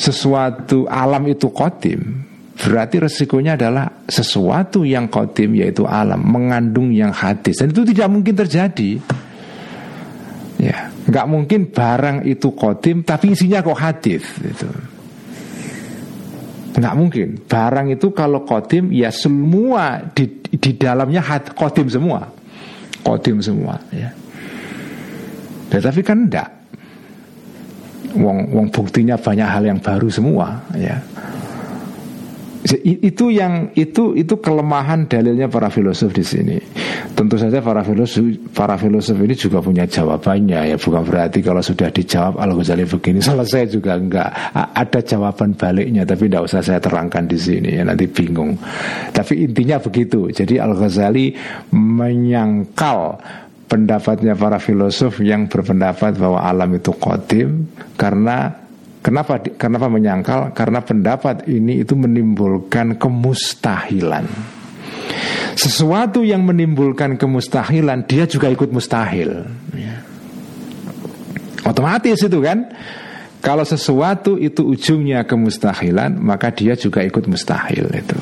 sesuatu 0.00 0.88
alam 0.88 1.28
itu 1.28 1.52
kodim 1.52 2.29
Berarti 2.60 3.00
resikonya 3.00 3.56
adalah 3.56 3.88
sesuatu 4.04 4.84
yang 4.84 5.08
kodim 5.08 5.56
yaitu 5.56 5.88
alam 5.88 6.20
Mengandung 6.20 6.92
yang 6.92 7.08
hadis 7.08 7.56
Dan 7.56 7.72
itu 7.72 7.88
tidak 7.88 8.12
mungkin 8.12 8.36
terjadi 8.36 9.00
Ya, 10.60 10.92
nggak 11.08 11.24
mungkin 11.24 11.72
barang 11.72 12.28
itu 12.28 12.52
kodim 12.52 13.00
tapi 13.00 13.32
isinya 13.32 13.64
kok 13.64 13.80
hadis 13.80 14.20
itu. 14.44 14.68
Nggak 16.76 16.94
mungkin. 17.00 17.28
Barang 17.48 17.88
itu 17.88 18.12
kalau 18.12 18.44
kodim 18.44 18.92
ya 18.92 19.08
semua 19.08 20.04
di, 20.12 20.28
di 20.52 20.76
dalamnya 20.76 21.24
had, 21.24 21.56
kodim 21.56 21.88
semua, 21.88 22.28
kodim 23.00 23.40
semua. 23.40 23.80
Ya. 23.88 24.12
Tetapi 25.72 26.04
kan 26.04 26.28
enggak. 26.28 26.52
Wong, 28.20 28.52
wong 28.52 28.68
buktinya 28.68 29.16
banyak 29.16 29.48
hal 29.48 29.64
yang 29.64 29.80
baru 29.80 30.12
semua. 30.12 30.60
Ya 30.76 31.00
itu 32.84 33.32
yang 33.32 33.72
itu 33.72 34.12
itu 34.12 34.36
kelemahan 34.36 35.08
dalilnya 35.08 35.48
para 35.48 35.72
filosof 35.72 36.12
di 36.12 36.20
sini. 36.20 36.60
Tentu 37.16 37.40
saja 37.40 37.64
para 37.64 37.80
filosof 37.80 38.52
para 38.52 38.76
filosof 38.76 39.16
ini 39.16 39.32
juga 39.32 39.64
punya 39.64 39.88
jawabannya 39.88 40.68
ya 40.68 40.76
bukan 40.76 41.00
berarti 41.00 41.40
kalau 41.40 41.64
sudah 41.64 41.88
dijawab 41.88 42.36
Al 42.36 42.52
Ghazali 42.52 42.84
begini 42.84 43.24
selesai 43.24 43.72
juga 43.72 43.96
enggak 43.96 44.52
ada 44.76 45.00
jawaban 45.00 45.56
baliknya 45.56 46.04
tapi 46.04 46.28
tidak 46.28 46.52
usah 46.52 46.60
saya 46.60 46.80
terangkan 46.84 47.24
di 47.24 47.40
sini 47.40 47.80
ya 47.80 47.82
nanti 47.88 48.04
bingung. 48.04 48.60
Tapi 49.08 49.48
intinya 49.48 49.80
begitu. 49.80 50.28
Jadi 50.28 50.60
Al 50.60 50.76
Ghazali 50.76 51.32
menyangkal 51.72 53.16
pendapatnya 53.72 54.36
para 54.36 54.60
filosof 54.60 55.24
yang 55.24 55.48
berpendapat 55.48 56.18
bahwa 56.20 56.44
alam 56.44 56.76
itu 56.76 56.92
kodim 56.92 57.72
karena 57.96 58.59
Kenapa 59.00 59.40
kenapa 59.56 59.88
menyangkal? 59.88 60.52
Karena 60.52 60.84
pendapat 60.84 61.48
ini 61.48 61.80
itu 61.80 61.96
menimbulkan 61.96 63.00
kemustahilan. 63.00 64.28
Sesuatu 65.56 66.20
yang 66.20 66.44
menimbulkan 66.44 67.16
kemustahilan 67.16 68.04
dia 68.04 68.28
juga 68.28 68.52
ikut 68.52 68.68
mustahil. 68.68 69.48
Ya. 69.72 70.04
Otomatis 71.64 72.20
itu 72.20 72.38
kan. 72.44 72.68
Kalau 73.40 73.64
sesuatu 73.64 74.36
itu 74.36 74.68
ujungnya 74.68 75.24
kemustahilan, 75.24 76.20
maka 76.20 76.52
dia 76.52 76.76
juga 76.76 77.00
ikut 77.00 77.24
mustahil 77.24 77.88
itu. 77.88 78.18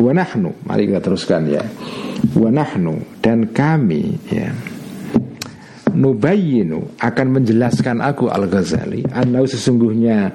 Wanahnu, 0.00 0.56
mari 0.64 0.88
kita 0.88 1.04
teruskan 1.04 1.52
ya. 1.52 1.60
Wanahnu 2.32 3.20
dan 3.20 3.52
kami 3.52 4.16
ya 4.32 4.56
nubayinu 5.94 6.96
akan 6.98 7.26
menjelaskan 7.40 8.02
aku 8.02 8.28
Al-Ghazali 8.28 9.06
anau 9.12 9.44
sesungguhnya 9.46 10.32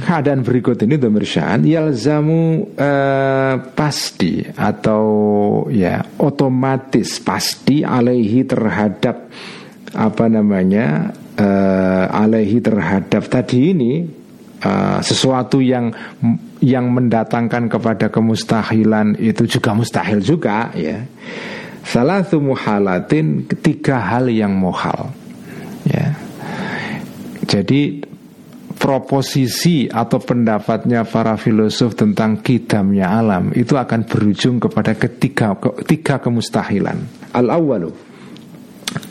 keadaan 0.00 0.42
berikut 0.42 0.80
ini 0.82 0.96
domir 0.96 1.28
sya'an 1.28 1.62
yalzamu 1.62 2.72
uh, 2.74 3.54
pasti 3.76 4.42
atau 4.42 5.04
ya 5.68 6.02
otomatis 6.18 7.20
pasti 7.20 7.84
alaihi 7.84 8.42
terhadap 8.48 9.28
apa 9.94 10.24
namanya 10.26 11.14
uh, 11.36 12.04
alaihi 12.10 12.58
terhadap 12.58 13.28
tadi 13.28 13.76
ini 13.76 13.92
uh, 14.64 14.98
sesuatu 15.04 15.60
yang 15.60 15.92
yang 16.60 16.88
mendatangkan 16.92 17.68
kepada 17.68 18.08
kemustahilan 18.12 19.16
itu 19.20 19.46
juga 19.46 19.76
mustahil 19.76 20.20
juga 20.20 20.72
ya 20.76 21.04
Salah 21.84 22.22
muhalatin 22.22 23.48
ketiga 23.48 23.98
hal 23.98 24.30
yang 24.30 24.54
mohal 24.54 25.10
ya. 25.84 26.14
Jadi 27.44 28.04
proposisi 28.80 29.90
atau 29.90 30.16
pendapatnya 30.22 31.04
para 31.04 31.36
filosof 31.36 31.92
tentang 31.98 32.40
kidamnya 32.40 33.12
alam 33.20 33.52
itu 33.52 33.76
akan 33.76 34.08
berujung 34.08 34.56
kepada 34.56 34.96
ketiga 34.96 35.52
tiga 35.84 36.16
kemustahilan. 36.22 36.96
Al 37.36 37.52
awalu 37.52 37.92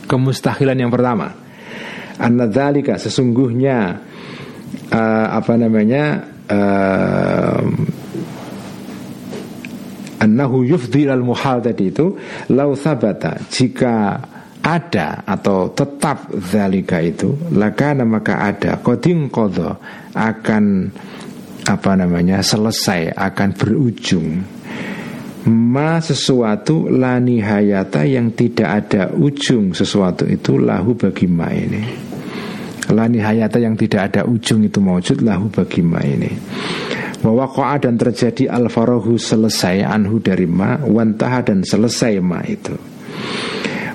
kemustahilan 0.09 0.73
yang 0.73 0.89
pertama, 0.89 1.29
anadzalika 2.17 2.97
sesungguhnya 2.97 4.01
uh, 4.89 5.27
apa 5.37 5.53
namanya 5.53 6.25
uh, 6.49 7.61
annahu 10.19 10.67
yufdi 10.67 11.07
al 11.07 11.23
muhal 11.23 11.63
tadi 11.63 11.89
itu 11.89 12.13
lau 12.51 12.75
sabata 12.75 13.39
jika 13.47 14.19
ada 14.59 15.23
atau 15.23 15.71
tetap 15.71 16.35
zalika 16.35 16.99
itu 16.99 17.31
lakana 17.55 18.03
maka 18.03 18.43
ada. 18.43 18.77
Koding 18.83 19.31
kodo 19.31 19.79
akan 20.11 20.91
apa 21.63 21.91
namanya 21.95 22.43
selesai 22.43 23.15
akan 23.15 23.49
berujung. 23.55 24.29
Ma 25.49 26.03
sesuatu 26.03 26.91
lani 26.91 27.39
hayata 27.39 28.03
yang 28.03 28.35
tidak 28.35 28.69
ada 28.85 29.15
ujung 29.15 29.71
sesuatu 29.71 30.27
itu 30.27 30.59
lahu 30.59 30.99
bagi 30.99 31.25
ma 31.31 31.47
ini. 31.55 31.83
Lani 32.91 33.23
hayata 33.23 33.55
yang 33.61 33.79
tidak 33.79 34.11
ada 34.11 34.21
ujung 34.27 34.67
itu 34.67 34.83
maujud 34.83 35.23
lahu 35.23 35.47
bagi 35.47 35.79
ma 35.79 36.03
ini 36.03 36.31
bahwa 37.19 37.51
koa 37.51 37.75
dan 37.79 37.99
terjadi 37.99 38.47
al 38.47 38.71
farohu 38.71 39.19
selesai 39.19 39.83
anhu 39.83 40.23
dari 40.23 40.47
ma 40.47 40.79
wantaha 40.79 41.51
dan 41.51 41.67
selesai 41.67 42.19
ma 42.23 42.39
itu. 42.47 42.75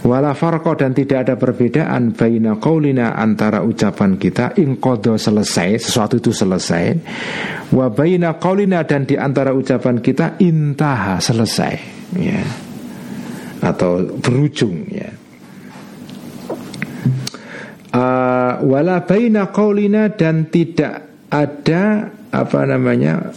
Wala 0.04 0.36
farko 0.36 0.76
dan 0.76 0.92
tidak 0.92 1.24
ada 1.24 1.34
perbedaan 1.40 2.12
baina 2.12 2.60
qaulina 2.60 3.16
antara 3.16 3.64
ucapan 3.64 4.20
kita 4.20 4.52
ingkodo 4.60 5.16
selesai 5.16 5.80
sesuatu 5.80 6.20
itu 6.20 6.28
selesai 6.28 7.00
wa 7.72 7.88
baina 7.88 8.36
qaulina 8.36 8.84
dan 8.84 9.08
di 9.08 9.16
antara 9.16 9.56
ucapan 9.56 10.04
kita 10.04 10.36
intaha 10.44 11.24
selesai 11.24 11.74
ya. 12.20 12.44
Atau 13.64 14.20
berujung 14.20 14.92
ya. 14.92 15.08
Uh, 17.94 18.60
wala 18.60 19.08
baina 19.08 19.48
qaulina 19.48 20.12
dan 20.12 20.52
tidak 20.52 21.00
ada 21.32 22.12
apa 22.34 22.66
namanya 22.66 23.30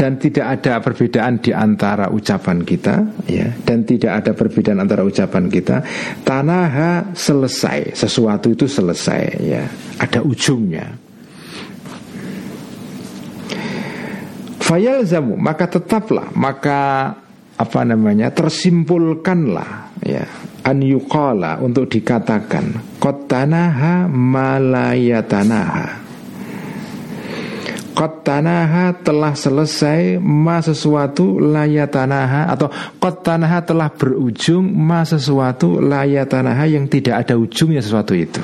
dan 0.00 0.16
tidak 0.16 0.60
ada 0.60 0.80
perbedaan 0.80 1.42
di 1.42 1.52
antara 1.52 2.08
ucapan 2.08 2.62
kita 2.62 3.26
ya 3.28 3.52
dan 3.64 3.84
tidak 3.84 4.24
ada 4.24 4.32
perbedaan 4.32 4.80
antara 4.80 5.04
ucapan 5.04 5.50
kita 5.50 5.82
tanaha 6.24 7.12
selesai 7.12 7.98
sesuatu 7.98 8.52
itu 8.52 8.64
selesai 8.64 9.22
ya 9.44 9.64
ada 9.98 10.24
ujungnya. 10.24 10.96
Fayal 14.60 15.02
zamu 15.02 15.34
maka 15.34 15.66
tetaplah 15.66 16.30
maka 16.38 17.10
apa 17.60 17.80
namanya 17.84 18.32
tersimpulkanlah 18.32 20.00
ya 20.00 20.24
an 20.64 20.80
yuqala 20.80 21.60
untuk 21.60 21.92
dikatakan 21.92 22.96
qatanaha 23.02 24.08
malayatanaha 24.08 26.09
Kot 28.00 28.24
tanaha 28.24 28.96
telah 28.96 29.36
selesai 29.36 30.16
ma 30.16 30.64
sesuatu 30.64 31.36
layatanaha 31.36 32.48
atau 32.48 32.72
kot 32.96 33.20
tanaha 33.20 33.60
telah 33.60 33.92
berujung 33.92 34.64
ma 34.72 35.04
sesuatu 35.04 35.84
layatanaha 35.84 36.64
yang 36.64 36.88
tidak 36.88 37.28
ada 37.28 37.36
ujungnya 37.36 37.84
sesuatu 37.84 38.16
itu. 38.16 38.40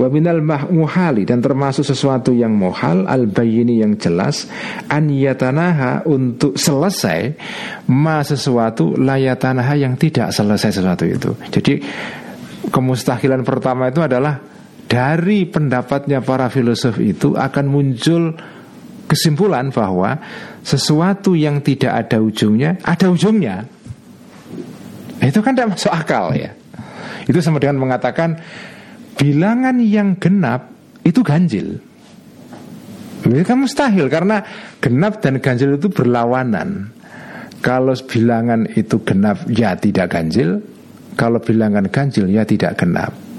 Waminal 0.00 0.40
muhali 0.72 1.28
dan 1.28 1.44
termasuk 1.44 1.84
sesuatu 1.84 2.32
yang 2.32 2.56
mohal 2.56 3.04
al 3.04 3.28
bayini 3.28 3.84
yang 3.84 4.00
jelas 4.00 4.48
an 4.88 5.12
yatanaha 5.12 6.08
untuk 6.08 6.56
selesai 6.56 7.36
ma 7.92 8.24
sesuatu 8.24 8.96
layatanaha 8.96 9.76
yang 9.76 10.00
tidak 10.00 10.32
selesai 10.32 10.80
sesuatu 10.80 11.04
itu. 11.04 11.36
Jadi 11.52 11.84
kemustahilan 12.72 13.44
pertama 13.44 13.92
itu 13.92 14.00
adalah 14.00 14.51
dari 14.92 15.48
pendapatnya 15.48 16.20
para 16.20 16.52
filosof 16.52 17.00
itu 17.00 17.32
akan 17.32 17.64
muncul 17.64 18.36
kesimpulan 19.08 19.72
bahwa 19.72 20.20
sesuatu 20.60 21.32
yang 21.32 21.64
tidak 21.64 21.96
ada 21.96 22.20
ujungnya 22.20 22.76
ada 22.84 23.08
ujungnya. 23.08 23.64
Itu 25.24 25.40
kan 25.40 25.56
tidak 25.56 25.80
masuk 25.80 25.88
akal 25.96 26.36
ya. 26.36 26.52
Itu 27.24 27.40
sama 27.40 27.56
dengan 27.56 27.80
mengatakan 27.80 28.36
bilangan 29.16 29.80
yang 29.80 30.20
genap 30.20 30.68
itu 31.08 31.24
ganjil. 31.24 31.80
Itu 33.24 33.44
kan 33.48 33.64
mustahil 33.64 34.12
karena 34.12 34.44
genap 34.84 35.24
dan 35.24 35.40
ganjil 35.40 35.80
itu 35.80 35.88
berlawanan. 35.88 36.92
Kalau 37.64 37.96
bilangan 38.04 38.68
itu 38.76 39.00
genap 39.06 39.46
ya 39.48 39.72
tidak 39.78 40.12
ganjil, 40.12 40.60
kalau 41.16 41.40
bilangan 41.40 41.88
ganjil 41.88 42.28
ya 42.28 42.44
tidak 42.44 42.76
genap. 42.76 43.31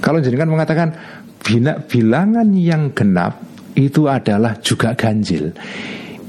Kalau 0.00 0.18
jenengan 0.20 0.48
mengatakan 0.48 0.92
bina, 1.40 1.80
bilangan 1.80 2.48
yang 2.56 2.92
genap 2.92 3.40
itu 3.76 4.06
adalah 4.10 4.58
juga 4.60 4.92
ganjil. 4.98 5.54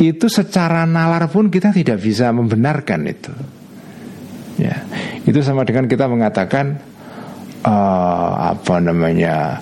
Itu 0.01 0.27
secara 0.31 0.87
nalar 0.89 1.29
pun 1.29 1.53
kita 1.53 1.69
tidak 1.69 2.01
bisa 2.01 2.33
membenarkan 2.33 3.01
itu. 3.05 3.33
Ya, 4.57 4.85
itu 5.25 5.39
sama 5.41 5.65
dengan 5.65 5.89
kita 5.89 6.05
mengatakan 6.05 6.77
uh, 7.65 8.53
apa 8.53 8.77
namanya 8.77 9.57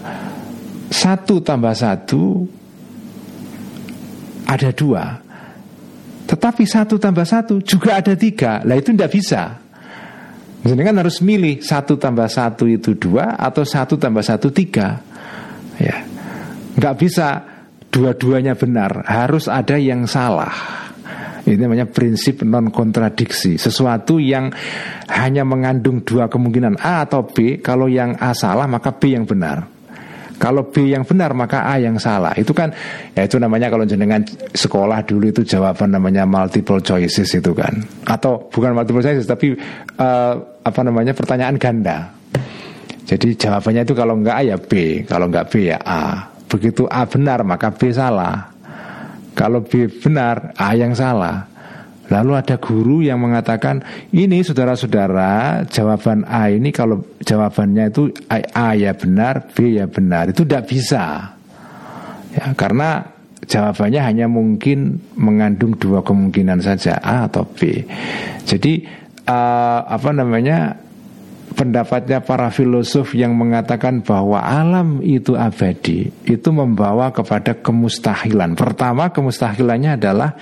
satu 0.92 1.40
tambah 1.40 1.72
satu 1.72 2.44
ada 4.50 4.70
dua, 4.74 5.04
tetapi 6.26 6.64
satu 6.66 6.98
tambah 6.98 7.24
satu 7.24 7.62
juga 7.64 8.02
ada 8.02 8.18
tiga. 8.18 8.66
Lah 8.66 8.76
itu 8.76 8.92
tidak 8.92 9.12
bisa. 9.14 9.69
Kan 10.60 11.00
harus 11.00 11.24
milih 11.24 11.64
satu 11.64 11.96
tambah 11.96 12.28
satu 12.28 12.68
itu 12.68 13.00
dua 13.00 13.40
atau 13.40 13.64
satu 13.64 13.96
tambah 13.96 14.20
satu 14.20 14.52
tiga. 14.52 15.00
Ya, 15.80 16.04
nggak 16.76 16.96
bisa 17.00 17.28
dua-duanya 17.88 18.60
benar. 18.60 19.08
Harus 19.08 19.48
ada 19.48 19.80
yang 19.80 20.04
salah. 20.04 20.52
Ini 21.48 21.56
namanya 21.56 21.88
prinsip 21.88 22.44
non 22.44 22.70
kontradiksi. 22.70 23.56
Sesuatu 23.56 24.20
yang 24.20 24.52
hanya 25.08 25.48
mengandung 25.48 26.04
dua 26.04 26.28
kemungkinan 26.28 26.78
A 26.78 27.08
atau 27.08 27.24
B. 27.24 27.64
Kalau 27.64 27.88
yang 27.88 28.20
A 28.20 28.36
salah 28.36 28.68
maka 28.68 28.92
B 28.92 29.16
yang 29.16 29.24
benar. 29.24 29.79
Kalau 30.40 30.72
B 30.72 30.96
yang 30.96 31.04
benar 31.04 31.36
maka 31.36 31.68
A 31.68 31.76
yang 31.78 32.00
salah. 32.00 32.32
Itu 32.40 32.56
kan 32.56 32.72
ya 33.12 33.28
itu 33.28 33.36
namanya 33.36 33.68
kalau 33.68 33.84
jenengan 33.84 34.24
sekolah 34.56 35.04
dulu 35.04 35.36
itu 35.36 35.44
jawaban 35.44 35.92
namanya 35.92 36.24
multiple 36.24 36.80
choices 36.80 37.28
itu 37.36 37.52
kan. 37.52 37.84
Atau 38.08 38.48
bukan 38.48 38.72
multiple 38.72 39.04
choices 39.04 39.28
tapi 39.28 39.52
uh, 40.00 40.34
apa 40.64 40.80
namanya 40.82 41.12
pertanyaan 41.12 41.60
ganda. 41.60 42.16
Jadi 43.04 43.36
jawabannya 43.36 43.84
itu 43.84 43.94
kalau 43.98 44.16
enggak 44.16 44.38
A 44.40 44.44
ya 44.56 44.58
B, 44.58 45.04
kalau 45.04 45.28
enggak 45.28 45.52
B 45.52 45.76
ya 45.76 45.78
A. 45.84 46.32
Begitu 46.48 46.88
A 46.88 47.04
benar 47.04 47.44
maka 47.44 47.76
B 47.76 47.92
salah. 47.92 48.56
Kalau 49.36 49.64
B 49.64 49.88
benar, 49.88 50.56
A 50.60 50.76
yang 50.76 50.92
salah. 50.92 51.48
Lalu 52.10 52.32
ada 52.34 52.58
guru 52.58 53.06
yang 53.06 53.22
mengatakan 53.22 53.86
ini 54.10 54.42
saudara-saudara 54.42 55.64
jawaban 55.70 56.26
A 56.26 56.50
ini 56.50 56.74
kalau 56.74 57.06
jawabannya 57.22 57.94
itu 57.94 58.10
A, 58.28 58.42
A 58.50 58.68
ya 58.74 58.98
benar, 58.98 59.54
B 59.54 59.78
ya 59.78 59.86
benar 59.86 60.34
itu 60.34 60.42
tidak 60.42 60.66
bisa. 60.66 61.38
Ya, 62.34 62.54
karena 62.54 63.06
jawabannya 63.46 64.02
hanya 64.02 64.26
mungkin 64.30 65.02
mengandung 65.18 65.78
dua 65.78 66.02
kemungkinan 66.02 66.62
saja 66.62 66.98
A 67.02 67.30
atau 67.30 67.46
B. 67.46 67.86
Jadi 68.46 68.86
uh, 69.30 69.82
apa 69.86 70.10
namanya 70.10 70.78
pendapatnya 71.54 72.22
para 72.22 72.54
filosof 72.54 73.18
yang 73.18 73.34
mengatakan 73.34 74.06
bahwa 74.06 74.42
alam 74.42 75.02
itu 75.02 75.34
abadi 75.34 76.10
itu 76.26 76.50
membawa 76.54 77.10
kepada 77.10 77.58
kemustahilan. 77.58 78.54
Pertama 78.54 79.10
kemustahilannya 79.10 79.98
adalah 79.98 80.34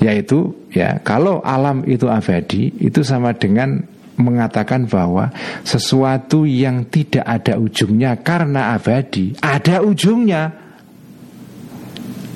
yaitu 0.00 0.52
ya 0.72 1.00
kalau 1.00 1.40
alam 1.40 1.84
itu 1.88 2.04
abadi 2.08 2.72
itu 2.80 3.00
sama 3.00 3.32
dengan 3.32 3.80
mengatakan 4.16 4.88
bahwa 4.88 5.28
sesuatu 5.64 6.48
yang 6.48 6.88
tidak 6.88 7.24
ada 7.24 7.60
ujungnya 7.60 8.16
karena 8.20 8.76
abadi 8.76 9.36
ada 9.44 9.84
ujungnya. 9.84 10.64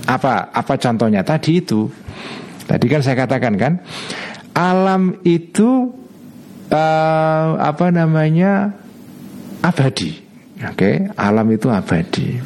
Apa 0.09 0.51
apa 0.51 0.75
contohnya 0.75 1.23
tadi 1.23 1.63
itu? 1.63 1.87
Tadi 2.67 2.87
kan 2.91 3.01
saya 3.05 3.17
katakan 3.21 3.55
kan 3.55 3.73
alam 4.57 5.15
itu 5.23 5.93
uh, 6.73 7.51
apa 7.61 7.87
namanya 7.95 8.75
abadi. 9.63 10.19
Oke, 10.61 10.77
okay? 10.77 10.95
alam 11.17 11.49
itu 11.49 11.73
abadi. 11.73 12.37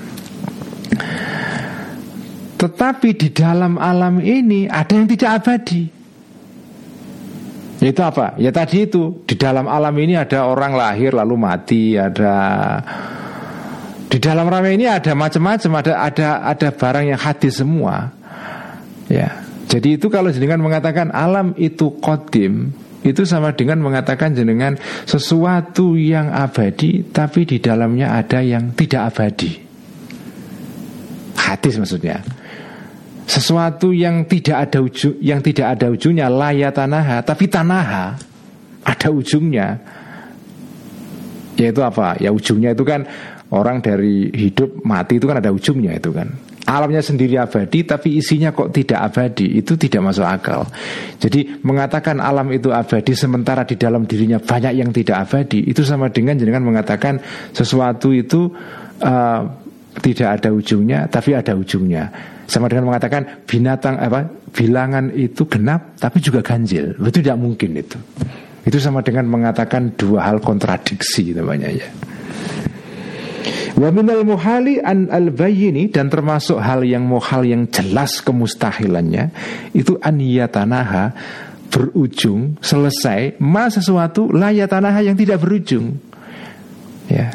Tetapi 2.65 3.09
di 3.13 3.29
dalam 3.29 3.77
alam 3.77 4.25
ini 4.25 4.65
ada 4.65 4.97
yang 4.97 5.05
tidak 5.05 5.45
abadi. 5.45 5.85
Itu 7.85 8.01
apa? 8.01 8.41
Ya 8.41 8.49
tadi 8.49 8.89
itu 8.89 9.21
di 9.29 9.37
dalam 9.37 9.69
alam 9.69 9.93
ini 10.01 10.17
ada 10.17 10.49
orang 10.49 10.73
lahir 10.73 11.13
lalu 11.13 11.37
mati, 11.37 12.01
ada 12.01 12.33
di 14.09 14.17
dalam 14.17 14.49
rame 14.49 14.73
ini 14.81 14.89
ada 14.89 15.13
macam-macam, 15.13 15.85
ada 15.85 15.93
ada 16.09 16.29
ada 16.49 16.69
barang 16.73 17.05
yang 17.13 17.21
hadis 17.21 17.61
semua. 17.61 18.09
Ya. 19.13 19.45
Jadi 19.69 20.01
itu 20.01 20.09
kalau 20.09 20.33
jenengan 20.33 20.65
mengatakan 20.65 21.13
alam 21.13 21.53
itu 21.61 21.93
kodim 22.01 22.73
itu 23.05 23.29
sama 23.29 23.53
dengan 23.53 23.85
mengatakan 23.85 24.33
jenengan 24.33 24.81
sesuatu 25.05 26.01
yang 26.01 26.33
abadi 26.33 27.05
tapi 27.05 27.45
di 27.45 27.61
dalamnya 27.61 28.17
ada 28.17 28.41
yang 28.41 28.73
tidak 28.73 29.13
abadi. 29.13 29.61
Hadis 31.37 31.77
maksudnya. 31.77 32.25
Sesuatu 33.25 33.89
yang 33.97 34.29
tidak 34.29 34.69
ada 34.69 34.85
ujung 34.85 35.17
yang 35.25 35.41
tidak 35.41 35.81
ada 35.81 35.89
ujungnya 35.89 36.29
layatanaha 36.29 37.25
tapi 37.25 37.49
tanaha 37.49 38.13
ada 38.85 39.09
ujungnya. 39.09 39.81
Yaitu 41.57 41.81
apa? 41.81 42.21
Ya 42.21 42.35
ujungnya 42.35 42.77
itu 42.77 42.85
kan 42.85 43.09
orang 43.49 43.81
dari 43.81 44.29
hidup 44.29 44.85
mati 44.85 45.17
itu 45.17 45.25
kan 45.25 45.41
ada 45.41 45.49
ujungnya 45.55 45.97
itu 45.97 46.13
kan. 46.13 46.29
Alamnya 46.65 47.05
sendiri 47.05 47.37
abadi 47.37 47.85
tapi 47.85 48.21
isinya 48.21 48.53
kok 48.53 48.73
tidak 48.73 49.01
abadi? 49.13 49.57
Itu 49.57 49.77
tidak 49.77 50.05
masuk 50.05 50.25
akal. 50.25 50.69
Jadi 51.21 51.61
mengatakan 51.65 52.21
alam 52.21 52.53
itu 52.53 52.73
abadi 52.73 53.13
sementara 53.17 53.65
di 53.65 53.77
dalam 53.77 54.05
dirinya 54.05 54.37
banyak 54.37 54.73
yang 54.85 54.93
tidak 54.93 55.29
abadi 55.29 55.65
itu 55.65 55.81
sama 55.81 56.13
dengan 56.13 56.37
dengan 56.37 56.65
mengatakan 56.65 57.21
sesuatu 57.53 58.13
itu 58.13 58.49
uh, 59.01 59.41
tidak 60.01 60.41
ada 60.41 60.51
ujungnya 60.51 61.07
tapi 61.07 61.37
ada 61.37 61.55
ujungnya 61.55 62.34
sama 62.47 62.69
dengan 62.69 62.93
mengatakan 62.93 63.45
binatang 63.49 63.97
apa 64.01 64.29
bilangan 64.53 65.11
itu 65.13 65.45
genap 65.49 65.97
tapi 65.97 66.21
juga 66.21 66.45
ganjil 66.45 66.95
itu 66.99 67.19
tidak 67.21 67.37
mungkin 67.41 67.77
itu 67.79 67.99
itu 68.65 68.77
sama 68.81 69.05
dengan 69.05 69.29
mengatakan 69.29 69.93
dua 69.97 70.29
hal 70.29 70.41
kontradiksi 70.41 71.37
namanya 71.37 71.69
ya 71.69 71.89
Wa 73.75 73.91
minal 73.91 74.23
muhali 74.23 74.79
an 74.79 75.11
al 75.11 75.35
bayini 75.35 75.91
dan 75.91 76.07
termasuk 76.07 76.63
hal 76.63 76.87
yang 76.87 77.11
muhal 77.11 77.43
yang 77.43 77.67
jelas 77.67 78.23
kemustahilannya 78.23 79.35
itu 79.75 79.99
an 79.99 80.23
yatanaha 80.23 81.11
berujung 81.75 82.55
selesai 82.63 83.35
ma 83.43 83.67
sesuatu 83.67 84.31
layatanaha 84.31 85.03
yang 85.03 85.19
tidak 85.19 85.43
berujung. 85.43 85.99
Ya. 87.11 87.35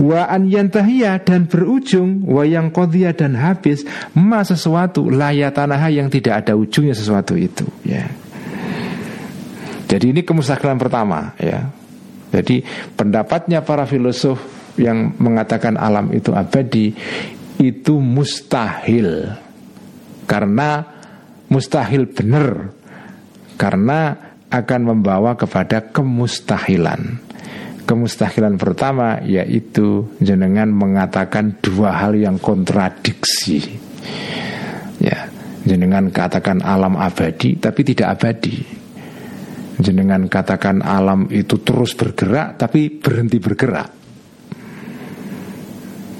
Wa 0.00 0.32
an 0.32 0.48
yantahiyah 0.48 1.20
dan 1.28 1.44
berujung 1.44 2.24
Wa 2.24 2.48
yang 2.48 2.72
dan 3.12 3.36
habis 3.36 3.84
Ma 4.16 4.40
sesuatu 4.40 5.12
layatanaha 5.12 5.92
yang 5.92 6.08
tidak 6.08 6.44
ada 6.46 6.56
ujungnya 6.56 6.96
sesuatu 6.96 7.36
itu 7.36 7.68
ya. 7.84 8.08
Jadi 9.90 10.16
ini 10.16 10.22
kemustahilan 10.24 10.80
pertama 10.80 11.36
ya. 11.36 11.68
Jadi 12.30 12.62
pendapatnya 12.94 13.60
para 13.60 13.84
filosof 13.84 14.38
yang 14.78 15.18
mengatakan 15.18 15.74
alam 15.74 16.14
itu 16.14 16.30
abadi 16.30 16.94
itu 17.58 17.98
mustahil 17.98 19.34
karena 20.30 20.86
mustahil 21.50 22.06
benar 22.06 22.70
karena 23.58 24.30
akan 24.48 24.80
membawa 24.94 25.36
kepada 25.36 25.90
kemustahilan. 25.90 27.29
Kemustahilan 27.90 28.54
pertama 28.54 29.18
yaitu 29.26 30.06
jenengan 30.22 30.70
mengatakan 30.70 31.58
dua 31.58 31.98
hal 31.98 32.14
yang 32.14 32.38
kontradiksi. 32.38 33.58
Ya, 35.02 35.26
jenengan 35.66 36.14
katakan 36.14 36.62
alam 36.62 36.94
abadi 36.94 37.58
tapi 37.58 37.82
tidak 37.82 38.14
abadi. 38.14 38.62
Jenengan 39.82 40.30
katakan 40.30 40.86
alam 40.86 41.26
itu 41.34 41.58
terus 41.66 41.98
bergerak 41.98 42.62
tapi 42.62 42.94
berhenti 42.94 43.42
bergerak 43.42 43.90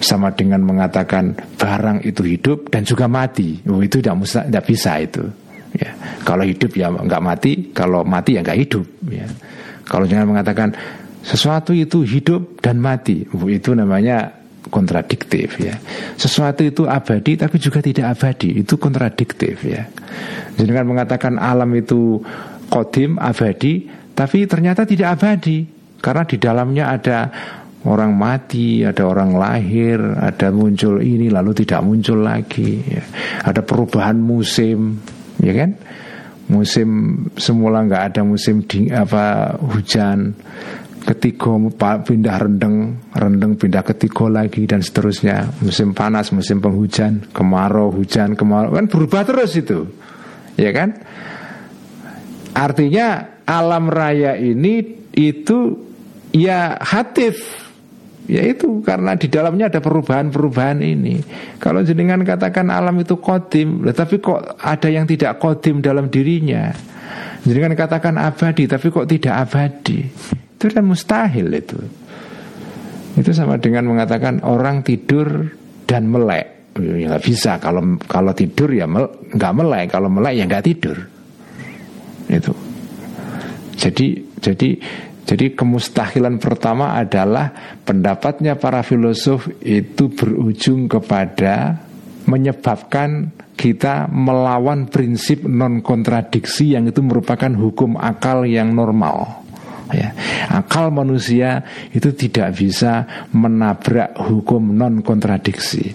sama 0.03 0.35
dengan 0.35 0.67
mengatakan 0.67 1.39
barang 1.55 2.03
itu 2.03 2.27
hidup 2.27 2.67
dan 2.67 2.83
juga 2.83 3.07
mati. 3.07 3.63
Oh, 3.71 3.79
itu 3.79 4.03
tidak 4.03 4.19
musta, 4.19 4.43
tidak 4.43 4.67
bisa 4.67 4.99
itu. 4.99 5.23
Ya. 5.79 5.95
Kalau 6.27 6.43
hidup 6.43 6.75
ya 6.75 6.91
nggak 6.91 7.23
mati, 7.23 7.71
kalau 7.71 8.03
mati 8.03 8.35
ya 8.35 8.43
nggak 8.43 8.59
hidup. 8.59 8.87
Ya. 9.07 9.31
Kalau 9.87 10.11
jangan 10.11 10.27
mengatakan 10.27 10.75
sesuatu 11.21 11.77
itu 11.77 12.03
hidup 12.05 12.61
dan 12.65 12.81
mati, 12.81 13.29
itu 13.29 13.71
namanya 13.77 14.41
kontradiktif 14.69 15.57
ya. 15.61 15.77
Sesuatu 16.21 16.61
itu 16.61 16.85
abadi 16.85 17.37
tapi 17.37 17.57
juga 17.57 17.81
tidak 17.81 18.17
abadi, 18.17 18.61
itu 18.61 18.77
kontradiktif 18.77 19.65
ya. 19.65 19.89
Jangan 20.57 20.87
mengatakan 20.87 21.41
alam 21.41 21.73
itu 21.77 22.21
kodim 22.69 23.17
abadi, 23.17 23.89
tapi 24.13 24.45
ternyata 24.45 24.85
tidak 24.85 25.17
abadi 25.21 25.65
karena 26.01 26.25
di 26.25 26.37
dalamnya 26.41 26.85
ada 26.93 27.19
orang 27.85 28.13
mati, 28.13 28.85
ada 28.85 29.09
orang 29.09 29.37
lahir, 29.37 30.01
ada 30.01 30.53
muncul 30.53 31.01
ini 31.01 31.33
lalu 31.33 31.65
tidak 31.65 31.81
muncul 31.81 32.21
lagi, 32.21 32.81
ya. 32.85 33.05
ada 33.45 33.65
perubahan 33.65 34.21
musim, 34.21 35.01
ya 35.41 35.53
kan? 35.57 35.71
Musim 36.51 36.89
semula 37.39 37.87
nggak 37.87 38.05
ada 38.13 38.23
musim 38.27 38.67
ding, 38.67 38.91
apa 38.91 39.55
hujan, 39.63 40.35
ketiga 41.11 41.59
pindah 42.07 42.37
rendeng, 42.39 42.77
rendeng 43.11 43.59
pindah 43.59 43.83
ketiga 43.83 44.31
lagi 44.31 44.63
dan 44.65 44.81
seterusnya. 44.81 45.51
Musim 45.61 45.91
panas, 45.91 46.31
musim 46.31 46.63
penghujan, 46.63 47.27
kemarau, 47.35 47.91
hujan, 47.91 48.39
kemarau 48.39 48.71
kan 48.75 48.87
berubah 48.87 49.27
terus 49.27 49.59
itu, 49.59 49.91
ya 50.55 50.71
kan? 50.71 50.95
Artinya 52.55 53.39
alam 53.43 53.91
raya 53.91 54.39
ini 54.39 54.83
itu 55.15 55.79
ya 56.31 56.79
hatif 56.79 57.67
Ya 58.31 58.47
itu 58.47 58.79
karena 58.87 59.19
di 59.19 59.27
dalamnya 59.27 59.67
ada 59.67 59.83
perubahan-perubahan 59.83 60.87
ini. 60.87 61.19
Kalau 61.59 61.83
jenengan 61.83 62.23
katakan 62.23 62.71
alam 62.71 62.95
itu 63.03 63.19
kodim, 63.19 63.83
tapi 63.91 64.23
kok 64.23 64.55
ada 64.63 64.87
yang 64.87 65.03
tidak 65.03 65.43
kodim 65.43 65.83
dalam 65.83 66.07
dirinya. 66.07 66.71
Jenengan 67.43 67.75
katakan 67.75 68.15
abadi, 68.23 68.71
tapi 68.71 68.87
kok 68.87 69.11
tidak 69.11 69.35
abadi. 69.35 70.07
Itu 70.61 70.69
kan 70.69 70.85
mustahil 70.85 71.49
itu. 71.57 71.81
Itu 73.17 73.33
sama 73.33 73.57
dengan 73.57 73.89
mengatakan 73.89 74.45
orang 74.45 74.85
tidur 74.85 75.49
dan 75.89 76.13
melek. 76.13 76.77
Ya 76.77 77.17
nggak 77.17 77.25
bisa 77.25 77.57
kalau 77.57 77.97
kalau 78.05 78.37
tidur 78.37 78.69
ya 78.69 78.85
mel, 78.85 79.09
nggak 79.33 79.55
melek, 79.57 79.89
kalau 79.89 80.13
melek 80.13 80.37
ya 80.37 80.45
nggak 80.45 80.65
tidur. 80.69 81.01
Itu. 82.29 82.53
Jadi 83.81 84.07
jadi 84.37 84.69
jadi 85.25 85.47
kemustahilan 85.57 86.37
pertama 86.37 86.93
adalah 87.01 87.49
pendapatnya 87.81 88.61
para 88.61 88.85
filosof 88.85 89.49
itu 89.65 90.13
berujung 90.13 90.93
kepada 90.93 91.81
menyebabkan 92.29 93.33
kita 93.57 94.13
melawan 94.13 94.89
prinsip 94.93 95.49
non 95.49 95.81
kontradiksi 95.81 96.77
yang 96.77 96.85
itu 96.85 97.01
merupakan 97.01 97.49
hukum 97.49 97.97
akal 97.97 98.45
yang 98.45 98.77
normal. 98.77 99.40
Ya. 99.91 100.15
Akal 100.51 100.91
manusia 100.95 101.67
itu 101.91 102.15
tidak 102.15 102.59
bisa 102.59 103.07
menabrak 103.35 104.15
hukum 104.19 104.75
non 104.75 105.03
kontradiksi. 105.03 105.95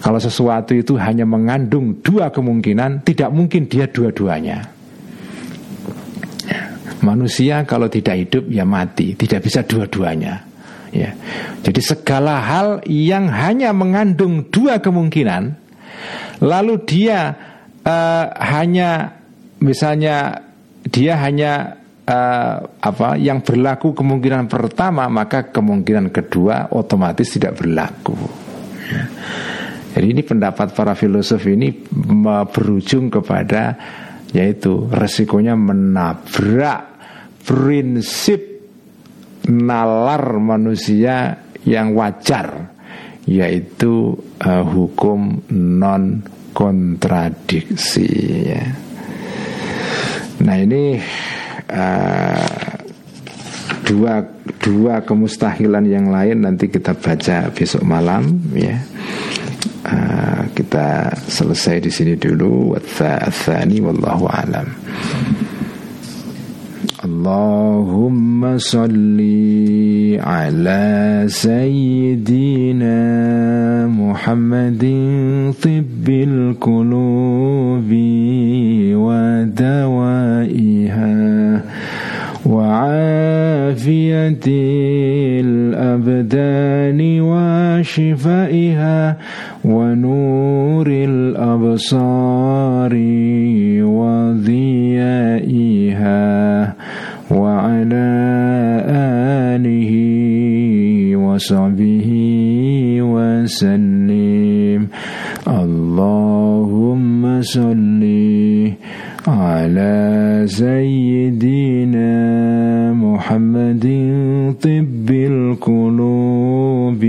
Kalau 0.00 0.20
sesuatu 0.20 0.72
itu 0.72 0.96
hanya 0.96 1.28
mengandung 1.28 2.00
dua 2.00 2.32
kemungkinan, 2.32 3.04
tidak 3.04 3.30
mungkin 3.32 3.68
dia 3.68 3.88
dua-duanya. 3.88 4.80
Manusia 7.00 7.64
kalau 7.64 7.88
tidak 7.88 8.28
hidup 8.28 8.44
ya 8.52 8.68
mati, 8.68 9.16
tidak 9.16 9.48
bisa 9.48 9.64
dua-duanya. 9.64 10.44
Ya. 10.92 11.16
Jadi 11.64 11.80
segala 11.80 12.44
hal 12.44 12.68
yang 12.84 13.30
hanya 13.32 13.72
mengandung 13.72 14.44
dua 14.52 14.84
kemungkinan, 14.84 15.56
lalu 16.44 16.76
dia 16.84 17.32
uh, 17.84 18.26
hanya 18.36 19.16
misalnya 19.62 20.44
dia 20.88 21.16
hanya 21.20 21.79
uh, 22.10 22.54
apa 22.66 23.14
yang 23.14 23.46
berlaku 23.46 23.94
kemungkinan 23.94 24.50
pertama, 24.50 25.06
maka 25.06 25.46
kemungkinan 25.54 26.10
kedua 26.10 26.74
otomatis 26.74 27.30
tidak 27.38 27.62
berlaku. 27.62 28.18
Ya. 28.90 29.04
Jadi 29.90 30.06
ini 30.06 30.22
pendapat 30.22 30.70
para 30.74 30.94
filosof 30.94 31.42
ini 31.50 31.74
berujung 32.46 33.10
kepada 33.10 33.74
yaitu 34.30 34.86
resikonya 34.86 35.58
menabrak 35.58 36.94
prinsip 37.42 38.38
nalar 39.50 40.38
manusia 40.38 41.42
yang 41.66 41.98
wajar 41.98 42.70
yaitu 43.26 44.14
uh, 44.46 44.62
hukum 44.62 45.42
non 45.50 46.22
kontradiksi 46.54 48.10
ya. 48.46 48.64
Nah 50.40 50.56
ini 50.56 50.98
uh, 51.69 52.75
dua 53.85 54.25
dua 54.61 55.01
kemustahilan 55.05 55.85
yang 55.85 56.09
lain 56.09 56.41
nanti 56.45 56.69
kita 56.69 56.93
baca 56.97 57.49
besok 57.53 57.83
malam 57.85 58.41
ya. 58.53 58.77
Uh, 59.85 60.49
kita 60.57 61.13
selesai 61.29 61.85
di 61.85 61.91
sini 61.93 62.13
dulu. 62.17 62.73
Wathani 62.73 63.77
wallahu 63.81 64.25
alam. 64.25 64.67
اللهم 67.05 68.57
صل 68.57 69.19
على 70.19 70.83
سيدنا 71.27 72.97
محمد 73.87 74.83
طب 75.61 76.09
القلوب 76.09 77.91
ودوائها 79.05 80.68
وعافية 82.50 84.46
الأبدان 85.46 87.00
وشفائها 87.20 89.16
ونور 89.64 90.86
الأبصار 90.90 92.92
وضيائها 94.00 96.24
وعلى 97.30 98.10
آله 99.54 99.92
وصحبه 101.16 102.08
وسلم. 103.14 104.80
اللهم 105.48 107.22
صل 107.42 108.02
على 109.28 109.96
سيدنا 110.46 111.19
محمد 113.30 113.86
طب 114.62 115.10
القلوب 115.10 117.04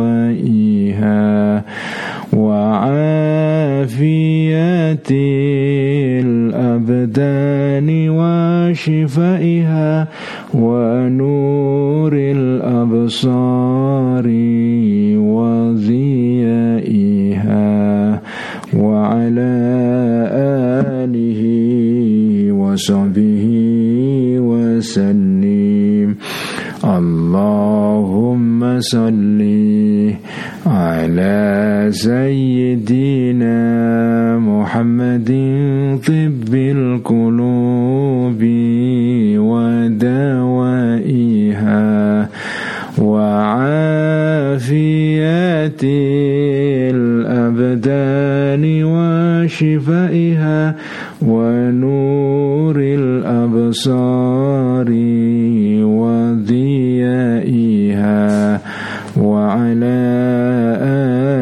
ودوائها 0.00 1.64
وعافية 2.32 3.90
الأبدان 6.24 7.88
وشفائها 8.10 10.08
ونور 10.54 12.12
الأبصار 12.14 13.46
وضيائها 15.36 16.70
وعلى 18.76 19.52
آله 21.04 21.42
وصحبه 22.52 23.29
وسلم. 24.80 26.16
اللهم 26.84 28.80
صلِّ 28.80 29.40
على 30.66 31.88
سيدنا 31.90 33.58
محمد 34.38 35.28
طب 36.06 36.54
القلوب 36.54 38.42
ودوائها 39.50 40.68
وعافية 42.98 44.60
الأبدان 46.90 48.64
وشفائها 48.84 50.76
ونور 51.22 52.49
الأبصار 53.69 54.89
وضيائها 56.01 57.61
وعلى 59.17 59.99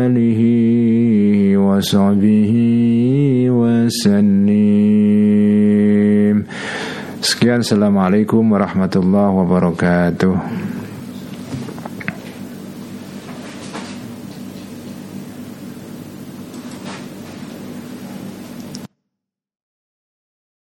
آله 0.03 0.41
وصحبه 1.57 2.53
وسلم 3.49 4.83
Sekian 7.23 7.63
Assalamualaikum 7.63 8.43
warahmatullahi 8.51 9.31
wabarakatuh 9.31 10.35